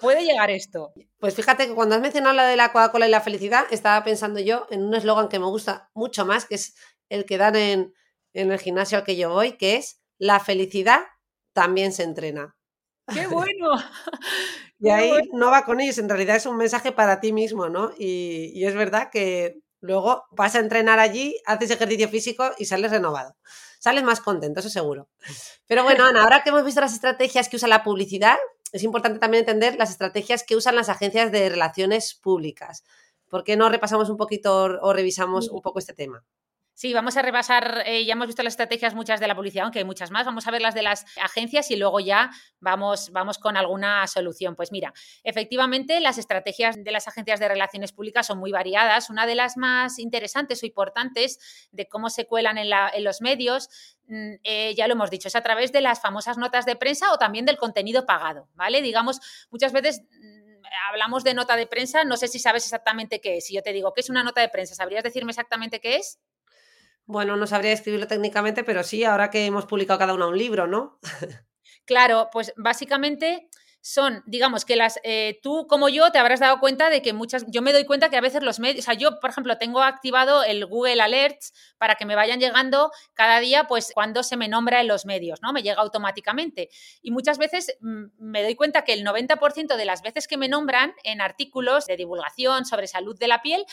puede 0.00 0.24
llegar 0.24 0.50
esto. 0.50 0.92
Pues 1.18 1.34
fíjate 1.34 1.66
que 1.66 1.74
cuando 1.74 1.94
has 1.94 2.00
mencionado 2.00 2.34
la 2.34 2.46
de 2.46 2.56
la 2.56 2.72
Coca-Cola 2.72 3.08
y 3.08 3.10
la 3.10 3.20
felicidad, 3.20 3.64
estaba 3.70 4.02
pensando 4.04 4.40
yo 4.40 4.66
en 4.70 4.82
un 4.82 4.94
eslogan 4.94 5.28
que 5.28 5.38
me 5.38 5.46
gusta 5.46 5.90
mucho 5.94 6.24
más, 6.24 6.44
que 6.44 6.56
es 6.56 6.74
el 7.08 7.24
que 7.24 7.38
dan 7.38 7.56
en, 7.56 7.94
en 8.32 8.52
el 8.52 8.58
gimnasio 8.58 8.98
al 8.98 9.04
que 9.04 9.16
yo 9.16 9.30
voy, 9.30 9.52
que 9.52 9.76
es 9.76 10.00
la 10.18 10.40
felicidad 10.40 11.00
también 11.52 11.92
se 11.92 12.04
entrena. 12.04 12.56
¡Qué 13.12 13.26
bueno! 13.26 13.70
Y 14.78 14.90
ahí 14.90 15.12
no 15.32 15.50
va 15.50 15.64
con 15.64 15.80
ellos, 15.80 15.98
en 15.98 16.08
realidad 16.08 16.36
es 16.36 16.46
un 16.46 16.56
mensaje 16.56 16.92
para 16.92 17.20
ti 17.20 17.32
mismo, 17.32 17.68
¿no? 17.68 17.90
Y, 17.98 18.64
es 18.64 18.74
verdad 18.74 19.10
que 19.10 19.60
luego 19.80 20.24
vas 20.30 20.54
a 20.54 20.60
entrenar 20.60 21.00
allí, 21.00 21.36
haces 21.46 21.70
ejercicio 21.70 22.08
físico 22.08 22.52
y 22.58 22.66
sales 22.66 22.90
renovado. 22.90 23.36
Sales 23.80 24.04
más 24.04 24.20
contento, 24.20 24.60
eso 24.60 24.70
seguro. 24.70 25.08
Pero 25.66 25.82
bueno, 25.84 26.04
Ana, 26.04 26.22
ahora 26.22 26.42
que 26.42 26.50
hemos 26.50 26.64
visto 26.64 26.80
las 26.80 26.94
estrategias 26.94 27.48
que 27.48 27.56
usa 27.56 27.68
la 27.68 27.82
publicidad, 27.82 28.36
es 28.72 28.82
importante 28.82 29.18
también 29.18 29.42
entender 29.42 29.76
las 29.76 29.90
estrategias 29.90 30.44
que 30.44 30.56
usan 30.56 30.76
las 30.76 30.88
agencias 30.88 31.32
de 31.32 31.48
relaciones 31.48 32.14
públicas. 32.14 32.84
¿Por 33.28 33.44
qué 33.44 33.56
no 33.56 33.68
repasamos 33.68 34.10
un 34.10 34.16
poquito 34.16 34.64
o 34.80 34.92
revisamos 34.92 35.48
un 35.48 35.60
poco 35.60 35.78
este 35.78 35.94
tema? 35.94 36.24
Sí, 36.78 36.94
vamos 36.94 37.16
a 37.16 37.22
repasar, 37.22 37.82
eh, 37.86 38.04
ya 38.04 38.12
hemos 38.12 38.28
visto 38.28 38.44
las 38.44 38.52
estrategias 38.52 38.94
muchas 38.94 39.18
de 39.18 39.26
la 39.26 39.34
publicidad, 39.34 39.64
aunque 39.64 39.80
hay 39.80 39.84
muchas 39.84 40.12
más, 40.12 40.24
vamos 40.24 40.46
a 40.46 40.52
ver 40.52 40.62
las 40.62 40.76
de 40.76 40.82
las 40.82 41.04
agencias 41.20 41.72
y 41.72 41.76
luego 41.76 41.98
ya 41.98 42.30
vamos, 42.60 43.10
vamos 43.10 43.38
con 43.38 43.56
alguna 43.56 44.06
solución. 44.06 44.54
Pues 44.54 44.70
mira, 44.70 44.94
efectivamente 45.24 45.98
las 45.98 46.18
estrategias 46.18 46.76
de 46.84 46.92
las 46.92 47.08
agencias 47.08 47.40
de 47.40 47.48
relaciones 47.48 47.90
públicas 47.90 48.28
son 48.28 48.38
muy 48.38 48.52
variadas. 48.52 49.10
Una 49.10 49.26
de 49.26 49.34
las 49.34 49.56
más 49.56 49.98
interesantes 49.98 50.62
o 50.62 50.66
importantes 50.66 51.68
de 51.72 51.88
cómo 51.88 52.10
se 52.10 52.26
cuelan 52.26 52.58
en, 52.58 52.70
los 53.02 53.22
medios 53.22 53.70
mm, 54.06 54.34
eh, 54.44 54.72
ya 54.76 54.86
lo 54.86 54.92
hemos 54.92 55.10
dicho, 55.10 55.26
es 55.26 55.34
a 55.34 55.42
través 55.42 55.72
de 55.72 55.80
las 55.80 56.00
famosas 56.00 56.38
notas 56.38 56.64
de 56.64 56.76
prensa 56.76 57.12
o 57.12 57.18
también 57.18 57.44
del 57.44 57.56
contenido 57.56 58.06
pagado, 58.06 58.50
¿vale? 58.54 58.82
Digamos, 58.82 59.18
muchas 59.50 59.72
veces 59.72 60.02
mm, 60.12 60.62
hablamos 60.90 61.24
de 61.24 61.34
nota 61.34 61.56
de 61.56 61.66
prensa, 61.66 62.04
no 62.04 62.16
sé 62.16 62.28
si 62.28 62.38
sabes 62.38 62.62
exactamente 62.62 63.20
qué 63.20 63.38
es. 63.38 63.46
Si 63.46 63.54
yo 63.54 63.62
te 63.62 63.72
digo, 63.72 63.92
¿qué 63.94 64.00
es 64.00 64.10
una 64.10 64.22
nota 64.22 64.40
de 64.40 64.48
prensa? 64.48 64.76
¿Sabrías 64.76 65.02
decirme 65.02 65.32
exactamente 65.32 65.80
qué 65.80 65.96
es? 65.96 66.20
Bueno, 67.08 67.36
no 67.36 67.46
sabría 67.46 67.72
escribirlo 67.72 68.06
técnicamente, 68.06 68.64
pero 68.64 68.82
sí, 68.84 69.02
ahora 69.02 69.30
que 69.30 69.46
hemos 69.46 69.64
publicado 69.64 69.98
cada 69.98 70.12
una 70.12 70.26
un 70.26 70.36
libro, 70.36 70.66
¿no? 70.66 71.00
claro, 71.86 72.28
pues 72.30 72.52
básicamente 72.58 73.48
son, 73.80 74.22
digamos, 74.26 74.66
que 74.66 74.76
las, 74.76 75.00
eh, 75.04 75.40
tú 75.42 75.66
como 75.66 75.88
yo 75.88 76.10
te 76.12 76.18
habrás 76.18 76.40
dado 76.40 76.60
cuenta 76.60 76.90
de 76.90 77.00
que 77.00 77.14
muchas, 77.14 77.46
yo 77.48 77.62
me 77.62 77.72
doy 77.72 77.86
cuenta 77.86 78.10
que 78.10 78.18
a 78.18 78.20
veces 78.20 78.42
los 78.42 78.60
medios, 78.60 78.80
o 78.80 78.82
sea, 78.84 78.92
yo, 78.92 79.20
por 79.20 79.30
ejemplo, 79.30 79.56
tengo 79.56 79.82
activado 79.82 80.44
el 80.44 80.66
Google 80.66 81.00
Alerts 81.00 81.54
para 81.78 81.94
que 81.94 82.04
me 82.04 82.14
vayan 82.14 82.40
llegando 82.40 82.90
cada 83.14 83.40
día, 83.40 83.64
pues, 83.64 83.92
cuando 83.94 84.22
se 84.22 84.36
me 84.36 84.48
nombra 84.48 84.82
en 84.82 84.88
los 84.88 85.06
medios, 85.06 85.40
¿no? 85.40 85.54
Me 85.54 85.62
llega 85.62 85.80
automáticamente. 85.80 86.68
Y 87.00 87.10
muchas 87.10 87.38
veces 87.38 87.74
mm, 87.80 88.04
me 88.18 88.42
doy 88.42 88.54
cuenta 88.54 88.84
que 88.84 88.92
el 88.92 89.02
90% 89.02 89.76
de 89.76 89.84
las 89.86 90.02
veces 90.02 90.28
que 90.28 90.36
me 90.36 90.48
nombran 90.48 90.92
en 91.04 91.22
artículos 91.22 91.86
de 91.86 91.96
divulgación 91.96 92.66
sobre 92.66 92.86
salud 92.86 93.18
de 93.18 93.28
la 93.28 93.40
piel, 93.40 93.64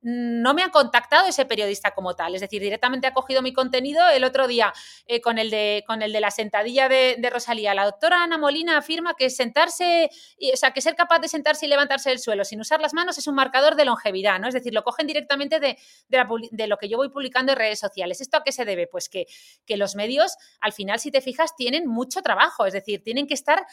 no 0.00 0.54
me 0.54 0.62
ha 0.62 0.70
contactado 0.70 1.26
ese 1.26 1.44
periodista 1.44 1.90
como 1.90 2.14
tal, 2.14 2.34
es 2.34 2.40
decir, 2.40 2.62
directamente 2.62 3.06
ha 3.06 3.12
cogido 3.12 3.42
mi 3.42 3.52
contenido 3.52 4.08
el 4.08 4.24
otro 4.24 4.46
día 4.46 4.72
eh, 5.06 5.20
con, 5.20 5.38
el 5.38 5.50
de, 5.50 5.84
con 5.86 6.02
el 6.02 6.12
de 6.12 6.20
la 6.20 6.30
sentadilla 6.30 6.88
de, 6.88 7.28
Rosalía. 7.30 7.74
La 7.74 7.84
doctora 7.84 8.22
Ana 8.22 8.38
Molina 8.38 8.78
afirma 8.78 9.14
que 9.14 9.28
sentarse, 9.28 10.08
o 10.52 10.56
sea, 10.56 10.70
que 10.70 10.80
ser 10.80 10.94
capaz 10.94 11.18
de 11.18 11.28
sentarse 11.28 11.66
y 11.66 11.68
levantarse 11.68 12.08
del 12.08 12.18
suelo 12.18 12.44
sin 12.44 12.60
usar 12.60 12.80
las 12.80 12.94
manos 12.94 13.18
es 13.18 13.26
un 13.26 13.34
marcador 13.34 13.76
de 13.76 13.84
longevidad, 13.84 14.38
¿no? 14.38 14.48
Es 14.48 14.54
decir, 14.54 14.72
lo 14.72 14.82
cogen 14.82 15.06
directamente 15.06 15.60
de, 15.60 15.76
de, 16.08 16.66
lo 16.66 16.78
que 16.78 16.88
yo 16.88 16.96
voy 16.96 17.10
publicando 17.10 17.52
en 17.52 17.58
redes 17.58 17.78
sociales. 17.78 18.20
¿Esto 18.20 18.38
a 18.38 18.44
qué 18.44 18.52
se 18.52 18.64
debe? 18.64 18.86
Pues 18.86 19.08
que, 19.08 19.26
que 19.66 19.76
los 19.76 19.94
medios, 19.94 20.36
al 20.60 20.72
final, 20.72 21.00
si 21.00 21.10
te 21.10 21.20
fijas, 21.20 21.54
tienen 21.56 21.86
mucho 21.86 22.22
trabajo, 22.22 22.66
es 22.66 22.72
decir, 22.72 23.02
tienen 23.02 23.26
que 23.26 23.34
estar, 23.34 23.66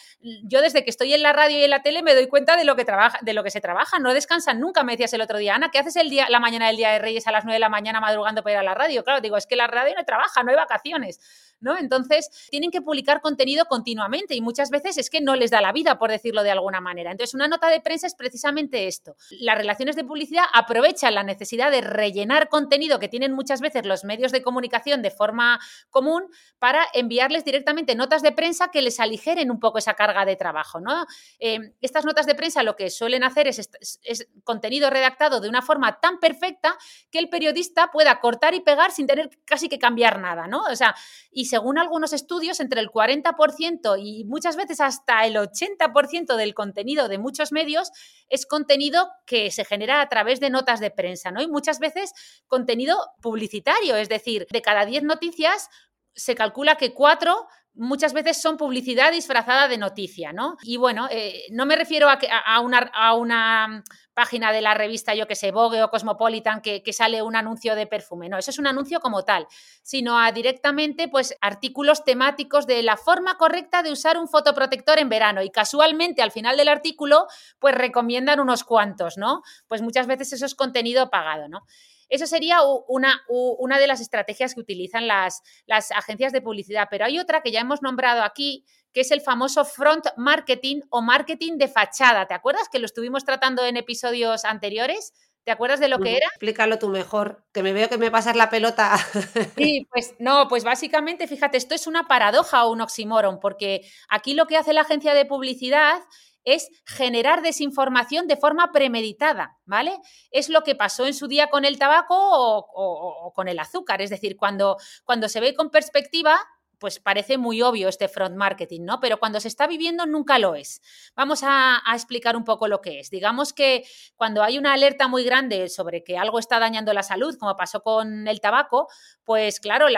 yo 0.44 0.62
desde 0.62 0.84
que 0.84 0.90
estoy 0.90 1.14
en 1.14 1.22
la 1.22 1.34
radio 1.34 1.60
y 1.60 1.64
en 1.64 1.70
la 1.70 1.82
tele 1.82 2.04
me 2.04 2.14
doy 2.14 2.28
cuenta 2.28 2.58
de 2.58 2.66
lo 2.66 2.76
que, 2.76 2.84
trabaja, 2.84 3.20
de 3.22 3.34
lo 3.34 3.44
que 3.44 3.52
se 3.52 3.62
trabaja, 3.62 4.00
no 4.00 4.14
descansan 4.14 4.60
nunca, 4.60 4.84
me 4.84 4.94
decías 4.94 5.14
el 5.14 5.22
otro 5.22 5.38
día, 5.38 5.56
Ana, 5.56 5.70
¿qué 5.72 5.80
haces 5.80 5.96
el 5.96 6.10
la 6.30 6.40
mañana 6.40 6.68
del 6.68 6.78
Día 6.78 6.92
de 6.92 7.00
Reyes 7.00 7.28
a 7.28 7.32
las 7.32 7.44
9 7.44 7.56
de 7.56 7.60
la 7.60 7.70
mañana 7.70 8.00
madrugando 8.00 8.44
para 8.44 8.54
ir 8.54 8.60
a 8.60 8.64
la 8.64 8.74
radio. 8.74 9.04
Claro, 9.04 9.22
digo, 9.22 9.38
es 9.38 9.46
que 9.46 9.56
la 9.56 9.68
radio 9.68 9.94
no 9.96 10.04
trabaja, 10.06 10.44
no 10.44 10.52
hay 10.52 10.56
vacaciones. 10.56 11.20
¿no? 11.60 11.78
Entonces, 11.78 12.30
tienen 12.50 12.72
que 12.72 12.82
publicar 12.82 13.22
contenido 13.22 13.66
continuamente 13.66 14.36
y 14.36 14.42
muchas 14.42 14.70
veces 14.70 14.98
es 14.98 15.10
que 15.10 15.22
no 15.22 15.36
les 15.36 15.52
da 15.52 15.62
la 15.62 15.72
vida, 15.72 15.98
por 15.98 16.12
decirlo 16.12 16.44
de 16.44 16.52
alguna 16.52 16.82
manera. 16.82 17.12
Entonces, 17.12 17.34
una 17.34 17.48
nota 17.48 17.70
de 17.70 17.82
prensa 17.82 18.08
es 18.08 18.16
precisamente 18.16 18.88
esto. 18.88 19.16
Las 19.40 19.58
relaciones 19.58 19.96
de 19.96 20.04
publicidad 20.04 20.46
aprovechan 20.54 21.16
la 21.16 21.24
necesidad 21.24 21.72
de 21.72 21.82
rellenar 21.82 22.50
contenido 22.50 23.00
que 23.00 23.08
tienen 23.08 23.34
muchas 23.34 23.62
veces 23.62 23.86
los 23.86 24.04
medios 24.04 24.32
de 24.32 24.42
comunicación 24.42 25.02
de 25.02 25.12
forma 25.12 25.60
común 25.90 26.24
para 26.60 26.86
enviarles 26.94 27.46
directamente 27.46 27.96
notas 27.96 28.22
de 28.22 28.32
prensa 28.32 28.70
que 28.70 28.82
les 28.82 29.00
aligeren 29.00 29.52
un 29.52 29.60
poco 29.60 29.78
esa 29.78 29.94
carga 29.94 30.26
de 30.26 30.36
trabajo, 30.36 30.80
¿no? 30.80 31.06
Eh, 31.40 31.74
estas 31.82 32.06
notas 32.06 32.26
de 32.26 32.36
prensa 32.36 32.64
lo 32.64 32.76
que 32.76 32.90
suelen 32.90 33.24
hacer 33.24 33.48
es, 33.48 33.70
es 34.04 34.28
contenido 34.44 34.90
redactado 34.90 35.40
de 35.40 35.50
una 35.50 35.62
forma 35.62 36.00
tan 36.06 36.20
perfecta 36.20 36.78
que 37.10 37.18
el 37.18 37.30
periodista 37.30 37.90
pueda 37.92 38.20
cortar 38.20 38.54
y 38.54 38.60
pegar 38.60 38.92
sin 38.92 39.08
tener 39.08 39.32
casi 39.44 39.70
que 39.70 39.80
cambiar 39.80 40.20
nada, 40.20 40.46
¿no? 40.46 40.62
O 40.66 40.76
sea, 40.76 40.94
y 41.32 41.46
según 41.46 41.80
algunos 41.80 42.14
estudios, 42.14 42.60
entre 42.60 42.80
el 42.80 42.92
40% 42.92 43.98
y 44.00 44.24
muchas 44.26 44.56
veces 44.56 44.82
hasta 44.82 45.26
el 45.26 45.36
80% 45.36 46.36
del 46.36 46.54
contenido 46.54 47.08
de 47.08 47.18
muchos 47.18 47.52
medios 47.52 47.90
es 48.30 48.46
contenido 48.46 49.10
que 49.26 49.50
se 49.50 49.66
genera 49.66 50.00
a 50.00 50.08
través 50.08 50.40
de 50.40 50.52
notas 50.52 50.80
de 50.80 50.92
prensa, 50.92 51.32
¿no? 51.32 51.42
Y 51.42 51.48
muchas 51.48 51.80
veces 51.80 52.14
contenido 52.46 52.98
publicitario, 53.20 53.96
es 53.96 54.08
decir, 54.08 54.46
de 54.52 54.62
cada 54.62 54.86
10 54.86 55.06
noticias 55.06 55.70
se 56.14 56.36
calcula 56.36 56.76
que 56.76 56.94
4 56.94 57.48
muchas 57.74 58.14
veces 58.14 58.42
son 58.42 58.58
publicidad 58.58 59.12
disfrazada 59.12 59.68
de 59.68 59.78
noticia, 59.78 60.34
¿no? 60.34 60.58
Y 60.64 60.78
bueno, 60.78 61.08
eh, 61.12 61.46
no 61.52 61.66
me 61.66 61.76
refiero 61.76 62.10
a, 62.10 62.18
que, 62.18 62.28
a, 62.32 62.60
una, 62.62 62.80
a, 62.94 63.16
una, 63.16 63.84
página 64.16 64.52
de 64.52 64.62
la 64.62 64.74
revista, 64.74 65.14
yo 65.14 65.28
que 65.28 65.36
sé, 65.36 65.52
Vogue 65.52 65.84
o 65.84 65.92
Cosmopolitan, 65.92 66.62
que, 66.62 66.82
sale 66.94 67.22
un 67.22 67.36
anuncio 67.36 67.76
de 67.76 67.86
perfume, 67.86 68.30
no, 68.30 68.38
eso 68.38 68.50
es 68.50 68.58
un 68.58 68.66
anuncio 68.66 69.00
como 69.02 69.24
tal, 69.24 69.46
sino 69.84 70.18
a 70.18 70.32
directamente, 70.32 71.08
pues, 71.08 71.36
artículos 71.42 72.04
temáticos 72.04 72.66
de 72.66 72.82
la 72.82 72.98
forma 72.98 73.38
correcta 73.38 73.84
de 73.84 73.92
usar 73.92 74.18
un 74.18 74.28
fotoprotector 74.28 74.98
en 74.98 75.10
verano 75.10 75.44
y 75.44 75.52
casualmente 75.52 76.22
al 76.22 76.32
final 76.32 76.58
del 76.58 76.70
artículo, 76.70 77.28
pues 77.60 77.76
recomiendan 77.76 78.40
unos 78.40 78.64
cuantos, 78.64 79.18
¿no? 79.18 79.42
Pues 79.68 79.82
muchas 79.82 80.08
veces 80.08 80.32
eso 80.34 80.46
es 80.46 80.56
contenido 80.56 81.10
pagado, 81.10 81.50
¿no? 81.50 81.66
Eso 82.08 82.28
sería 82.28 82.60
una, 82.88 83.24
una 83.28 83.80
de 83.80 83.88
las 83.88 84.00
estrategias 84.00 84.54
que 84.54 84.62
utilizan 84.62 85.08
las, 85.08 85.42
las 85.66 85.92
agencias 85.92 86.32
de 86.32 86.42
publicidad. 86.42 86.88
Pero 86.90 87.06
hay 87.06 87.20
otra 87.20 87.42
que 87.42 87.52
ya 87.52 87.62
hemos 87.62 87.82
nombrado 87.82 88.24
aquí, 88.24 88.64
que 88.96 89.02
es 89.02 89.12
el 89.12 89.20
famoso 89.20 89.66
front 89.66 90.06
marketing 90.16 90.80
o 90.90 91.02
marketing 91.02 91.58
de 91.58 91.68
fachada. 91.68 92.28
¿Te 92.28 92.34
acuerdas 92.34 92.70
que 92.72 92.80
lo 92.80 92.86
estuvimos 92.86 93.26
tratando 93.26 93.66
en 93.66 93.76
episodios 93.76 94.46
anteriores? 94.46 95.14
¿Te 95.44 95.52
acuerdas 95.52 95.82
de 95.82 95.90
lo 95.90 96.00
que 96.00 96.16
era? 96.16 96.28
Explícalo 96.28 96.80
tú 96.80 96.88
mejor, 96.88 97.44
que 97.52 97.62
me 97.62 97.74
veo 97.74 97.90
que 97.90 97.98
me 97.98 98.10
pasas 98.10 98.38
la 98.38 98.50
pelota. 98.50 98.96
Sí, 99.58 99.86
pues 99.92 100.16
no, 100.18 100.48
pues 100.48 100.64
básicamente, 100.64 101.28
fíjate, 101.28 101.58
esto 101.58 101.76
es 101.76 101.88
una 101.88 102.08
paradoja 102.08 102.66
o 102.66 102.72
un 102.72 102.80
oxímoron, 102.80 103.42
porque 103.42 103.82
aquí 104.08 104.34
lo 104.34 104.48
que 104.48 104.56
hace 104.56 104.72
la 104.72 104.82
agencia 104.82 105.14
de 105.14 105.26
publicidad 105.26 106.02
es 106.46 106.70
generar 106.86 107.42
desinformación 107.42 108.28
de 108.28 108.38
forma 108.38 108.72
premeditada, 108.72 109.58
¿vale? 109.66 110.00
Es 110.32 110.48
lo 110.48 110.62
que 110.62 110.76
pasó 110.76 111.06
en 111.06 111.14
su 111.14 111.28
día 111.28 111.50
con 111.50 111.66
el 111.66 111.78
tabaco 111.78 112.16
o, 112.18 113.34
con 113.36 113.50
el 113.50 113.60
azúcar. 113.60 114.02
Es 114.02 114.10
decir, 114.10 114.38
cuando, 114.38 114.78
cuando 115.04 115.28
se 115.28 115.42
ve 115.42 115.54
con 115.54 115.70
perspectiva, 115.70 116.40
pues 116.80 117.00
parece 117.00 117.38
muy 117.38 117.62
obvio 117.62 117.88
este 117.88 118.08
front 118.08 118.36
marketing, 118.36 118.82
¿no? 118.82 119.00
Pero 119.00 119.18
cuando 119.18 119.40
se 119.40 119.48
está 119.48 119.68
viviendo 119.68 120.06
nunca 120.06 120.40
lo 120.40 120.56
es. 120.56 120.82
Vamos 121.16 121.42
a, 121.44 121.82
explicar 121.94 122.36
un 122.36 122.44
poco 122.44 122.68
lo 122.68 122.82
que 122.82 123.00
es. 123.00 123.10
Digamos 123.10 123.54
que 123.54 123.86
cuando 124.16 124.44
hay 124.44 124.58
una 124.58 124.74
alerta 124.74 125.08
muy 125.08 125.24
grande 125.24 125.70
sobre 125.70 126.04
que 126.04 126.18
algo 126.18 126.40
está 126.40 126.60
dañando 126.60 126.94
la 126.94 127.04
salud, 127.04 127.38
como 127.40 127.56
pasó 127.56 127.82
con 127.82 128.28
el 128.28 128.42
tabaco, 128.42 128.88
pues 129.24 129.60
claro, 129.60 129.88
eh, 129.88 129.96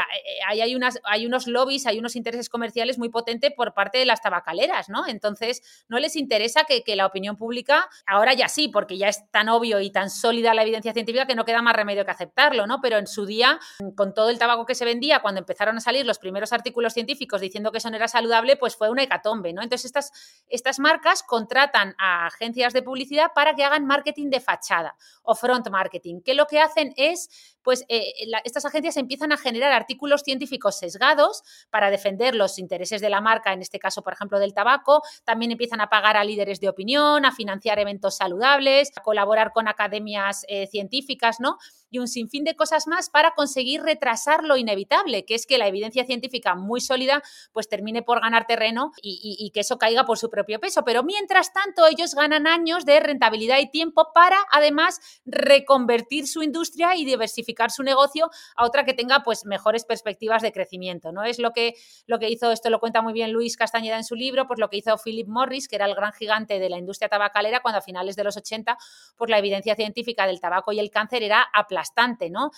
hay, 0.47 0.61
hay, 0.61 0.75
unas, 0.75 0.99
hay 1.03 1.25
unos 1.25 1.47
lobbies, 1.47 1.85
hay 1.87 1.99
unos 1.99 2.15
intereses 2.15 2.49
comerciales 2.49 2.97
muy 2.97 3.09
potentes 3.09 3.51
por 3.55 3.73
parte 3.73 3.97
de 3.97 4.05
las 4.05 4.21
tabacaleras, 4.21 4.89
¿no? 4.89 5.07
Entonces, 5.07 5.85
no 5.87 5.99
les 5.99 6.15
interesa 6.15 6.63
que, 6.65 6.83
que 6.83 6.95
la 6.95 7.05
opinión 7.05 7.35
pública, 7.35 7.89
ahora 8.05 8.33
ya 8.33 8.47
sí, 8.47 8.67
porque 8.67 8.97
ya 8.97 9.07
es 9.07 9.29
tan 9.31 9.49
obvio 9.49 9.79
y 9.79 9.89
tan 9.89 10.09
sólida 10.09 10.53
la 10.53 10.63
evidencia 10.63 10.93
científica 10.93 11.25
que 11.25 11.35
no 11.35 11.45
queda 11.45 11.61
más 11.61 11.75
remedio 11.75 12.05
que 12.05 12.11
aceptarlo, 12.11 12.67
¿no? 12.67 12.79
Pero 12.81 12.97
en 12.97 13.07
su 13.07 13.25
día, 13.25 13.59
con 13.95 14.13
todo 14.13 14.29
el 14.29 14.39
tabaco 14.39 14.65
que 14.65 14.75
se 14.75 14.85
vendía, 14.85 15.21
cuando 15.21 15.39
empezaron 15.39 15.77
a 15.77 15.79
salir 15.79 16.05
los 16.05 16.19
primeros 16.19 16.53
artículos, 16.53 16.66
artículos 16.67 16.93
científicos 16.93 17.39
diciendo 17.39 17.71
que 17.71 17.77
eso 17.77 17.89
no 17.89 17.95
era 17.95 18.07
saludable, 18.07 18.57
pues 18.57 18.75
fue 18.75 18.89
una 18.89 19.03
hecatombe, 19.03 19.53
¿no? 19.53 19.61
Entonces 19.61 19.85
estas, 19.85 20.11
estas 20.49 20.79
marcas 20.79 21.23
contratan 21.23 21.95
a 21.97 22.27
agencias 22.27 22.73
de 22.73 22.81
publicidad 22.81 23.31
para 23.33 23.55
que 23.55 23.63
hagan 23.63 23.85
marketing 23.85 24.29
de 24.29 24.41
fachada 24.41 24.95
o 25.23 25.33
front 25.33 25.69
marketing, 25.69 26.21
que 26.21 26.33
lo 26.33 26.45
que 26.45 26.59
hacen 26.59 26.93
es, 26.97 27.55
pues 27.63 27.85
eh, 27.87 28.13
estas 28.43 28.65
agencias 28.65 28.97
empiezan 28.97 29.31
a 29.31 29.37
generar 29.37 29.71
artículos 29.71 30.23
científicos 30.23 30.77
sesgados 30.77 31.43
para 31.69 31.89
defender 31.89 32.35
los 32.35 32.59
intereses 32.59 32.99
de 32.99 33.09
la 33.09 33.21
marca, 33.21 33.53
en 33.53 33.61
este 33.61 33.79
caso, 33.79 34.01
por 34.01 34.13
ejemplo, 34.13 34.39
del 34.39 34.53
tabaco, 34.53 35.01
también 35.23 35.51
empiezan 35.51 35.79
a 35.79 35.87
pagar 35.87 36.17
a 36.17 36.23
líderes 36.23 36.59
de 36.59 36.69
opinión, 36.69 37.25
a 37.25 37.31
financiar 37.31 37.79
eventos 37.79 38.17
saludables, 38.17 38.91
a 38.95 39.01
colaborar 39.01 39.53
con 39.53 39.67
academias 39.67 40.45
eh, 40.49 40.67
científicas, 40.67 41.39
¿no? 41.39 41.57
y 41.89 41.99
un 41.99 42.07
sinfín 42.07 42.43
de 42.43 42.55
cosas 42.55 42.87
más 42.87 43.09
para 43.09 43.31
conseguir 43.31 43.81
retrasar 43.81 44.43
lo 44.43 44.57
inevitable, 44.57 45.25
que 45.25 45.35
es 45.35 45.45
que 45.45 45.57
la 45.57 45.67
evidencia 45.67 46.05
científica 46.05 46.55
muy 46.61 46.81
sólida 46.81 47.21
pues 47.51 47.69
termine 47.69 48.01
por 48.01 48.21
ganar 48.21 48.45
terreno 48.47 48.91
y, 49.01 49.51
que 49.53 49.61
eso 49.61 49.77
caiga 49.77 50.05
por 50.05 50.17
su 50.17 50.29
propio 50.29 50.59
peso. 50.59 50.83
Pero 50.83 51.03
mientras 51.03 51.53
tanto 51.53 51.87
ellos 51.87 52.13
ganan 52.15 52.47
años 52.47 52.85
de 52.85 52.99
rentabilidad 52.99 53.59
y 53.59 53.69
tiempo 53.69 54.09
para 54.13 54.37
además 54.51 54.99
reconvertir 55.25 56.27
su 56.27 56.43
industria 56.43 56.95
y 56.95 57.05
diversificar 57.05 57.71
su 57.71 57.83
negocio 57.83 58.29
a 58.55 58.65
otra 58.65 58.85
que 58.85 58.93
tenga 58.93 59.23
pues 59.23 59.45
mejores 59.45 59.85
perspectivas 59.85 60.41
de 60.41 60.51
crecimiento. 60.51 61.11
¿no? 61.11 61.23
Es 61.23 61.39
lo 61.39 61.51
que, 61.51 61.75
lo 62.05 62.19
que 62.19 62.29
hizo, 62.29 62.51
esto 62.51 62.69
lo 62.69 62.79
cuenta 62.79 63.01
muy 63.01 63.13
bien 63.13 63.31
Luis 63.31 63.57
Castañeda 63.57 63.97
en 63.97 64.03
su 64.03 64.15
libro, 64.15 64.47
pues 64.47 64.59
lo 64.59 64.69
que 64.69 64.77
hizo 64.77 64.95
Philip 64.97 65.27
Morris, 65.27 65.67
que 65.67 65.75
era 65.75 65.85
el 65.85 65.95
gran 65.95 66.13
gigante 66.13 66.59
de 66.59 66.69
la 66.69 66.77
industria 66.77 67.09
tabacalera 67.09 67.61
cuando 67.61 67.79
a 67.79 67.81
finales 67.81 68.15
de 68.15 68.23
los 68.23 68.37
80 68.37 68.77
pues 69.15 69.29
la 69.29 69.39
evidencia 69.39 69.75
científica 69.75 70.27
del 70.27 70.39
tabaco 70.39 70.71
y 70.71 70.79
el 70.79 70.91
cáncer 70.91 71.23
era 71.23 71.45
aplastante 71.53 72.29
¿no? 72.29 72.51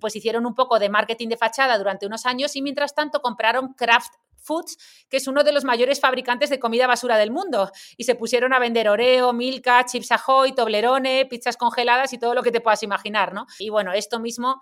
Pues 0.00 0.16
hicieron 0.16 0.46
un 0.46 0.54
poco 0.54 0.78
de 0.78 0.88
marketing 0.88 1.28
de 1.28 1.36
fachada 1.36 1.78
durante 1.78 2.06
unos 2.06 2.26
años 2.26 2.56
y 2.56 2.62
mientras 2.62 2.94
tanto 2.94 3.20
compraron 3.20 3.74
Kraft 3.74 4.12
Foods, 4.46 4.78
que 5.08 5.18
es 5.18 5.26
uno 5.26 5.44
de 5.44 5.52
los 5.52 5.64
mayores 5.64 6.00
fabricantes 6.00 6.50
de 6.50 6.58
comida 6.58 6.86
basura 6.86 7.16
del 7.18 7.30
mundo. 7.30 7.70
Y 7.96 8.04
se 8.04 8.14
pusieron 8.14 8.52
a 8.52 8.58
vender 8.58 8.88
Oreo, 8.88 9.32
Milka, 9.32 9.84
Chips 9.84 10.12
Ahoy, 10.12 10.54
Toblerone, 10.54 11.26
pizzas 11.26 11.56
congeladas 11.56 12.12
y 12.12 12.18
todo 12.18 12.34
lo 12.34 12.42
que 12.42 12.52
te 12.52 12.60
puedas 12.60 12.82
imaginar, 12.82 13.34
¿no? 13.34 13.46
Y 13.58 13.70
bueno, 13.70 13.92
esto 13.92 14.20
mismo 14.20 14.60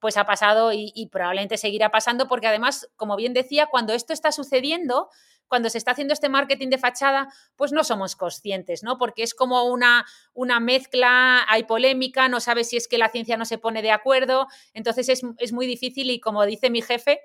pues 0.00 0.16
ha 0.16 0.24
pasado 0.24 0.72
y, 0.72 0.92
y 0.94 1.08
probablemente 1.08 1.58
seguirá 1.58 1.90
pasando 1.90 2.26
porque 2.26 2.46
además, 2.46 2.88
como 2.96 3.16
bien 3.16 3.34
decía, 3.34 3.66
cuando 3.66 3.92
esto 3.92 4.14
está 4.14 4.32
sucediendo, 4.32 5.10
cuando 5.50 5.68
se 5.68 5.78
está 5.78 5.90
haciendo 5.90 6.14
este 6.14 6.28
marketing 6.28 6.68
de 6.68 6.78
fachada, 6.78 7.28
pues 7.56 7.72
no 7.72 7.82
somos 7.82 8.14
conscientes, 8.14 8.84
¿no? 8.84 8.98
Porque 8.98 9.24
es 9.24 9.34
como 9.34 9.64
una, 9.64 10.06
una 10.32 10.60
mezcla, 10.60 11.44
hay 11.48 11.64
polémica, 11.64 12.28
no 12.28 12.38
sabes 12.38 12.68
si 12.68 12.76
es 12.76 12.86
que 12.86 12.98
la 12.98 13.08
ciencia 13.08 13.36
no 13.36 13.44
se 13.44 13.58
pone 13.58 13.82
de 13.82 13.90
acuerdo, 13.90 14.46
entonces 14.74 15.08
es, 15.08 15.52
muy 15.52 15.66
difícil 15.66 16.08
y 16.10 16.20
como 16.20 16.46
dice 16.46 16.70
mi 16.70 16.82
jefe, 16.82 17.22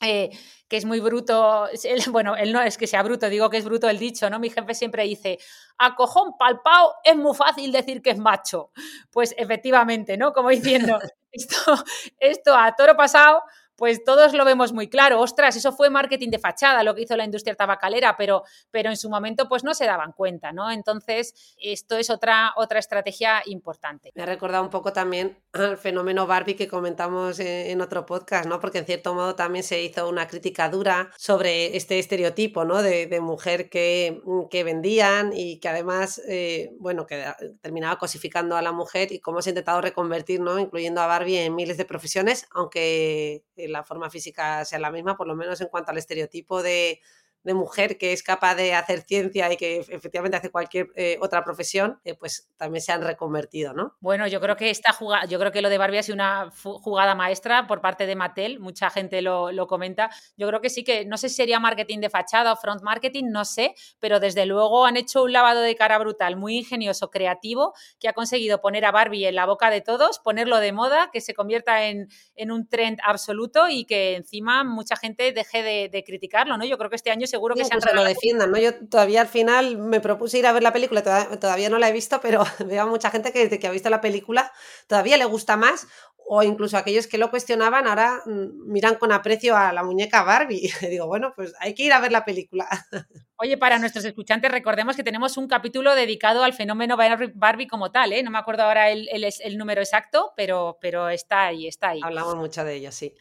eh, 0.00 0.30
que 0.66 0.76
es 0.76 0.84
muy 0.84 0.98
bruto, 0.98 1.68
bueno, 2.10 2.34
él 2.34 2.52
no 2.52 2.60
es 2.60 2.76
que 2.76 2.88
sea 2.88 3.04
bruto, 3.04 3.28
digo 3.28 3.48
que 3.48 3.58
es 3.58 3.64
bruto 3.64 3.88
el 3.88 4.00
dicho, 4.00 4.28
¿no? 4.28 4.40
Mi 4.40 4.50
jefe 4.50 4.74
siempre 4.74 5.04
dice, 5.04 5.38
a 5.78 5.94
cojón 5.94 6.36
palpao 6.36 6.94
es 7.04 7.16
muy 7.16 7.36
fácil 7.36 7.70
decir 7.70 8.02
que 8.02 8.10
es 8.10 8.18
macho. 8.18 8.72
Pues 9.12 9.36
efectivamente, 9.38 10.16
¿no? 10.16 10.32
Como 10.32 10.48
diciendo, 10.48 10.98
esto, 11.30 11.84
esto 12.18 12.56
a 12.56 12.74
toro 12.74 12.96
pasado, 12.96 13.44
pues 13.76 14.04
todos 14.04 14.32
lo 14.34 14.44
vemos 14.44 14.72
muy 14.72 14.88
claro. 14.88 15.20
Ostras, 15.20 15.56
eso 15.56 15.72
fue 15.72 15.90
marketing 15.90 16.30
de 16.30 16.38
fachada 16.38 16.82
lo 16.82 16.94
que 16.94 17.02
hizo 17.02 17.16
la 17.16 17.24
industria 17.24 17.54
tabacalera, 17.54 18.16
pero, 18.16 18.42
pero 18.70 18.90
en 18.90 18.96
su 18.96 19.08
momento 19.10 19.48
pues 19.48 19.64
no 19.64 19.74
se 19.74 19.86
daban 19.86 20.12
cuenta, 20.12 20.52
¿no? 20.52 20.70
Entonces, 20.70 21.54
esto 21.58 21.96
es 21.96 22.10
otra, 22.10 22.52
otra 22.56 22.78
estrategia 22.78 23.42
importante. 23.46 24.12
Me 24.14 24.22
ha 24.22 24.26
recordado 24.26 24.62
un 24.62 24.70
poco 24.70 24.92
también 24.92 25.38
al 25.52 25.76
fenómeno 25.76 26.26
Barbie 26.26 26.56
que 26.56 26.68
comentamos 26.68 27.40
en, 27.40 27.80
otro 27.80 28.06
podcast, 28.06 28.46
¿no? 28.46 28.60
Porque 28.60 28.78
en 28.78 28.86
cierto 28.86 29.14
modo 29.14 29.34
también 29.34 29.64
se 29.64 29.82
hizo 29.82 30.08
una 30.08 30.28
crítica 30.28 30.68
dura 30.68 31.10
sobre 31.16 31.76
este 31.76 31.98
estereotipo, 31.98 32.64
¿no? 32.64 32.82
De, 32.82 33.20
mujer 33.22 33.68
que, 33.70 34.20
que, 34.50 34.64
vendían 34.64 35.32
y 35.32 35.60
que 35.60 35.68
además, 35.68 36.20
eh, 36.28 36.72
bueno, 36.78 37.06
que 37.06 37.24
terminaba 37.60 37.98
cosificando 37.98 38.56
a 38.56 38.62
la 38.62 38.72
mujer 38.72 39.12
y 39.12 39.20
cómo 39.20 39.42
se 39.42 39.50
ha 39.50 39.52
intentado 39.52 39.80
reconvertir, 39.80 40.40
¿no? 40.40 40.58
Incluyendo 40.58 41.00
a 41.00 41.06
Barbie 41.06 41.38
en 41.38 41.54
miles 41.54 41.76
de 41.76 41.84
profesiones, 41.84 42.46
aunque 42.50 43.44
la 43.68 43.84
forma 43.84 44.10
física 44.10 44.64
sea 44.64 44.78
la 44.78 44.90
misma, 44.90 45.16
por 45.16 45.26
lo 45.26 45.36
menos 45.36 45.60
en 45.60 45.68
cuanto 45.68 45.90
al 45.90 45.98
estereotipo 45.98 46.62
de, 46.62 47.00
de 47.44 47.54
mujer 47.54 47.98
que 47.98 48.12
es 48.12 48.22
capaz 48.22 48.54
de 48.54 48.74
hacer 48.74 49.02
ciencia 49.02 49.52
y 49.52 49.56
que 49.56 49.78
efectivamente 49.88 50.36
hace 50.36 50.50
cualquier 50.50 50.88
eh, 50.94 51.18
otra 51.20 51.44
profesión, 51.44 52.00
eh, 52.04 52.14
pues 52.14 52.48
también 52.56 52.82
se 52.82 52.92
han 52.92 53.02
reconvertido, 53.02 53.72
¿no? 53.72 53.96
Bueno, 54.00 54.26
yo 54.26 54.40
creo 54.40 54.56
que 54.56 54.70
esta 54.70 54.92
jugada, 54.92 55.24
yo 55.26 55.38
creo 55.38 55.50
que 55.50 55.62
lo 55.62 55.68
de 55.68 55.78
Barbie 55.78 55.98
ha 55.98 56.02
sido 56.02 56.14
una 56.14 56.50
jugada 56.52 57.14
maestra 57.14 57.66
por 57.66 57.80
parte 57.80 58.06
de 58.06 58.14
Mattel, 58.14 58.60
mucha 58.60 58.90
gente 58.90 59.22
lo, 59.22 59.50
lo, 59.50 59.66
comenta. 59.66 60.10
Yo 60.36 60.46
creo 60.48 60.60
que 60.60 60.70
sí 60.70 60.84
que, 60.84 61.04
no 61.04 61.16
sé 61.16 61.28
si 61.28 61.36
sería 61.36 61.58
marketing 61.58 62.00
de 62.00 62.10
fachada 62.10 62.52
o 62.52 62.56
front 62.56 62.82
marketing, 62.82 63.24
no 63.30 63.44
sé, 63.44 63.74
pero 63.98 64.20
desde 64.20 64.46
luego 64.46 64.86
han 64.86 64.96
hecho 64.96 65.22
un 65.22 65.32
lavado 65.32 65.60
de 65.60 65.74
cara 65.74 65.98
brutal, 65.98 66.36
muy 66.36 66.58
ingenioso, 66.58 67.10
creativo, 67.10 67.74
que 67.98 68.08
ha 68.08 68.12
conseguido 68.12 68.60
poner 68.60 68.84
a 68.84 68.92
Barbie 68.92 69.26
en 69.26 69.34
la 69.34 69.46
boca 69.46 69.70
de 69.70 69.80
todos, 69.80 70.18
ponerlo 70.18 70.58
de 70.58 70.72
moda, 70.72 71.10
que 71.12 71.20
se 71.20 71.34
convierta 71.34 71.86
en, 71.86 72.08
en 72.36 72.50
un 72.50 72.68
trend 72.68 72.98
absoluto 73.04 73.68
y 73.68 73.84
que 73.84 74.16
encima 74.16 74.62
mucha 74.64 74.96
gente 74.96 75.32
deje 75.32 75.62
de, 75.62 75.88
de 75.88 76.04
criticarlo, 76.04 76.56
¿no? 76.56 76.64
Yo 76.64 76.78
creo 76.78 76.90
que 76.90 76.96
este 76.96 77.10
año 77.10 77.26
seguro 77.32 77.54
que 77.54 77.64
se 77.64 77.74
han 77.74 77.96
lo 77.96 78.04
defiendan, 78.04 78.50
¿no? 78.50 78.58
Yo 78.58 78.74
todavía 78.88 79.22
al 79.22 79.26
final 79.26 79.78
me 79.78 80.00
propuse 80.00 80.38
ir 80.38 80.46
a 80.46 80.52
ver 80.52 80.62
la 80.62 80.72
película, 80.72 81.02
todavía, 81.02 81.70
no 81.70 81.78
la 81.78 81.88
he 81.88 81.92
visto, 81.92 82.20
pero 82.20 82.44
veo 82.66 82.82
a 82.82 82.86
mucha 82.86 83.10
gente 83.10 83.32
que 83.32 83.40
desde 83.40 83.58
que 83.58 83.66
ha 83.66 83.70
visto 83.70 83.90
la 83.90 84.00
película 84.00 84.52
todavía 84.86 85.16
le 85.16 85.24
gusta 85.24 85.56
más 85.56 85.88
o 86.26 86.42
incluso 86.42 86.76
aquellos 86.76 87.06
que 87.06 87.18
lo 87.18 87.30
cuestionaban 87.30 87.86
ahora 87.86 88.22
mm, 88.26 88.70
miran 88.70 88.96
con 88.96 89.12
aprecio 89.12 89.56
a 89.56 89.72
la 89.72 89.82
muñeca 89.82 90.22
Barbie. 90.22 90.70
Y 90.82 90.86
digo, 90.88 91.06
bueno, 91.06 91.32
pues 91.34 91.54
hay 91.58 91.74
que 91.74 91.84
ir 91.84 91.92
a 91.92 92.00
ver 92.00 92.12
la 92.12 92.24
película. 92.24 92.68
Oye, 93.42 93.58
para 93.58 93.80
nuestros 93.80 94.04
escuchantes, 94.04 94.52
recordemos 94.52 94.94
que 94.94 95.02
tenemos 95.02 95.36
un 95.36 95.48
capítulo 95.48 95.96
dedicado 95.96 96.44
al 96.44 96.52
fenómeno 96.52 96.96
Barbie 96.96 97.66
como 97.66 97.90
tal, 97.90 98.12
¿eh? 98.12 98.22
No 98.22 98.30
me 98.30 98.38
acuerdo 98.38 98.62
ahora 98.62 98.90
el, 98.90 99.08
el, 99.10 99.58
número 99.58 99.80
exacto, 99.80 100.32
pero, 100.36 100.78
pero 100.80 101.08
está 101.08 101.46
ahí, 101.46 101.66
está 101.66 101.88
ahí. 101.88 102.00
Hablamos 102.04 102.36
mucho 102.36 102.62
de 102.62 102.76
ello, 102.76 102.92
sí. 102.92 103.16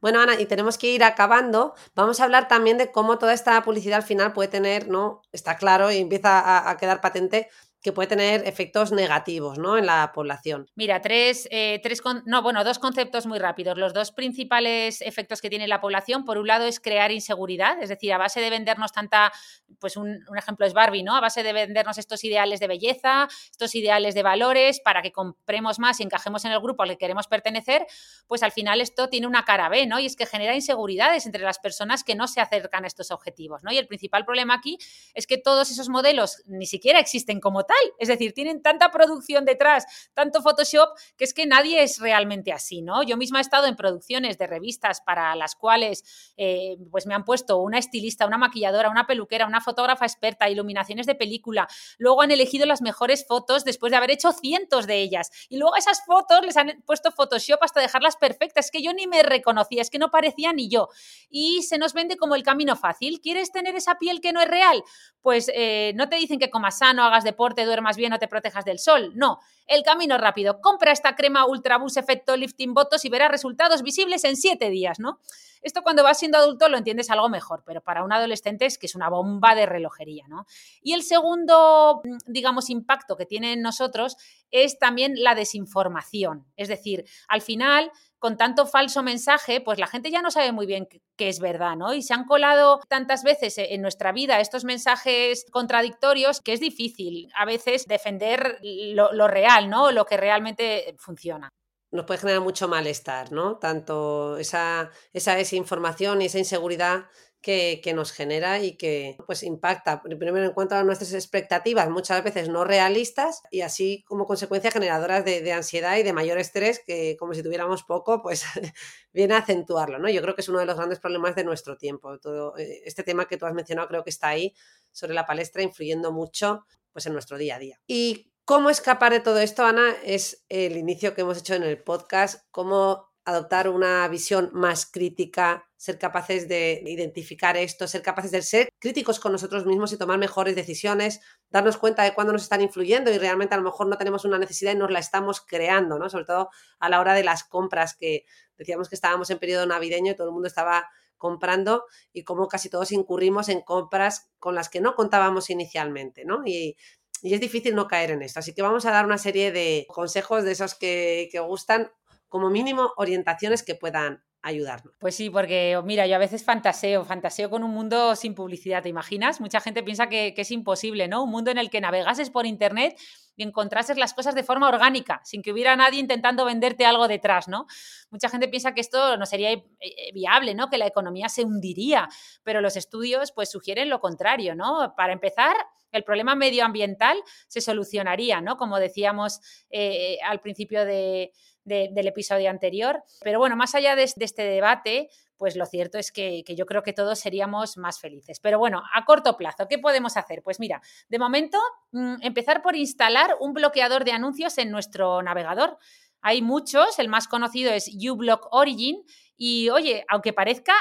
Bueno, 0.00 0.22
Ana, 0.22 0.40
y 0.40 0.46
tenemos 0.46 0.78
que 0.78 0.86
ir 0.86 1.04
acabando. 1.04 1.74
Vamos 1.94 2.20
a 2.20 2.24
hablar 2.24 2.48
también 2.48 2.78
de 2.78 2.90
cómo 2.90 3.18
toda 3.18 3.34
esta 3.34 3.62
publicidad 3.64 3.98
al 3.98 4.02
final 4.02 4.32
puede 4.32 4.48
tener, 4.48 4.88
¿no? 4.88 5.20
Está 5.30 5.58
claro 5.58 5.92
y 5.92 5.98
empieza 5.98 6.70
a 6.70 6.76
quedar 6.78 7.02
patente 7.02 7.50
que 7.86 7.92
puede 7.92 8.08
tener 8.08 8.42
efectos 8.48 8.90
negativos 8.90 9.58
¿no? 9.58 9.78
en 9.78 9.86
la 9.86 10.10
población. 10.12 10.68
Mira, 10.74 11.00
tres, 11.00 11.46
eh, 11.52 11.78
tres 11.84 12.02
no, 12.24 12.42
bueno, 12.42 12.64
dos 12.64 12.80
conceptos 12.80 13.26
muy 13.26 13.38
rápidos. 13.38 13.78
Los 13.78 13.94
dos 13.94 14.10
principales 14.10 15.00
efectos 15.02 15.40
que 15.40 15.48
tiene 15.48 15.68
la 15.68 15.80
población, 15.80 16.24
por 16.24 16.36
un 16.36 16.48
lado, 16.48 16.64
es 16.64 16.80
crear 16.80 17.12
inseguridad, 17.12 17.80
es 17.80 17.88
decir, 17.88 18.12
a 18.12 18.18
base 18.18 18.40
de 18.40 18.50
vendernos 18.50 18.90
tanta, 18.90 19.30
pues 19.78 19.96
un, 19.96 20.18
ejemplo 20.36 20.66
es 20.66 20.72
Barbie, 20.72 21.04
¿no? 21.04 21.14
A 21.14 21.20
base 21.20 21.44
de 21.44 21.52
vendernos 21.52 21.96
estos 21.96 22.24
ideales 22.24 22.58
de 22.58 22.66
belleza, 22.66 23.28
estos 23.52 23.72
ideales 23.76 24.16
de 24.16 24.24
valores, 24.24 24.80
para 24.80 25.00
que 25.00 25.12
compremos 25.12 25.78
más 25.78 26.00
y 26.00 26.02
encajemos 26.02 26.44
en 26.44 26.50
el 26.50 26.58
grupo 26.58 26.82
al 26.82 26.88
que 26.88 26.98
queremos 26.98 27.28
pertenecer, 27.28 27.86
pues 28.26 28.42
al 28.42 28.50
final 28.50 28.80
esto 28.80 29.08
tiene 29.08 29.28
una 29.28 29.44
cara 29.44 29.68
B, 29.68 29.86
¿no? 29.86 30.00
Y 30.00 30.06
es 30.06 30.16
que 30.16 30.26
genera 30.26 30.56
inseguridades 30.56 31.24
entre 31.24 31.42
las 31.42 31.60
personas 31.60 32.02
que 32.02 32.16
no 32.16 32.26
se 32.26 32.40
acercan 32.40 32.82
a 32.82 32.88
estos 32.88 33.12
objetivos, 33.12 33.62
¿no? 33.62 33.70
Y 33.70 33.78
el 33.78 33.86
principal 33.86 34.24
problema 34.24 34.54
aquí 34.54 34.76
es 35.14 35.28
que 35.28 35.38
todos 35.38 35.70
esos 35.70 35.88
modelos 35.88 36.42
ni 36.46 36.66
siquiera 36.66 36.98
existen 36.98 37.38
como 37.38 37.62
tal 37.62 37.75
es 37.98 38.08
decir, 38.08 38.32
tienen 38.32 38.62
tanta 38.62 38.90
producción 38.90 39.44
detrás, 39.44 40.10
tanto 40.14 40.42
Photoshop, 40.42 40.90
que 41.16 41.24
es 41.24 41.34
que 41.34 41.46
nadie 41.46 41.82
es 41.82 41.98
realmente 41.98 42.52
así, 42.52 42.82
¿no? 42.82 43.02
Yo 43.02 43.16
misma 43.16 43.38
he 43.38 43.42
estado 43.42 43.66
en 43.66 43.76
producciones 43.76 44.38
de 44.38 44.46
revistas 44.46 45.00
para 45.00 45.34
las 45.36 45.54
cuales 45.54 46.32
eh, 46.36 46.76
pues 46.90 47.06
me 47.06 47.14
han 47.14 47.24
puesto 47.24 47.58
una 47.58 47.78
estilista, 47.78 48.26
una 48.26 48.38
maquilladora, 48.38 48.90
una 48.90 49.06
peluquera, 49.06 49.46
una 49.46 49.60
fotógrafa 49.60 50.04
experta, 50.04 50.48
iluminaciones 50.48 51.06
de 51.06 51.14
película. 51.14 51.68
Luego 51.98 52.22
han 52.22 52.30
elegido 52.30 52.66
las 52.66 52.82
mejores 52.82 53.26
fotos 53.26 53.64
después 53.64 53.90
de 53.90 53.96
haber 53.96 54.10
hecho 54.10 54.32
cientos 54.32 54.86
de 54.86 55.00
ellas. 55.02 55.30
Y 55.48 55.58
luego 55.58 55.76
esas 55.76 56.04
fotos 56.04 56.40
les 56.42 56.56
han 56.56 56.82
puesto 56.86 57.10
Photoshop 57.12 57.62
hasta 57.62 57.80
dejarlas 57.80 58.16
perfectas. 58.16 58.66
Es 58.66 58.70
que 58.70 58.82
yo 58.82 58.92
ni 58.92 59.06
me 59.06 59.22
reconocía, 59.22 59.82
es 59.82 59.90
que 59.90 59.98
no 59.98 60.10
parecía 60.10 60.52
ni 60.52 60.68
yo. 60.68 60.88
Y 61.28 61.62
se 61.62 61.78
nos 61.78 61.92
vende 61.92 62.16
como 62.16 62.34
el 62.34 62.42
camino 62.42 62.76
fácil. 62.76 63.20
¿Quieres 63.20 63.52
tener 63.52 63.76
esa 63.76 63.96
piel 63.96 64.20
que 64.20 64.32
no 64.32 64.40
es 64.40 64.48
real? 64.48 64.82
Pues 65.20 65.50
eh, 65.54 65.92
no 65.96 66.08
te 66.08 66.16
dicen 66.16 66.38
que 66.38 66.50
comas 66.50 66.78
sano, 66.78 67.04
hagas 67.04 67.24
deporte, 67.24 67.65
duermas 67.66 67.96
bien 67.96 68.12
o 68.12 68.18
te 68.18 68.28
protejas 68.28 68.64
del 68.64 68.78
sol. 68.78 69.12
No, 69.14 69.40
el 69.66 69.82
camino 69.82 70.16
rápido. 70.16 70.60
Compra 70.60 70.92
esta 70.92 71.16
crema 71.16 71.46
Ultra 71.46 71.78
Boost 71.78 71.98
Efecto 71.98 72.36
Lifting 72.36 72.72
Botos 72.72 73.04
y 73.04 73.08
verás 73.08 73.30
resultados 73.30 73.82
visibles 73.82 74.24
en 74.24 74.36
siete 74.36 74.70
días, 74.70 74.98
¿no? 74.98 75.20
Esto 75.62 75.82
cuando 75.82 76.04
vas 76.04 76.18
siendo 76.18 76.38
adulto 76.38 76.68
lo 76.68 76.78
entiendes 76.78 77.10
algo 77.10 77.28
mejor, 77.28 77.64
pero 77.66 77.80
para 77.80 78.04
un 78.04 78.12
adolescente 78.12 78.66
es 78.66 78.78
que 78.78 78.86
es 78.86 78.94
una 78.94 79.08
bomba 79.08 79.56
de 79.56 79.66
relojería, 79.66 80.28
¿no? 80.28 80.46
Y 80.80 80.92
el 80.92 81.02
segundo, 81.02 82.02
mm, 82.04 82.18
digamos, 82.32 82.70
impacto 82.70 83.16
que 83.16 83.26
tiene 83.26 83.52
en 83.52 83.62
nosotros 83.62 84.16
es 84.52 84.78
también 84.78 85.14
la 85.16 85.34
desinformación. 85.34 86.46
Es 86.56 86.68
decir, 86.68 87.04
al 87.26 87.40
final 87.40 87.90
con 88.18 88.36
tanto 88.36 88.66
falso 88.66 89.02
mensaje, 89.02 89.60
pues 89.60 89.78
la 89.78 89.86
gente 89.86 90.10
ya 90.10 90.22
no 90.22 90.30
sabe 90.30 90.52
muy 90.52 90.66
bien 90.66 90.88
qué 91.16 91.28
es 91.28 91.40
verdad, 91.40 91.76
¿no? 91.76 91.94
Y 91.94 92.02
se 92.02 92.14
han 92.14 92.24
colado 92.24 92.80
tantas 92.88 93.22
veces 93.22 93.58
en 93.58 93.82
nuestra 93.82 94.12
vida 94.12 94.40
estos 94.40 94.64
mensajes 94.64 95.44
contradictorios 95.50 96.40
que 96.40 96.52
es 96.52 96.60
difícil 96.60 97.28
a 97.36 97.44
veces 97.44 97.86
defender 97.86 98.58
lo, 98.62 99.28
real, 99.28 99.68
¿no? 99.68 99.92
Lo 99.92 100.04
que 100.06 100.16
realmente 100.16 100.94
funciona 100.98 101.50
nos 101.92 102.04
puede 102.04 102.20
generar 102.20 102.42
mucho 102.42 102.68
malestar, 102.68 103.32
¿no? 103.32 103.56
Tanto 103.56 104.36
esa, 104.36 104.90
esa 105.12 105.34
desinformación 105.34 106.20
y 106.20 106.26
esa 106.26 106.38
inseguridad 106.38 107.06
que, 107.46 107.92
nos 107.94 108.10
genera 108.10 108.58
y 108.58 108.76
que 108.76 109.16
pues 109.24 109.44
impacta. 109.44 110.02
Primero 110.02 110.42
en 110.42 110.52
cuanto 110.52 110.74
a 110.74 110.82
nuestras 110.82 111.14
expectativas 111.14 111.88
muchas 111.88 112.24
veces 112.24 112.48
no 112.48 112.64
realistas 112.64 113.42
y 113.52 113.60
así 113.60 114.02
como 114.08 114.26
consecuencia 114.26 114.72
generadoras 114.72 115.24
de, 115.24 115.52
ansiedad 115.52 115.96
y 115.96 116.02
de 116.02 116.12
mayor 116.12 116.38
estrés 116.38 116.82
que 116.84 117.16
como 117.16 117.34
si 117.34 117.44
tuviéramos 117.44 117.84
poco 117.84 118.20
pues 118.20 118.44
viene 119.12 119.34
a 119.34 119.38
acentuarlo 119.38 120.00
¿no? 120.00 120.08
yo 120.08 120.22
creo 120.22 120.34
que 120.34 120.40
es 120.40 120.48
uno 120.48 120.58
de 120.58 120.66
los 120.66 120.76
grandes 120.76 120.98
problemas 120.98 121.36
de 121.36 121.44
nuestro 121.44 121.76
tiempo. 121.76 122.18
Todo 122.18 122.58
eh, 122.58 122.82
este 122.84 123.04
tema 123.04 123.26
que 123.26 123.36
tú 123.36 123.46
has 123.46 123.54
mencionado 123.54 123.86
creo 123.86 124.02
que 124.02 124.10
está 124.10 124.28
ahí 124.28 124.52
sobre 124.90 125.14
la 125.14 125.24
palestra 125.24 125.62
influyendo 125.62 126.10
mucho 126.10 126.66
pues 126.92 127.06
en 127.06 127.12
nuestro 127.12 127.38
día 127.38 127.56
a 127.56 127.58
día. 127.60 127.80
Y 127.86 128.32
cómo 128.44 128.70
escapar 128.70 129.12
de 129.12 129.20
todo 129.20 129.38
esto 129.38 129.64
Ana 129.64 129.94
es 130.04 130.44
el 130.48 130.76
inicio 130.76 131.14
que 131.14 131.20
hemos 131.20 131.38
hecho 131.38 131.54
en 131.54 131.62
el 131.62 131.80
podcast. 131.80 132.44
Cómo 132.50 133.06
adoptar 133.26 133.68
una 133.68 134.06
visión 134.06 134.50
más 134.52 134.86
crítica, 134.86 135.68
ser 135.76 135.98
capaces 135.98 136.46
de 136.46 136.80
identificar 136.86 137.56
esto, 137.56 137.88
ser 137.88 138.00
capaces 138.00 138.30
de 138.30 138.40
ser 138.40 138.68
críticos 138.78 139.18
con 139.18 139.32
nosotros 139.32 139.66
mismos 139.66 139.92
y 139.92 139.98
tomar 139.98 140.16
mejores 140.16 140.54
decisiones, 140.54 141.20
darnos 141.50 141.76
cuenta 141.76 142.04
de 142.04 142.14
cuándo 142.14 142.32
nos 142.32 142.44
están 142.44 142.60
influyendo 142.60 143.10
y 143.10 143.18
realmente 143.18 143.56
a 143.56 143.58
lo 143.58 143.64
mejor 143.64 143.88
no 143.88 143.98
tenemos 143.98 144.24
una 144.24 144.38
necesidad 144.38 144.72
y 144.72 144.76
nos 144.76 144.92
la 144.92 145.00
estamos 145.00 145.40
creando, 145.40 145.98
¿no? 145.98 146.08
Sobre 146.08 146.24
todo 146.24 146.50
a 146.78 146.88
la 146.88 147.00
hora 147.00 147.14
de 147.14 147.24
las 147.24 147.42
compras, 147.42 147.96
que 147.96 148.26
decíamos 148.56 148.88
que 148.88 148.94
estábamos 148.94 149.28
en 149.30 149.40
periodo 149.40 149.66
navideño 149.66 150.12
y 150.12 150.16
todo 150.16 150.28
el 150.28 150.32
mundo 150.32 150.46
estaba 150.46 150.88
comprando 151.16 151.84
y 152.12 152.22
como 152.22 152.46
casi 152.46 152.70
todos 152.70 152.92
incurrimos 152.92 153.48
en 153.48 153.60
compras 153.60 154.30
con 154.38 154.54
las 154.54 154.68
que 154.68 154.80
no 154.80 154.94
contábamos 154.94 155.50
inicialmente, 155.50 156.24
¿no? 156.24 156.42
Y, 156.46 156.76
es 157.22 157.40
difícil 157.40 157.74
no 157.74 157.88
caer 157.88 158.10
en 158.12 158.22
esto. 158.22 158.38
Así 158.38 158.54
que 158.54 158.62
vamos 158.62 158.84
a 158.84 158.92
dar 158.92 159.04
una 159.06 159.18
serie 159.18 159.50
de 159.50 159.86
consejos 159.88 160.44
de 160.44 160.52
esos 160.52 160.74
que, 160.74 161.28
que 161.32 161.40
gustan 161.40 161.90
como 162.28 162.50
mínimo 162.50 162.92
orientaciones 162.96 163.62
que 163.62 163.74
puedan 163.74 164.22
ayudarnos. 164.46 164.94
Pues 165.00 165.16
sí, 165.16 165.28
porque 165.28 165.80
mira, 165.84 166.06
yo 166.06 166.14
a 166.14 166.18
veces 166.18 166.44
fantaseo, 166.44 167.04
fantaseo 167.04 167.50
con 167.50 167.64
un 167.64 167.72
mundo 167.72 168.14
sin 168.14 168.34
publicidad, 168.34 168.82
¿te 168.82 168.88
imaginas? 168.88 169.40
Mucha 169.40 169.60
gente 169.60 169.82
piensa 169.82 170.08
que, 170.08 170.34
es 170.36 170.50
imposible, 170.52 171.08
¿no? 171.08 171.24
Un 171.24 171.30
mundo 171.30 171.50
en 171.50 171.58
el 171.58 171.68
que 171.68 171.80
navegases 171.80 172.30
por 172.30 172.46
Internet 172.46 172.96
y 173.34 173.42
encontrases 173.42 173.96
las 173.96 174.14
cosas 174.14 174.36
de 174.36 174.44
forma 174.44 174.68
orgánica, 174.68 175.20
sin 175.24 175.42
que 175.42 175.52
hubiera 175.52 175.74
nadie 175.74 175.98
intentando 175.98 176.44
venderte 176.44 176.86
algo 176.86 177.08
detrás, 177.08 177.48
¿no? 177.48 177.66
Mucha 178.10 178.28
gente 178.28 178.46
piensa 178.46 178.72
que 178.72 178.80
esto 178.80 179.16
no 179.16 179.26
sería 179.26 179.50
eh, 179.50 179.64
eh, 179.80 180.12
viable, 180.14 180.54
¿no? 180.54 180.68
Que 180.70 180.78
la 180.78 180.86
economía 180.86 181.28
se 181.28 181.44
hundiría, 181.44 182.08
pero 182.44 182.60
los 182.60 182.76
estudios 182.76 183.32
pues 183.32 183.50
sugieren 183.50 183.90
lo 183.90 183.98
contrario, 183.98 184.54
¿no? 184.54 184.94
Para 184.96 185.12
empezar, 185.12 185.56
el 185.90 186.04
problema 186.04 186.36
medioambiental 186.36 187.18
se 187.48 187.60
solucionaría, 187.60 188.40
¿no? 188.40 188.56
Como 188.56 188.78
decíamos 188.78 189.40
eh, 189.70 190.18
al 190.24 190.40
principio 190.40 190.84
de 190.84 191.32
del 191.66 192.06
episodio 192.06 192.48
anterior. 192.48 193.02
Pero 193.20 193.38
bueno, 193.38 193.56
más 193.56 193.74
allá 193.74 193.96
de, 193.96 194.04
este 194.04 194.42
debate, 194.42 195.10
pues 195.36 195.56
lo 195.56 195.66
cierto 195.66 195.98
es 195.98 196.12
que, 196.12 196.44
yo 196.46 196.64
creo 196.64 196.82
que 196.82 196.92
todos 196.92 197.18
seríamos 197.18 197.76
más 197.76 198.00
felices. 198.00 198.40
Pero 198.40 198.58
bueno, 198.58 198.82
a 198.94 199.04
corto 199.04 199.36
plazo, 199.36 199.66
¿qué 199.68 199.78
podemos 199.78 200.16
hacer? 200.16 200.42
Pues 200.42 200.60
mira, 200.60 200.80
de 201.08 201.18
momento, 201.18 201.58
mm, 201.92 202.16
empezar 202.22 202.62
por 202.62 202.76
instalar 202.76 203.36
un 203.40 203.52
bloqueador 203.52 204.04
de 204.04 204.12
anuncios 204.12 204.56
en 204.58 204.70
nuestro 204.70 205.22
navegador. 205.22 205.76
Hay 206.22 206.40
muchos, 206.40 206.98
el 206.98 207.08
más 207.08 207.28
conocido 207.28 207.72
es 207.72 207.88
uBlock 207.88 208.48
Origin. 208.52 209.04
Y 209.38 209.68
oye, 209.68 210.04
aunque 210.08 210.32
parezca 210.32 210.72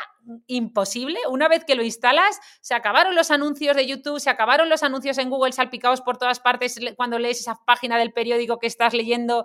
imposible, 0.48 1.20
una 1.30 1.50
vez 1.50 1.66
que 1.66 1.76
lo 1.76 1.84
instalas, 1.84 2.40
se 2.62 2.74
acabaron 2.74 3.14
los 3.14 3.30
anuncios 3.30 3.76
de 3.76 3.86
YouTube, 3.86 4.20
se 4.20 4.30
acabaron 4.30 4.70
los 4.70 4.82
anuncios 4.82 5.18
en 5.18 5.30
Google 5.30 5.52
salpicados 5.52 6.00
por 6.02 6.18
todas 6.18 6.40
partes 6.40 6.80
cuando 6.96 7.20
lees 7.20 7.42
esa 7.42 7.60
página 7.66 7.98
del 7.98 8.14
periódico 8.14 8.58
que 8.58 8.68
estás 8.68 8.94
leyendo 8.94 9.44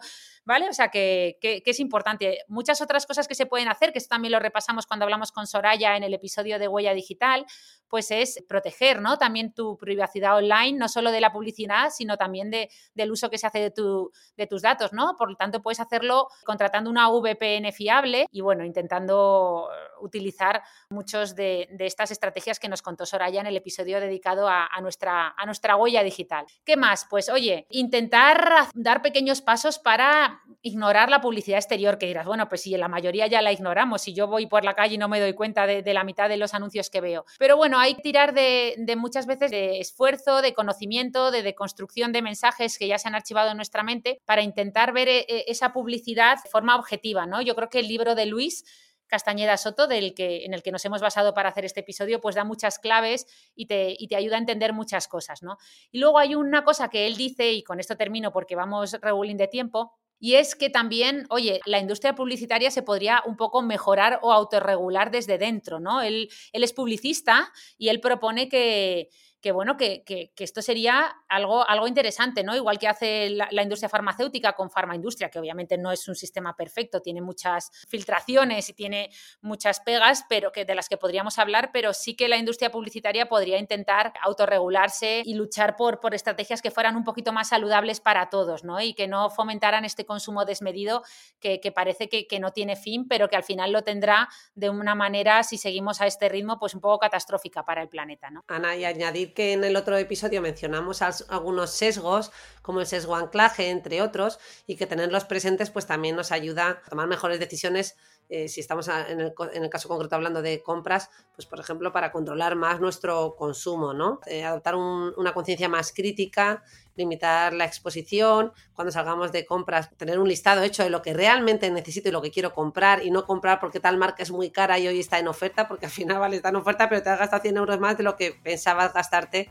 ¿vale? 0.51 0.69
O 0.69 0.73
sea 0.73 0.89
que, 0.89 1.39
es 1.41 1.79
importante. 1.79 2.41
Muchas 2.49 2.83
otras 2.83 3.07
cosas 3.07 3.29
que 3.29 3.37
se 3.37 3.47
pueden 3.47 3.69
hacer, 3.69 3.93
que 3.93 3.99
esto 3.99 4.09
también 4.17 4.33
lo 4.33 4.41
repasamos 4.41 4.85
cuando 4.85 5.05
hablamos 5.05 5.31
con 5.31 5.47
Soraya 5.47 5.97
en 5.97 6.03
el 6.03 6.13
episodio 6.13 6.59
de 6.59 6.67
Huella 6.67 6.93
Digital, 6.93 7.47
pues 7.87 8.11
es 8.11 8.43
proteger, 8.49 9.01
¿no? 9.01 9.17
También 9.17 9.55
tu 9.55 9.79
privacidad 9.79 10.37
online, 10.37 10.77
no 10.77 10.89
solo 10.89 11.13
de 11.13 11.21
la 11.21 11.31
publicidad, 11.31 11.91
sino 11.91 12.17
también 12.17 12.51
de, 12.51 12.69
del 12.95 13.13
uso 13.13 13.31
que 13.31 13.39
se 13.39 13.47
hace 13.47 13.61
de 13.61 14.47
tus 14.49 14.63
datos, 14.63 14.93
¿no? 14.93 15.15
Por 15.17 15.31
lo 15.31 15.37
tanto, 15.37 15.63
puedes 15.63 15.79
hacerlo 15.79 16.27
contratando 16.45 16.91
una 16.91 17.09
VPN 17.09 17.73
fiable 17.73 18.27
y, 18.33 18.41
bueno, 18.41 18.65
intentando 18.65 19.69
utilizar 20.01 20.63
muchos 20.91 21.37
de, 21.37 21.69
estas 21.79 22.11
estrategias 22.11 22.59
que 22.59 22.69
nos 22.69 22.83
contó 22.83 23.07
Soraya 23.07 23.41
en 23.41 23.47
el 23.47 23.57
episodio 23.57 24.01
dedicado 24.01 24.49
a, 24.49 24.69
nuestra, 24.81 25.33
a 25.37 25.47
nuestra 25.47 25.77
huella 25.77 26.03
digital. 26.03 26.45
¿Qué 26.65 26.77
más? 26.77 27.07
Pues, 27.09 27.29
oye, 27.29 27.67
intentar 27.71 28.69
dar 28.75 29.03
pequeños 29.03 29.41
pasos 29.43 29.79
para 29.79 30.40
ignorar 30.63 31.11
la 31.11 31.21
publicidad 31.21 31.59
exterior, 31.59 31.99
que 31.99 32.07
dirás, 32.07 32.27
bueno, 32.27 32.49
pues 32.49 32.63
si 32.63 32.77
la 32.77 32.89
mayoría 32.89 33.27
ya 33.27 33.43
la 33.43 33.53
ignoramos, 33.53 34.03
si 34.03 34.15
yo 34.15 34.27
voy 34.27 34.47
por 34.47 34.65
la 34.65 34.75
calle 34.75 34.95
y 34.95 34.99
no 34.99 35.09
me 35.09 35.21
doy 35.21 35.35
cuenta 35.35 35.67
de, 35.67 35.83
la 35.93 36.05
mitad 36.05 36.29
de 36.29 36.37
los 36.37 36.55
anuncios 36.55 36.91
que 36.91 37.01
veo. 37.01 37.25
Pero 37.39 37.57
bueno, 37.57 37.79
hay 37.79 37.95
que 37.95 38.03
tirar 38.03 38.35
de, 38.35 38.77
muchas 38.97 39.27
veces 39.27 39.51
de 39.51 39.81
esfuerzo, 39.81 40.43
de 40.43 40.55
conocimiento, 40.55 41.31
de 41.31 41.43
deconstrucción 41.43 42.13
de 42.13 42.23
mensajes 42.23 42.79
que 42.79 42.87
ya 42.87 42.99
se 42.99 43.09
han 43.09 43.15
archivado 43.15 43.51
en 43.51 43.57
nuestra 43.57 43.83
mente 43.83 44.21
para 44.25 44.43
intentar 44.43 44.93
ver 44.93 45.09
eh, 45.09 45.27
eh, 45.29 45.45
esa 45.49 45.73
publicidad 45.73 46.39
de 46.43 46.51
forma 46.51 46.77
objetiva, 46.77 47.27
¿no? 47.27 47.43
Yo 47.43 47.55
creo 47.55 47.69
que 47.69 47.81
el 47.81 47.89
libro 47.89 48.15
de 48.15 48.27
Luis 48.27 48.65
Castañeda 49.11 49.57
Soto, 49.57 49.89
del 49.89 50.15
que, 50.15 50.45
en 50.45 50.55
el 50.55 50.63
que 50.63 50.71
nos 50.71 50.85
hemos 50.85 51.03
basado 51.03 51.35
para 51.35 51.49
hacer 51.51 51.65
este 51.65 51.81
episodio, 51.81 52.21
pues 52.21 52.37
da 52.37 52.45
muchas 52.45 52.79
claves 52.79 53.27
y 53.55 53.67
te, 53.67 53.95
y 53.99 54.07
te, 54.07 54.17
ayuda 54.17 54.37
a 54.37 54.39
entender 54.39 54.73
muchas 54.73 55.09
cosas, 55.09 55.43
¿no? 55.43 55.59
Y 55.91 55.99
luego 55.99 56.19
hay 56.19 56.37
una 56.37 56.65
cosa 56.65 56.89
que 56.89 57.07
él 57.07 57.17
dice, 57.17 57.53
y 57.53 57.65
con 57.65 57.81
esto 57.81 57.97
termino 57.97 58.33
porque 58.33 58.55
vamos 58.55 58.93
regulín 59.03 59.37
de 59.37 59.49
tiempo, 59.49 59.99
y 60.21 60.35
es 60.35 60.55
que 60.55 60.71
también, 60.71 61.27
oye, 61.31 61.61
la 61.65 61.79
industria 61.79 62.15
publicitaria 62.15 62.71
se 62.71 62.83
podría 62.83 63.23
un 63.27 63.37
poco 63.37 63.63
mejorar 63.63 64.21
o 64.23 64.33
autorregular 64.33 65.11
desde 65.11 65.39
dentro, 65.39 65.81
¿no? 65.81 66.03
Él, 66.03 66.29
él 66.53 66.63
es 66.63 66.73
publicista 66.75 67.51
y 67.79 67.89
él 67.89 68.01
propone 68.01 68.49
que, 68.49 69.09
que 69.41 69.53
bueno, 69.53 69.77
que, 69.77 70.05
esto 70.37 70.63
sería 70.63 71.17
algo, 71.29 71.69
algo 71.69 71.89
interesante, 71.89 72.45
¿no? 72.45 72.55
Igual 72.55 72.79
que 72.79 72.89
hace 72.89 73.31
la, 73.31 73.63
industria 73.63 73.89
farmacéutica 73.89 74.53
con 74.53 74.71
farmaindustria, 74.71 75.31
que 75.31 75.39
obviamente 75.39 75.79
no 75.79 75.93
es 75.93 76.07
un 76.09 76.15
sistema 76.15 76.55
perfecto, 76.57 77.01
tiene 77.01 77.21
muchas 77.23 77.71
filtraciones 77.89 78.69
y 78.69 78.75
tiene 78.75 79.11
muchas 79.41 79.81
pegas, 79.81 80.25
pero 80.29 80.53
que 80.53 80.65
de 80.65 80.75
las 80.75 80.89
que 80.89 80.97
podríamos 80.97 81.39
hablar, 81.39 81.71
pero 81.73 81.93
sí 81.95 82.17
que 82.17 82.29
la 82.29 82.37
industria 82.37 82.71
publicitaria 82.71 83.29
podría 83.29 83.59
intentar 83.59 84.13
autorregularse 84.23 85.23
y 85.25 85.35
luchar 85.35 85.77
por, 85.77 86.01
por 86.01 86.15
estrategias 86.15 86.61
que 86.61 86.71
fueran 86.71 86.97
un 86.97 87.05
poquito 87.05 87.33
más 87.33 87.49
saludables 87.49 88.01
para 88.01 88.29
todos, 88.29 88.65
¿no? 88.65 88.81
Y 88.81 88.95
que 88.95 89.09
no 89.09 89.31
fomentaran 89.31 89.85
este 89.85 90.05
consumo 90.05 90.45
desmedido 90.45 91.03
que, 91.39 91.61
parece 91.75 92.09
que, 92.09 92.27
que 92.27 92.41
no 92.41 92.53
tiene 92.53 92.77
fin, 92.77 93.07
pero 93.09 93.29
que 93.29 93.37
al 93.37 93.45
final 93.45 93.73
lo 93.73 93.83
tendrá 93.83 94.29
de 94.55 94.69
una 94.69 94.95
manera, 94.95 95.43
si 95.45 95.57
seguimos 95.57 96.01
a 96.01 96.07
este 96.07 96.29
ritmo, 96.29 96.59
pues 96.59 96.75
un 96.75 96.81
poco 96.81 96.99
catastrófica 96.99 97.65
para 97.65 97.83
el 97.83 97.89
planeta, 97.89 98.31
¿no? 98.31 98.45
Ana, 98.49 98.77
y 98.77 98.85
añadir 98.85 99.30
que 99.33 99.53
en 99.53 99.65
el 99.65 99.77
otro 99.77 99.97
episodio 99.97 100.43
mencionamos 100.43 101.03
algunos 101.03 101.71
sesgos, 101.71 102.31
como 102.63 102.81
el 102.81 102.87
sesgo 102.87 103.17
anclaje, 103.17 103.71
entre 103.71 104.03
otros, 104.03 104.39
y 104.67 104.77
que 104.77 104.87
tenerlos 104.87 105.25
presentes 105.25 105.71
pues 105.71 105.87
también 105.87 106.17
nos 106.17 106.33
ayuda 106.33 106.83
a 106.85 106.91
tomar 106.91 107.07
mejores 107.07 107.39
decisiones 107.41 107.97
eh, 108.33 108.49
si 108.49 108.61
estamos 108.61 108.87
en 108.87 109.21
el, 109.21 109.71
caso 109.71 109.89
concreto 109.89 110.15
hablando 110.15 110.41
de 110.41 110.63
compras, 110.63 111.11
pues 111.35 111.47
por 111.47 111.59
ejemplo 111.59 111.93
para 111.93 112.13
controlar 112.13 112.55
más 112.55 112.81
nuestro 112.81 113.35
consumo, 113.35 113.93
¿no? 113.93 114.21
Eh, 114.27 114.45
adoptar 114.45 114.77
una 114.77 115.35
conciencia 115.35 115.69
más 115.69 115.93
crítica, 115.93 116.63
limitar 116.95 117.53
la 117.53 117.65
exposición, 117.65 118.53
cuando 118.73 118.93
salgamos 118.93 119.33
de 119.33 119.45
compras, 119.45 119.91
tener 119.97 120.21
un 120.21 120.29
listado 120.29 120.63
hecho 120.63 120.85
de 120.85 120.91
lo 120.91 121.03
que 121.03 121.13
realmente 121.13 121.69
necesito 121.73 122.09
y 122.09 122.13
lo 122.13 122.23
que 122.23 122.31
quiero 122.31 122.55
comprar 122.55 123.05
y 123.05 123.11
no 123.11 123.27
comprar 123.27 123.59
porque 123.59 123.81
tal 123.81 123.97
marca 123.97 124.23
es 124.23 124.31
muy 124.31 124.51
cara 124.51 124.79
y 124.79 124.87
hoy 124.87 125.01
está 125.01 125.19
en 125.19 125.27
oferta, 125.27 125.67
porque 125.67 125.87
al 125.87 125.93
final 125.93 126.19
vale, 126.21 126.37
está 126.37 126.51
en 126.51 126.57
oferta, 126.57 126.89
pero 126.89 127.03
te 127.03 127.11
has 127.11 127.19
gastado 127.19 127.43
100 127.43 127.57
euros 127.57 127.81
más 127.81 127.99
de 127.99 128.05
lo 128.05 128.17
que 128.17 128.39
pensabas 128.45 128.95
gastarte 128.95 129.51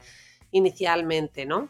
inicialmente, 0.51 1.45
¿no? 1.45 1.67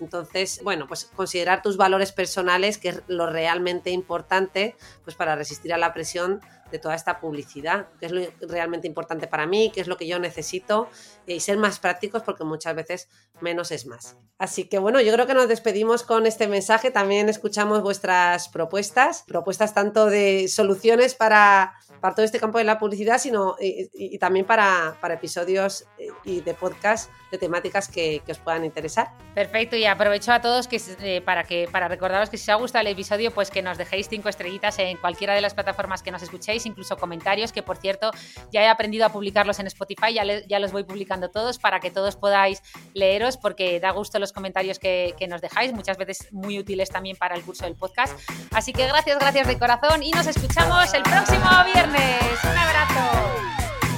Entonces, 0.00 0.60
bueno, 0.62 0.86
pues 0.86 1.10
considerar 1.14 1.62
tus 1.62 1.76
valores 1.76 2.12
personales, 2.12 2.78
que 2.78 2.88
es 2.90 3.02
lo 3.06 3.26
realmente 3.26 3.90
importante, 3.90 4.76
pues 5.04 5.16
para 5.16 5.36
resistir 5.36 5.72
a 5.72 5.78
la 5.78 5.92
presión 5.92 6.40
de 6.70 6.78
toda 6.78 6.94
esta 6.94 7.20
publicidad, 7.20 7.88
qué 7.98 8.06
es 8.06 8.12
lo 8.12 8.22
realmente 8.42 8.86
importante 8.86 9.26
para 9.26 9.46
mí, 9.46 9.70
qué 9.74 9.80
es 9.80 9.88
lo 9.88 9.96
que 9.96 10.06
yo 10.06 10.18
necesito 10.18 10.88
y 11.26 11.40
ser 11.40 11.58
más 11.58 11.78
prácticos 11.80 12.22
porque 12.22 12.44
muchas 12.44 12.74
veces 12.74 13.08
menos 13.40 13.70
es 13.72 13.86
más. 13.86 14.16
Así 14.38 14.68
que 14.68 14.78
bueno, 14.78 15.00
yo 15.00 15.12
creo 15.12 15.26
que 15.26 15.34
nos 15.34 15.48
despedimos 15.48 16.02
con 16.02 16.26
este 16.26 16.46
mensaje, 16.46 16.90
también 16.90 17.28
escuchamos 17.28 17.82
vuestras 17.82 18.48
propuestas, 18.48 19.24
propuestas 19.26 19.74
tanto 19.74 20.06
de 20.06 20.48
soluciones 20.48 21.14
para, 21.14 21.74
para 22.00 22.14
todo 22.14 22.24
este 22.24 22.40
campo 22.40 22.58
de 22.58 22.64
la 22.64 22.78
publicidad, 22.78 23.18
sino 23.18 23.56
y, 23.60 24.18
también 24.18 24.46
para, 24.46 24.96
para, 25.00 25.14
episodios 25.14 25.84
eh, 25.98 26.08
y 26.24 26.40
de 26.40 26.54
podcast 26.54 27.10
de 27.30 27.38
temáticas 27.38 27.88
que, 27.88 28.22
que, 28.24 28.32
os 28.32 28.38
puedan 28.38 28.64
interesar. 28.64 29.12
Perfecto, 29.34 29.76
y 29.76 29.84
aprovecho 29.84 30.32
a 30.32 30.40
todos 30.40 30.66
que, 30.66 30.80
eh, 31.02 31.20
para, 31.20 31.44
que, 31.44 31.68
para 31.70 31.88
recordaros 31.88 32.28
que 32.30 32.36
si 32.36 32.44
os 32.44 32.48
ha 32.48 32.54
gustado 32.54 32.82
el 32.82 32.88
episodio, 32.88 33.30
pues 33.30 33.50
que 33.50 33.62
nos 33.62 33.78
dejéis 33.78 34.08
cinco 34.08 34.28
estrellitas 34.28 34.78
en 34.78 34.96
cualquiera 34.96 35.34
de 35.34 35.40
las 35.40 35.54
plataformas 35.54 36.02
que 36.02 36.10
nos 36.10 36.22
escuchéis, 36.22 36.66
incluso 36.66 36.96
comentarios, 36.96 37.52
que 37.52 37.62
por 37.62 37.76
cierto 37.76 38.10
ya 38.50 38.62
he 38.62 38.68
aprendido 38.68 39.06
a 39.06 39.10
publicarlos 39.10 39.60
en 39.60 39.66
Spotify, 39.68 40.12
ya, 40.12 40.24
ya 40.24 40.58
los 40.58 40.72
voy 40.72 40.84
publicando 40.84 41.30
todos 41.30 41.58
para 41.58 41.78
que 41.78 41.90
todos 41.90 42.16
podáis 42.16 42.62
leeros, 42.94 43.36
porque 43.36 43.78
da 43.78 43.90
gusto 43.90 44.18
los 44.18 44.32
comentarios 44.32 44.78
que, 44.78 45.14
que 45.18 45.28
nos 45.28 45.40
dejáis, 45.40 45.72
muchas 45.72 45.96
veces 45.96 46.32
muy 46.32 46.58
útiles 46.58 46.90
también 46.90 47.16
para 47.16 47.36
el 47.36 47.42
curso 47.42 47.64
del 47.64 47.76
podcast. 47.76 48.18
Así 48.52 48.72
que 48.72 48.86
gracias, 48.86 49.18
gracias 49.18 49.46
de 49.46 49.58
corazón 49.58 50.02
y 50.02 50.10
nos 50.10 50.26
escuchamos 50.26 50.92
el 50.94 51.02
próximo 51.02 51.48
viernes. 51.72 51.89
Un 51.92 52.56
abrazo. 52.56 53.00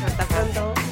Hasta 0.06 0.24
pronto. 0.24 0.91